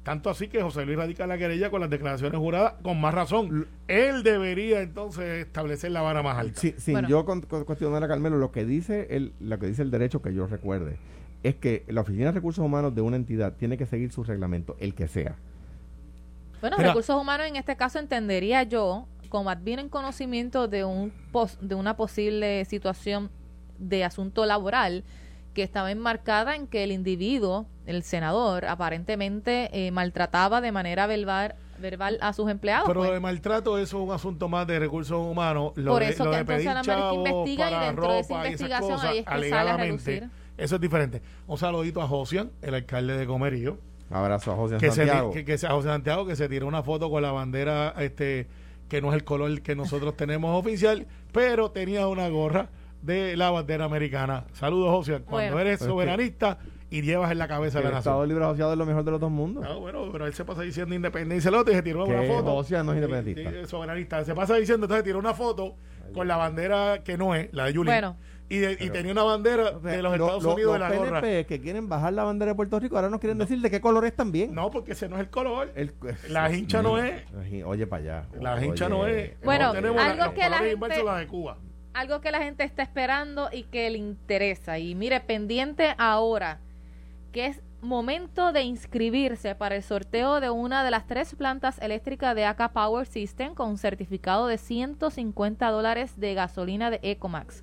tanto 0.03 0.29
así 0.29 0.48
que 0.48 0.61
José 0.61 0.85
Luis 0.85 0.98
radica 0.98 1.27
la 1.27 1.38
querella 1.38 1.70
con 1.70 1.81
las 1.81 1.88
declaraciones 1.88 2.38
juradas 2.38 2.74
con 2.83 3.00
más 3.00 3.14
razón. 3.14 3.66
Él 3.88 4.22
debería 4.22 4.83
entonces 4.83 5.46
establecer 5.46 5.92
la 5.92 6.03
vara 6.03 6.22
más 6.22 6.37
alta. 6.37 6.61
Sí, 6.61 6.74
sin 6.77 6.92
Bueno. 6.92 7.09
yo 7.09 7.24
con, 7.24 7.40
con- 7.40 7.64
cuestionar 7.64 8.05
a 8.05 8.09
Carmelo, 8.09 8.37
lo 8.37 8.53
que 8.53 8.66
dice 8.66 9.07
el, 9.11 9.33
lo 9.40 9.59
que 9.59 9.66
dice 9.66 9.81
el 9.81 9.90
derecho 9.90 10.20
que 10.20 10.35
yo 10.35 10.46
recuerde 10.46 10.98
es 11.42 11.55
que 11.55 11.85
la 11.88 12.03
Oficina 12.03 12.27
de 12.27 12.33
Recursos 12.33 12.62
Humanos 12.64 12.94
de 12.94 13.00
una 13.00 13.16
entidad 13.16 13.55
tiene 13.57 13.79
que 13.79 13.87
seguir 13.87 14.12
su 14.12 14.24
reglamento, 14.24 14.77
el 14.79 14.94
que 14.94 15.09
sea. 15.09 15.37
Bueno, 16.64 16.79
Mira. 16.79 16.88
recursos 16.92 17.20
humanos 17.20 17.46
en 17.46 17.57
este 17.57 17.77
caso 17.77 17.98
entendería 17.98 18.62
yo, 18.62 19.07
como 19.29 19.50
advienen 19.50 19.90
conocimiento 19.90 20.66
de 20.66 20.83
un 20.87 21.12
pos- 21.31 21.59
de 21.61 21.74
una 21.74 21.94
posible 21.94 22.64
situación 22.64 23.31
de 23.79 24.03
asunto 24.03 24.46
laboral 24.46 25.05
que 25.53 25.62
estaba 25.62 25.90
enmarcada 25.90 26.57
en 26.57 26.66
que 26.66 26.83
el 26.83 26.90
individuo, 26.90 27.66
el 27.85 28.03
senador, 28.03 28.64
aparentemente 28.64 29.68
eh, 29.74 29.90
maltrataba 29.90 30.62
de 30.62 30.72
manera 30.72 31.07
verbal, 31.07 31.55
verbal 31.79 32.16
a 32.22 32.33
sus 32.33 32.50
empleados. 32.50 32.87
Pero 32.87 33.00
pues. 33.00 33.09
lo 33.11 33.14
de 33.14 33.20
maltrato 33.20 33.77
eso 33.77 33.98
es 33.98 34.08
un 34.08 34.15
asunto 34.15 34.48
más 34.48 34.67
de 34.67 34.79
recursos 34.79 35.19
humanos. 35.19 35.73
Lo 35.77 35.92
Por 35.92 36.02
de, 36.02 36.08
eso 36.08 36.25
lo 36.25 36.31
que 36.31 36.37
de 36.37 36.40
entonces 36.40 36.65
pedir 36.65 36.71
a 36.71 36.83
la 36.83 37.10
que 37.10 37.15
investiga 37.17 37.71
y 37.71 37.87
dentro 37.88 38.10
de 38.10 38.19
esa 38.21 38.35
investigación 38.37 38.90
cosas, 38.92 39.10
ahí 39.10 39.19
es 39.19 39.25
que 39.27 39.31
sale 39.31 39.35
a 39.35 39.50
alegadamente, 39.58 39.85
relucir. 39.85 40.31
Eso 40.56 40.75
es 40.77 40.81
diferente. 40.81 41.21
Un 41.46 41.58
saludito 41.58 42.00
a 42.00 42.08
Josian, 42.08 42.50
el 42.62 42.73
alcalde 42.75 43.19
de 43.19 43.27
Comerío, 43.27 43.77
Abrazo 44.11 44.52
a 44.52 44.57
José 44.57 44.77
que 44.79 44.90
se, 44.90 44.96
Santiago. 45.07 45.33
que, 45.33 45.44
que 45.44 45.59
se- 45.59 45.67
a 45.67 45.71
José 45.71 45.88
Santiago 45.88 46.27
que 46.27 46.37
se 46.37 46.48
tiró 46.48 46.67
una 46.67 46.83
foto 46.83 47.11
con 47.11 47.23
la 47.23 47.33
bandera 47.33 47.94
este 47.98 48.46
que 48.88 49.00
no 49.00 49.09
es 49.09 49.15
el 49.15 49.25
color 49.25 49.63
que 49.63 49.75
nosotros 49.75 50.17
tenemos 50.17 50.57
oficial, 50.59 51.07
pero 51.33 51.71
tenía 51.71 52.07
una 52.07 52.29
gorra 52.29 52.69
de 53.02 53.37
la 53.37 53.50
bandera 53.50 53.85
americana. 53.87 54.44
Saludos, 54.52 54.90
José. 54.90 55.13
Cuando 55.25 55.55
Bueno. 55.55 55.59
eres 55.61 55.79
que- 55.81 55.85
soberanista 55.87 56.59
y 56.90 57.02
llevas 57.02 57.33
en 57.33 57.38
la 57.38 57.48
cabeza 57.48 57.79
el 57.79 57.85
la 57.90 57.98
Estado 57.98 58.19
nación. 58.19 58.29
Libre 58.29 58.44
Asociado 58.44 58.73
es 58.73 58.79
lo 58.79 58.87
mejor 58.87 59.05
de 59.05 59.11
los 59.11 59.21
dos 59.21 59.31
mundos. 59.31 59.65
Ah, 59.69 59.75
bueno, 59.75 60.09
pero 60.13 60.27
él 60.27 60.35
se 60.35 60.44
pasa 60.44 60.63
diciendo 60.63 60.94
independencia 60.94 61.48
el 61.48 61.55
otro 61.57 61.73
y 61.73 61.77
se 61.77 61.83
tiró 61.83 62.05
una 62.05 62.21
Que 62.21 62.29
foto. 62.29 62.52
José 62.52 62.83
no 62.85 62.92
es 62.92 62.96
independentista. 63.02 63.67
soberanista. 63.67 64.25
Se 64.25 64.35
pasa 64.35 64.55
diciendo, 64.57 64.85
entonces 64.85 65.02
tiró 65.05 65.19
una 65.19 65.35
foto 65.35 65.75
con 66.13 66.29
la 66.29 66.37
bandera 66.37 67.02
que 67.02 67.17
no 67.19 67.35
es, 67.35 67.48
la 67.52 67.65
de 67.65 67.73
Yulín. 67.73 67.92
Bueno. 67.92 68.17
Y, 68.49 68.59
de- 68.59 68.77
y 68.79 68.90
tenía 68.90 69.13
una 69.13 69.23
bandera 69.23 69.71
de 69.73 70.03
los 70.03 70.17
lo- 70.19 70.25
Estados 70.25 70.42
lo- 70.42 70.55
Unidos 70.55 70.73
de 70.75 70.79
los 70.79 70.88
la 70.90 70.97
gorra. 70.97 71.21
PNP 71.23 71.47
que 71.47 71.61
quieren 71.61 71.88
bajar 71.88 72.13
la 72.13 72.25
bandera 72.25 72.53
de 72.53 72.57
Puerto 72.57 72.79
Rico 72.79 72.97
ahora 72.97 73.09
nos 73.09 73.21
quieren 73.21 73.38
decir 73.38 73.59
de 73.61 73.71
qué 73.71 73.81
color 73.81 74.05
es 74.05 74.15
también. 74.15 74.55
No, 74.55 74.71
porque 74.71 74.92
ese 74.92 75.09
no 75.09 75.17
es 75.17 75.23
el 75.23 75.31
color. 75.31 75.73
El- 75.75 75.95
La 76.29 76.51
hincha 76.55 76.83
no 76.83 76.99
es. 76.99 77.23
Oye, 77.65 77.87
para 77.87 78.03
allá. 78.03 78.27
La 78.40 78.63
hincha 78.65 78.88
no 78.88 79.07
es. 79.07 79.33
Bueno, 79.42 79.71
algo 79.71 79.81
los 80.25 80.35
que 80.35 80.49
la 80.49 80.59
gente- 80.59 81.03
la 81.05 81.17
de 81.19 81.27
Cuba. 81.27 81.59
algo 81.95 82.21
que 82.21 82.31
la 82.31 82.38
gente 82.42 82.65
está 82.65 82.83
esperando 82.83 83.49
y 83.53 83.63
que 83.65 83.88
le 83.90 83.99
interesa. 83.99 84.79
Y 84.79 84.95
mire, 84.95 85.21
pendiente 85.21 85.95
ahora, 85.97 86.61
que 87.33 87.47
es 87.47 87.63
momento 87.81 88.53
de 88.53 88.63
inscribirse 88.63 89.55
para 89.55 89.77
el 89.77 89.83
sorteo 89.83 90.40
de 90.40 90.49
una 90.51 90.85
de 90.85 90.90
las 90.90 91.07
tres 91.07 91.35
plantas 91.35 91.79
eléctricas 91.81 92.35
de 92.35 92.45
AK 92.47 92.73
Power 92.73 93.07
System 93.07 93.55
con 93.55 93.69
un 93.71 93.79
certificado 93.79 94.47
de 94.47 94.57
150 94.59 95.69
dólares 95.71 96.19
de 96.19 96.35
gasolina 96.35 96.90
de 96.90 97.01
Ecomax. 97.03 97.63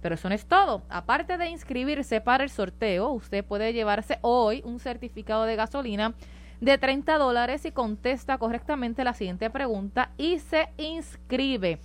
Pero 0.00 0.14
eso 0.14 0.28
no 0.28 0.34
es 0.34 0.46
todo. 0.46 0.82
Aparte 0.88 1.38
de 1.38 1.48
inscribirse 1.48 2.20
para 2.20 2.44
el 2.44 2.50
sorteo, 2.50 3.10
usted 3.10 3.44
puede 3.44 3.72
llevarse 3.72 4.18
hoy 4.22 4.62
un 4.64 4.78
certificado 4.78 5.44
de 5.44 5.56
gasolina 5.56 6.14
de 6.60 6.78
30 6.78 7.18
dólares 7.18 7.64
y 7.64 7.72
contesta 7.72 8.38
correctamente 8.38 9.02
la 9.04 9.12
siguiente 9.12 9.50
pregunta 9.50 10.12
y 10.16 10.38
se 10.38 10.68
inscribe. 10.78 11.80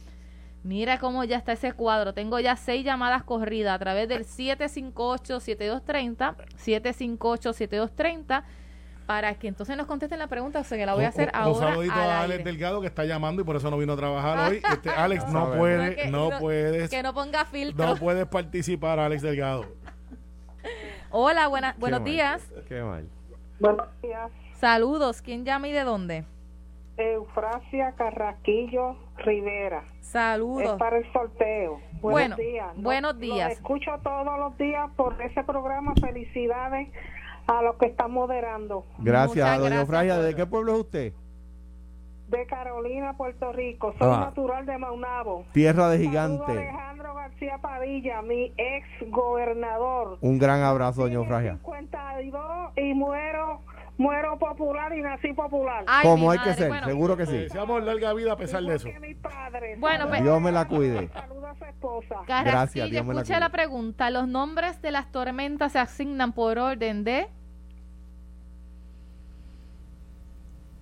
Mira 0.64 1.00
cómo 1.00 1.24
ya 1.24 1.38
está 1.38 1.54
ese 1.54 1.74
cuadro. 1.74 2.14
Tengo 2.14 2.40
ya 2.40 2.56
seis 2.56 2.86
llamadas 2.86 3.24
corridas 3.24 3.74
a 3.76 3.80
través 3.80 4.08
del 4.08 4.26
758-7230, 4.26 6.36
758-7230, 6.56 8.44
para 9.06 9.34
que 9.36 9.48
entonces 9.48 9.76
nos 9.78 9.88
contesten 9.88 10.20
la 10.20 10.28
pregunta. 10.28 10.60
O 10.60 10.64
sea, 10.64 10.78
que 10.78 10.86
la 10.86 10.94
voy 10.94 11.06
a 11.06 11.10
hacer 11.10 11.30
ahora. 11.34 11.50
Un 11.50 11.74
saludito 11.74 11.96
a 11.96 12.22
Alex 12.22 12.44
Delgado 12.44 12.82
que 12.82 12.88
está 12.88 13.06
llamando 13.06 13.42
y 13.42 13.46
por 13.46 13.56
eso 13.56 13.70
no 13.70 13.78
vino 13.78 13.94
a 13.94 13.98
trabajar 13.98 14.40
hoy. 14.52 14.62
Este, 14.72 14.90
Alex, 14.90 15.28
no, 15.28 15.54
puede, 15.54 16.10
no, 16.10 16.30
puedes. 16.40 16.90
Que 16.90 17.04
no 17.04 17.14
ponga 17.14 17.46
filtro. 17.46 17.86
No 17.86 17.96
puedes 17.96 18.26
participar, 18.28 19.00
Alex 19.00 19.22
Delgado. 19.22 19.66
Hola, 21.10 21.48
buena, 21.48 21.76
buenos 21.78 22.04
días. 22.04 22.42
Qué 22.68 22.82
mal. 22.82 23.08
Buenos 23.60 23.88
días. 24.02 24.32
Saludos. 24.54 25.22
¿Quién 25.22 25.44
llama 25.44 25.68
y 25.68 25.72
de 25.72 25.84
dónde? 25.84 26.26
Eufrasia 26.98 27.94
Carraquillo 27.98 28.96
Rivera. 29.18 29.84
Saludos. 30.02 30.74
Es 30.74 30.80
para 30.80 30.98
el 30.98 31.12
sorteo. 31.12 31.80
Buenos 31.94 32.02
Buenos 32.02 32.38
días. 32.38 32.68
buenos 32.76 33.20
días. 33.20 33.48
Lo 33.50 33.54
escucho 33.54 33.92
todos 34.04 34.40
los 34.40 34.58
días 34.58 34.90
por 34.96 35.22
ese 35.22 35.44
programa. 35.44 35.94
Felicidades 36.00 36.90
a 37.60 37.62
los 37.62 37.76
que 37.76 37.88
están 37.88 38.12
moderando. 38.12 38.86
Gracias, 39.00 39.46
Muchas 39.46 39.60
doña 39.60 39.86
por- 39.86 40.24
¿De 40.24 40.36
qué 40.36 40.46
pueblo 40.46 40.74
es 40.74 40.80
usted? 40.80 41.14
De 42.30 42.46
Carolina, 42.46 43.14
Puerto 43.18 43.52
Rico. 43.52 43.94
Soy 44.00 44.08
Ah. 44.10 44.20
natural 44.22 44.66
de 44.66 44.78
Maunabo. 44.78 45.44
Tierra 45.52 45.90
de 45.90 45.98
Saludo 45.98 46.10
gigante. 46.12 46.52
Alejandro 46.54 47.14
García 47.14 47.58
Padilla, 47.62 48.22
mi 48.22 48.54
ex 48.58 48.88
gobernador. 49.10 50.18
Un 50.22 50.40
gran 50.40 50.62
abrazo, 50.62 51.02
doña 51.02 51.16
Eufrasia. 51.16 51.58
52 51.64 52.72
y 52.78 52.94
muero, 52.94 53.60
muero 53.98 54.40
popular 54.40 54.96
y 54.96 55.02
nací 55.02 55.34
popular. 55.34 55.84
Ay, 55.88 56.04
Como 56.08 56.32
hay 56.32 56.38
que 56.40 56.46
madre, 56.52 56.58
ser, 56.58 56.70
bueno. 56.70 56.88
seguro 56.88 57.18
que 57.18 57.24
Le 57.26 57.32
sí. 57.32 57.38
deseamos 57.40 57.84
larga 57.84 58.14
vida 58.14 58.32
a 58.32 58.38
pesar 58.38 58.64
de 58.64 58.76
eso. 58.76 58.88
que 58.88 59.00
mi 59.02 59.14
padre. 59.16 59.76
Bueno, 59.78 60.08
pues- 60.08 60.24
Dios 60.24 60.40
me 60.42 60.54
la 60.54 60.68
cuide. 60.70 61.10
Saludo 61.10 61.48
a 61.48 61.56
su 61.56 61.66
esposa. 61.66 62.16
Gracias, 62.26 62.90
Dios 62.90 63.06
me 63.06 63.14
la 63.14 63.24
cuide. 63.24 63.40
la 63.42 63.50
pregunta. 63.50 64.10
¿Los 64.10 64.30
nombres 64.30 64.82
de 64.82 64.92
las 64.92 65.12
tormentas 65.12 65.74
se 65.74 65.80
asignan 65.80 66.32
por 66.32 66.58
orden 66.60 67.04
de? 67.04 67.28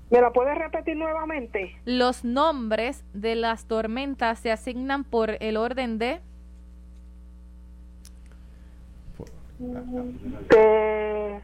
¿Me 0.10 0.22
la 0.22 0.32
puedes 0.32 0.58
repetir 0.58 0.98
nuevamente? 0.98 1.76
Los 1.86 2.24
nombres 2.24 3.04
de 3.14 3.36
las 3.36 3.66
tormentas 3.66 4.40
se 4.40 4.52
asignan 4.52 5.04
por 5.04 5.38
el 5.40 5.56
orden 5.58 6.00
de. 6.00 6.20
De 10.50 11.42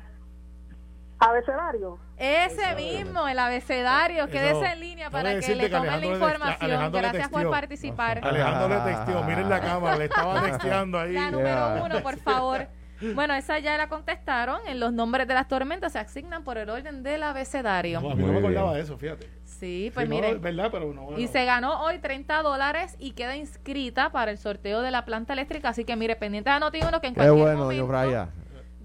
abecedario. 1.20 2.00
Ese 2.18 2.76
mismo, 2.76 3.28
el 3.28 3.38
abecedario. 3.38 4.24
Eso, 4.24 4.32
Quédese 4.32 4.66
en 4.66 4.80
línea 4.80 5.10
para 5.10 5.40
que 5.40 5.56
le 5.56 5.70
tomen 5.70 6.00
la 6.00 6.06
información. 6.06 6.92
Gracias 6.92 7.30
por 7.30 7.50
participar. 7.50 8.26
Alejandro 8.26 8.70
le 8.70 8.92
texteó, 8.92 9.24
miren 9.24 9.50
la 9.50 9.60
cámara, 9.60 9.98
le 9.98 10.06
estaba 10.06 10.42
texteando 10.50 11.00
ahí. 11.00 11.14
La 11.14 11.30
número 11.30 11.84
uno, 11.84 12.02
por 12.02 12.18
favor. 12.18 12.68
Bueno, 13.14 13.34
esa 13.36 13.60
ya 13.60 13.78
la 13.78 13.88
contestaron. 13.90 14.60
En 14.68 14.80
los 14.80 14.92
nombres 14.94 15.28
de 15.28 15.34
las 15.34 15.48
tormentas 15.48 15.94
se 15.94 16.00
asignan 16.00 16.44
por 16.44 16.58
el 16.58 16.70
orden 16.70 17.04
del 17.04 17.24
abecedario. 17.24 18.02
No, 18.02 18.12
a 18.12 18.16
mí 18.16 18.22
no 18.22 18.28
Muy 18.28 18.36
me 18.36 18.40
bien. 18.42 18.52
acordaba 18.58 18.76
de 18.76 18.82
eso, 18.82 18.98
fíjate. 18.98 19.30
Sí, 19.44 19.92
pues 19.94 20.06
Sí, 20.06 20.10
no, 20.10 20.16
mire. 20.16 20.32
es 20.32 20.42
verdad, 20.42 20.70
pero 20.72 20.94
no. 20.94 21.18
Y 21.18 21.28
se 21.28 21.46
ganó 21.46 21.82
hoy 21.84 22.00
30 22.00 22.42
dólares 22.42 22.96
y 23.00 23.12
queda 23.12 23.36
inscrita 23.36 24.12
para 24.12 24.32
el 24.32 24.38
sorteo 24.38 24.82
de 24.82 24.92
la 24.92 25.06
planta 25.06 25.34
eléctrica. 25.34 25.70
Así 25.70 25.86
que 25.86 25.96
mire, 25.96 26.16
pendiente 26.16 26.50
de 26.50 26.56
Noti1 26.58 27.00
que 27.02 27.08
en 27.08 27.14
Qué 27.14 27.20
cualquier 27.20 27.32
bueno, 27.32 27.60
momento, 27.60 27.82
Eufrasia. 27.84 28.30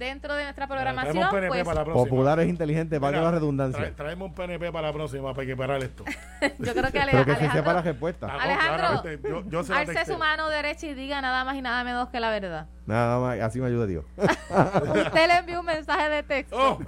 Dentro 0.00 0.34
de 0.34 0.42
nuestra 0.42 0.66
Traemos 0.66 0.84
programación, 0.84 1.24
un 1.24 1.30
PNP 1.30 1.48
pues 1.48 1.64
para 1.64 1.74
la 1.80 1.84
próxima. 1.84 2.04
Populares 2.10 2.48
inteligentes, 2.48 2.98
valga 2.98 3.20
la 3.22 3.30
redundancia. 3.30 3.80
trae- 3.84 3.94
traemos 3.94 4.28
un 4.30 4.34
PNP 4.34 4.72
para 4.72 4.88
la 4.88 4.92
próxima 4.92 5.32
para 5.32 5.44
equiparar 5.44 5.80
esto. 5.84 6.04
yo 6.58 6.72
creo 6.74 6.90
que 6.90 6.98
Ale- 7.00 7.12
Pero 7.12 7.24
que 7.24 7.34
se 7.36 7.40
sepa 7.50 7.72
la 7.72 7.80
Alejandro, 7.80 7.82
respuesta. 7.82 8.26
Ah, 8.28 8.32
no, 8.34 8.40
Alejandro, 8.40 9.28
yo, 9.30 9.48
yo 9.48 9.62
se 9.62 9.72
alce 9.74 10.04
su 10.06 10.18
mano 10.18 10.48
derecha 10.48 10.86
y 10.88 10.94
diga 10.94 11.20
nada 11.20 11.44
más 11.44 11.54
y 11.54 11.62
nada 11.62 11.84
menos 11.84 12.08
que 12.08 12.18
la 12.18 12.30
verdad. 12.30 12.66
Nada 12.86 13.20
más, 13.20 13.38
así 13.40 13.60
me 13.60 13.68
ayuda 13.68 13.86
Dios. 13.86 14.04
Usted 14.16 15.26
le 15.28 15.36
envió 15.38 15.60
un 15.60 15.66
mensaje 15.66 16.08
de 16.08 16.22
texto. 16.24 16.56
Oh, 16.58 16.78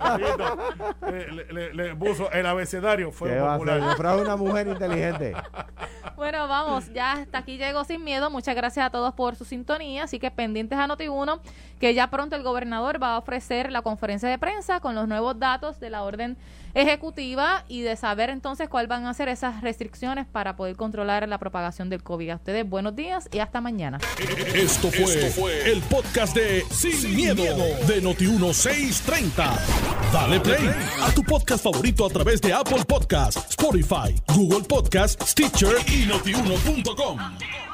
le, 1.10 1.30
le- 1.32 1.52
le- 1.52 1.74
le 1.74 1.94
puso 1.96 2.30
el 2.32 2.44
abecedario 2.46 3.12
fue 3.12 3.30
¿Qué 3.30 3.38
va 3.38 3.54
a 3.54 3.58
popular. 3.58 4.16
una 4.18 4.36
mujer 4.36 4.66
inteligente. 4.68 5.34
Bueno, 6.16 6.46
vamos, 6.46 6.92
ya 6.92 7.12
hasta 7.12 7.38
aquí 7.38 7.56
llegó 7.56 7.82
sin 7.82 8.04
miedo. 8.04 8.30
Muchas 8.30 8.54
gracias 8.54 8.86
a 8.86 8.90
todos 8.90 9.12
por 9.14 9.34
su 9.34 9.44
sintonía. 9.44 10.04
Así 10.04 10.20
que 10.20 10.30
pendientes 10.30 10.78
a 10.78 10.86
Noti1, 10.86 11.40
que 11.80 11.94
ya 11.94 12.10
pronto 12.10 12.36
el 12.36 12.44
gobernador 12.44 12.98
va 13.03 13.14
a 13.14 13.18
ofrecer 13.18 13.72
la 13.72 13.82
conferencia 13.82 14.28
de 14.28 14.38
prensa 14.38 14.80
con 14.80 14.94
los 14.94 15.09
nuevos 15.09 15.38
datos 15.38 15.80
de 15.80 15.90
la 15.90 16.03
orden 16.03 16.36
ejecutiva 16.74 17.64
y 17.68 17.82
de 17.82 17.96
saber 17.96 18.30
entonces 18.30 18.68
cuáles 18.68 18.88
van 18.88 19.07
a 19.07 19.14
ser 19.14 19.28
esas 19.28 19.61
restricciones 19.61 20.26
para 20.26 20.57
poder 20.57 20.76
controlar 20.76 21.28
la 21.28 21.38
propagación 21.38 21.90
del 21.90 22.03
COVID. 22.03 22.30
A 22.30 22.36
ustedes 22.36 22.68
buenos 22.68 22.96
días 22.96 23.28
y 23.32 23.40
hasta 23.40 23.61
mañana. 23.61 23.98
Esto 24.55 24.88
fue, 24.90 25.70
el 25.70 25.80
podcast 25.82 26.34
de 26.34 26.64
Sin, 26.70 27.14
miedo, 27.14 27.42
de 27.42 28.03
Noti1630. 28.03 29.59
Dale 30.12 30.40
play 30.40 30.70
a 31.03 31.11
tu 31.12 31.22
podcast 31.22 31.64
favorito 31.64 32.07
a 32.07 32.11
través 32.11 32.40
de 32.40 32.53
Apple 32.53 32.84
Podcasts, 32.86 33.50
Spotify, 33.50 34.14
Google 34.34 34.66
Podcasts, 34.66 35.30
Stitcher 35.30 35.76
y 35.88 36.07
notiuno.com. 36.07 37.71